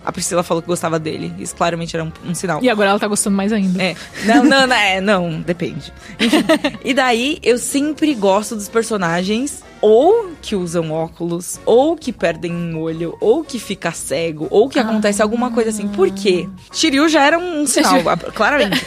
A 0.04 0.12
Priscila 0.12 0.42
falou 0.42 0.62
que 0.62 0.68
gostava 0.68 0.98
dele. 0.98 1.34
Isso 1.38 1.54
claramente 1.54 1.94
era 1.94 2.04
um, 2.04 2.10
um 2.24 2.34
sinal. 2.34 2.62
E 2.62 2.70
agora 2.70 2.90
ela 2.90 2.98
tá 2.98 3.06
gostando 3.06 3.36
mais 3.36 3.52
ainda. 3.52 3.82
É. 3.82 3.96
Não, 4.24 4.44
não, 4.44 4.66
não, 4.66 4.76
é, 4.76 5.00
não, 5.00 5.40
depende. 5.40 5.92
Enfim. 6.18 6.38
E 6.84 6.94
daí 6.94 7.38
eu 7.42 7.58
sempre 7.58 8.14
gosto 8.14 8.54
dos 8.54 8.68
personagens 8.68 9.62
ou 9.80 10.30
que 10.40 10.54
usam 10.56 10.90
óculos, 10.90 11.60
ou 11.64 11.96
que 11.96 12.12
perdem 12.12 12.52
um 12.52 12.80
olho, 12.80 13.16
ou 13.20 13.44
que 13.44 13.58
fica 13.58 13.92
cego, 13.92 14.46
ou 14.50 14.68
que 14.68 14.78
acontece 14.78 15.22
alguma 15.22 15.50
coisa 15.50 15.70
assim. 15.70 15.88
Por 15.88 16.10
quê? 16.10 16.48
Shiryu 16.72 17.08
já 17.08 17.24
era 17.24 17.38
um 17.38 17.66
sinal, 17.66 17.94
claramente. 18.34 18.84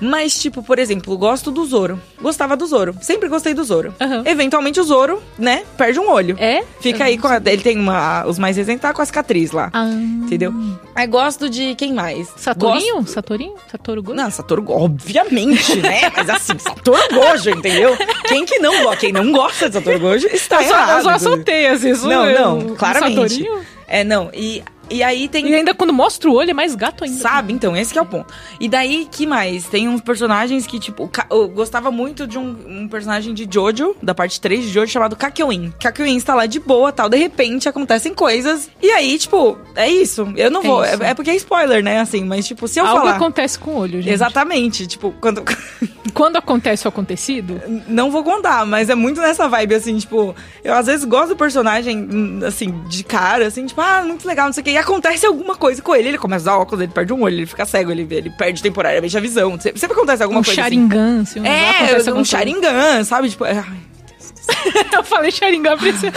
Mas, 0.00 0.38
tipo, 0.38 0.62
por 0.62 0.78
exemplo, 0.78 1.16
gosto 1.16 1.50
do 1.50 1.64
Zoro. 1.64 2.00
Gostava 2.20 2.56
do 2.56 2.66
Zoro. 2.66 2.94
Sempre 3.00 3.28
gostei 3.28 3.54
do 3.54 3.64
Zoro. 3.64 3.94
Aham. 4.00 4.22
Eventualmente 4.26 4.80
o 4.80 4.84
Zoro, 4.84 5.22
né, 5.38 5.64
perde 5.76 5.98
um 5.98 6.08
olho. 6.10 6.36
É? 6.38 6.64
Fica 6.80 7.04
aí 7.04 7.18
com 7.18 7.28
a, 7.28 7.36
Ele 7.36 7.62
tem 7.62 7.78
uma. 7.78 8.26
Os 8.26 8.38
mais 8.38 8.56
recentes 8.56 8.82
tá 8.82 8.92
com 8.92 9.02
a 9.02 9.06
cicatriz 9.06 9.52
lá. 9.52 9.70
Ah. 9.72 9.86
Entendeu? 9.86 10.52
Aí 10.94 11.06
gosto 11.08 11.50
de 11.50 11.74
quem 11.74 11.92
mais? 11.92 12.28
Satorinho? 12.36 12.96
Gosto- 12.96 13.10
Satorinho? 13.10 13.54
Satoru 13.70 14.02
Gojo? 14.02 14.16
não, 14.16 14.30
Satoru 14.30 14.62
Gojo, 14.62 14.84
obviamente, 14.84 15.76
né? 15.80 16.02
Mas 16.16 16.30
assim, 16.30 16.58
Satoru 16.58 17.02
Gojo, 17.12 17.50
entendeu? 17.50 17.96
Quem 18.28 18.44
que 18.46 18.58
não 18.60 18.82
gosta, 18.84 18.96
quem 18.98 19.12
não 19.12 19.32
gosta 19.32 19.68
de 19.68 19.74
Satoru 19.74 19.98
Gojo 19.98 20.26
está 20.28 20.62
eu 20.62 20.68
só, 20.68 20.74
errado. 20.74 20.96
eu 20.98 21.02
só 21.02 21.18
soltei, 21.18 21.66
assim. 21.66 21.90
isso 21.90 22.06
Não, 22.08 22.26
eu- 22.30 22.40
não, 22.40 22.76
claramente. 22.76 23.14
Satorinho. 23.16 23.66
É, 23.88 24.04
não, 24.04 24.30
e, 24.32 24.62
e 24.90 25.02
aí 25.02 25.28
tem... 25.28 25.48
E 25.48 25.54
ainda 25.54 25.74
quando 25.74 25.92
mostra 25.92 26.28
o 26.28 26.34
olho 26.34 26.50
é 26.50 26.54
mais 26.54 26.74
gato 26.74 27.04
ainda. 27.04 27.20
Sabe? 27.20 27.52
Então, 27.52 27.76
esse 27.76 27.92
que 27.92 27.98
é 27.98 28.02
o 28.02 28.06
ponto. 28.06 28.32
E 28.60 28.68
daí, 28.68 29.08
que 29.10 29.26
mais? 29.26 29.66
Tem 29.66 29.88
uns 29.88 30.00
personagens 30.00 30.66
que, 30.66 30.78
tipo, 30.78 31.10
eu 31.30 31.48
gostava 31.48 31.90
muito 31.90 32.26
de 32.26 32.38
um, 32.38 32.56
um 32.66 32.88
personagem 32.88 33.34
de 33.34 33.48
Jojo, 33.50 33.96
da 34.02 34.14
parte 34.14 34.40
3 34.40 34.64
de 34.64 34.70
Jojo, 34.70 34.90
chamado 34.92 35.16
Kakyoin. 35.16 35.72
Kakyoin 35.80 36.16
está 36.16 36.34
lá 36.34 36.46
de 36.46 36.60
boa, 36.60 36.92
tal, 36.92 37.08
de 37.08 37.16
repente 37.16 37.68
acontecem 37.68 38.14
coisas, 38.14 38.70
e 38.82 38.90
aí, 38.90 39.18
tipo, 39.18 39.58
é 39.74 39.88
isso. 39.88 40.32
Eu 40.36 40.50
não 40.50 40.60
É 40.62 40.66
vou... 40.66 40.84
É, 40.84 40.98
é 41.10 41.14
porque 41.14 41.30
é 41.30 41.36
spoiler, 41.36 41.82
né, 41.82 42.00
assim, 42.00 42.24
mas, 42.24 42.46
tipo, 42.46 42.66
se 42.68 42.78
eu 42.78 42.86
Algo 42.86 43.00
falar... 43.00 43.16
acontece 43.16 43.58
com 43.58 43.72
o 43.72 43.78
olho, 43.78 44.00
gente. 44.02 44.12
Exatamente, 44.12 44.86
tipo, 44.86 45.14
quando... 45.20 45.42
Quando 46.12 46.36
acontece 46.36 46.86
o 46.86 46.88
acontecido, 46.88 47.60
Não 47.88 48.08
vou 48.08 48.22
contar, 48.22 48.64
mas 48.64 48.88
é 48.88 48.94
muito 48.94 49.20
nessa 49.20 49.48
vibe, 49.48 49.74
assim, 49.74 49.98
tipo, 49.98 50.32
eu 50.62 50.72
às 50.72 50.86
vezes 50.86 51.04
gosto 51.04 51.30
do 51.30 51.36
personagem, 51.36 51.98
hum, 51.98 52.38
assim, 52.46 52.70
de 52.88 53.02
cara, 53.02 53.48
assim, 53.48 53.66
tipo, 53.66 53.80
ah, 53.80 54.02
muito 54.06 54.24
legal, 54.24 54.46
não 54.46 54.52
sei 54.52 54.60
o 54.60 54.64
quê, 54.64 54.73
e 54.74 54.78
acontece 54.78 55.24
alguma 55.24 55.54
coisa 55.56 55.80
com 55.80 55.94
ele, 55.94 56.08
ele 56.08 56.18
começa 56.18 56.50
a 56.50 56.52
usar 56.54 56.60
óculos, 56.62 56.82
ele 56.82 56.92
perde 56.92 57.12
um 57.12 57.22
olho, 57.22 57.34
ele 57.36 57.46
fica 57.46 57.64
cego, 57.64 57.90
ele, 57.90 58.06
ele 58.10 58.30
perde 58.30 58.60
temporariamente 58.62 59.16
a 59.16 59.20
visão, 59.20 59.58
sempre, 59.60 59.80
acontece 59.92 60.22
alguma 60.22 60.40
um 60.40 60.44
coisa 60.44 60.60
assim. 60.62 60.70
Sharingan, 60.70 61.20
assim, 61.22 61.40
um- 61.40 61.44
É, 61.46 61.70
acontece 61.70 62.10
um 62.10 62.14
coisa. 62.14 62.30
Sharingan, 62.30 63.04
sabe, 63.04 63.30
tipo, 63.30 63.44
é, 63.44 63.52
ai, 63.58 63.78
Eu 64.92 65.02
falei 65.02 65.30
Sharingan, 65.30 65.76
pra 65.76 65.92
você 65.92 66.12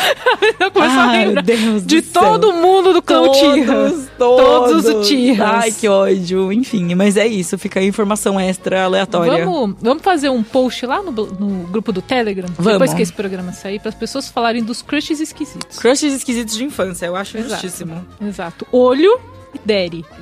eu 0.60 0.72
começo 0.72 0.94
a 1.00 1.04
Ai, 1.04 1.26
lembrar 1.26 1.44
Deus 1.44 1.82
do 1.82 1.88
de 1.88 2.02
céu. 2.02 2.22
todo 2.22 2.54
mundo 2.54 2.94
do 2.94 3.02
clã 3.02 3.24
todos, 3.24 3.40
Todos 3.40 4.08
todos, 4.18 4.86
os 4.86 5.06
Uchihas. 5.06 5.40
Ai, 5.42 5.72
que 5.72 5.88
ódio, 5.88 6.52
enfim, 6.52 6.94
mas 6.96 7.18
é 7.18 7.26
isso, 7.28 7.58
fica 7.58 7.80
aí 7.80 7.88
informação 7.88 8.40
extra 8.40 8.84
aleatória. 8.84 9.46
Vamos, 9.46 9.76
vamos 9.82 10.04
fazer 10.04 10.30
um 10.30 10.44
post 10.44 10.86
lá 10.86 11.02
no, 11.02 11.12
no 11.12 11.68
grupo 11.68 11.92
do 11.92 12.02
Telegram, 12.02 12.48
Vamos. 12.58 12.74
depois 12.74 12.94
que 12.94 13.02
esse 13.02 13.14
programa 13.14 13.52
sair, 13.54 13.80
para 13.80 13.90
as 13.90 13.96
pessoas 13.96 14.30
falarem 14.30 14.64
dos 14.64 14.82
crushes 14.82 15.20
esquisitos. 15.20 15.78
Crushes 15.80 16.14
esquisitos 16.14 16.56
de 16.56 16.64
infância, 16.64 17.06
eu 17.06 17.16
acho 17.16 17.38
Exato. 17.38 17.62
justíssimo. 17.62 18.06
Exato. 18.22 18.68
Olho 18.72 19.20
Daddy. 19.66 20.06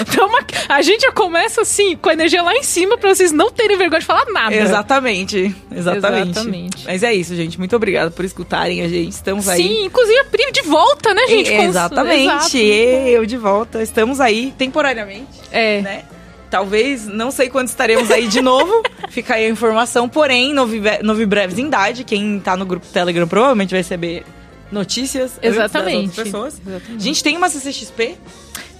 então, 0.00 0.30
a 0.68 0.82
gente 0.82 1.02
já 1.02 1.12
começa 1.12 1.62
assim, 1.62 1.96
com 1.96 2.08
a 2.08 2.12
energia 2.12 2.42
lá 2.42 2.54
em 2.54 2.62
cima, 2.62 2.96
pra 2.96 3.14
vocês 3.14 3.32
não 3.32 3.50
terem 3.50 3.76
vergonha 3.76 4.00
de 4.00 4.06
falar 4.06 4.26
nada. 4.32 4.54
Exatamente, 4.54 5.54
exatamente. 5.74 6.30
Exatamente. 6.30 6.84
Mas 6.84 7.02
é 7.02 7.12
isso, 7.14 7.34
gente. 7.34 7.58
Muito 7.58 7.74
obrigada 7.76 8.10
por 8.10 8.24
escutarem 8.24 8.82
a 8.82 8.88
gente. 8.88 9.12
Estamos 9.12 9.48
aí. 9.48 9.62
Sim, 9.62 9.84
inclusive 9.84 10.18
a 10.20 10.24
Pri 10.24 10.52
de 10.52 10.62
volta, 10.62 11.14
né, 11.14 11.26
gente? 11.28 11.52
Exatamente. 11.52 12.58
Eu 12.58 13.24
de 13.26 13.36
volta. 13.36 13.82
Estamos 13.82 14.20
aí 14.20 14.52
temporariamente, 14.56 15.26
É. 15.50 15.80
né? 15.80 16.04
Talvez, 16.48 17.06
não 17.06 17.32
sei 17.32 17.48
quando 17.50 17.68
estaremos 17.68 18.08
aí 18.10 18.28
de 18.28 18.40
novo. 18.40 18.82
Fica 19.10 19.34
aí 19.34 19.46
a 19.46 19.48
informação. 19.48 20.08
Porém, 20.08 20.54
novi- 20.54 20.80
novidades 21.02 21.58
em 21.58 21.66
idade. 21.66 22.04
Quem 22.04 22.38
tá 22.38 22.56
no 22.56 22.64
grupo 22.64 22.86
Telegram 22.86 23.26
provavelmente 23.26 23.70
vai 23.70 23.80
receber 23.80 24.24
notícias 24.70 25.32
das 25.42 25.54
Exatamente. 25.54 26.06
outras 26.08 26.24
pessoas. 26.24 26.54
Exatamente. 26.66 26.96
A 26.96 27.04
gente 27.04 27.22
tem 27.22 27.36
uma 27.36 27.48
CCXP 27.48 28.16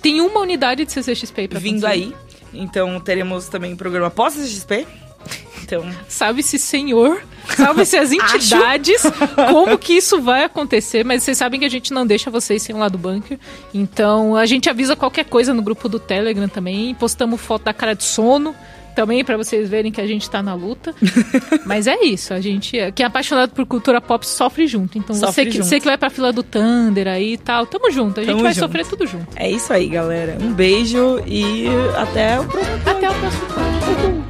Tem 0.03 0.20
uma 0.20 0.41
unidade 0.41 0.84
de 0.84 0.93
CCXP 0.93 1.49
pra 1.49 1.59
vindo 1.59 1.87
acontecer. 1.87 2.14
aí. 2.14 2.14
Então 2.55 2.99
teremos 3.01 3.49
também 3.49 3.74
programa 3.76 4.11
pós-CCXP. 4.11 4.87
Então, 5.62 5.84
Sabe-se 6.09 6.61
Senhor, 6.61 7.20
sabe-se 7.57 7.97
as 7.97 8.12
entidades, 8.14 9.03
como 9.51 9.76
que 9.76 9.95
isso 9.95 10.20
vai 10.22 10.45
acontecer, 10.45 11.05
mas 11.05 11.24
vocês 11.24 11.37
sabem 11.37 11.59
que 11.59 11.66
a 11.66 11.68
gente 11.68 11.93
não 11.93 12.07
deixa 12.07 12.30
vocês 12.30 12.62
sem 12.62 12.72
o 12.72 12.78
lado 12.78 12.97
bunker. 12.97 13.37
Então 13.74 14.37
a 14.37 14.47
gente 14.47 14.70
avisa 14.70 14.95
qualquer 14.95 15.24
coisa 15.24 15.53
no 15.53 15.62
grupo 15.62 15.89
do 15.89 15.99
Telegram 15.99 16.47
também, 16.49 16.95
postamos 16.95 17.41
foto 17.41 17.64
da 17.64 17.72
cara 17.74 17.95
de 17.95 18.05
sono 18.05 18.55
também 18.97 19.22
pra 19.24 19.36
vocês 19.36 19.68
verem 19.68 19.92
que 19.92 20.01
a 20.01 20.07
gente 20.07 20.28
tá 20.28 20.42
na 20.42 20.55
luta. 20.55 20.94
Mas 21.64 21.86
é 21.86 22.03
isso, 22.03 22.34
a 22.34 22.40
gente, 22.40 22.76
quem 22.94 23.05
é 23.05 23.07
apaixonado 23.07 23.51
por 23.51 23.64
cultura 23.66 24.01
pop 24.01 24.26
sofre 24.26 24.66
junto. 24.66 24.99
Então 24.99 25.14
Sofre 25.14 25.32
você 25.32 25.44
que, 25.47 25.53
junto. 25.53 25.64
você 25.66 25.78
que 25.80 25.86
vai 25.86 25.99
pra 25.99 26.11
fila 26.11 26.32
do 26.32 26.42
Thunder 26.42 27.07
aí 27.07 27.34
e 27.34 27.38
tal, 27.38 27.66
tamo 27.66 27.90
junto, 27.92 28.18
a 28.18 28.22
gente 28.24 28.32
Tamo 28.32 28.42
vai 28.42 28.55
junto. 28.55 28.64
sofrer 28.66 28.86
tudo 28.86 29.07
junto. 29.07 29.26
é 29.36 29.51
isso 29.51 29.72
aí, 29.72 29.86
galera. 29.88 30.38
Um 30.40 30.53
beijo 30.53 31.20
e 31.26 31.66
até 31.97 32.40
o 32.40 32.44
próximo. 32.44 32.76
Até 32.86 33.11
o 33.11 33.14
próximo. 33.14 34.26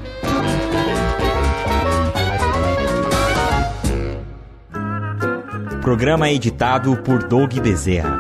Programa 5.83 6.29
editado 6.31 6.97
por 6.99 7.23
Doug 7.29 7.53
Bezerra. 7.61 8.19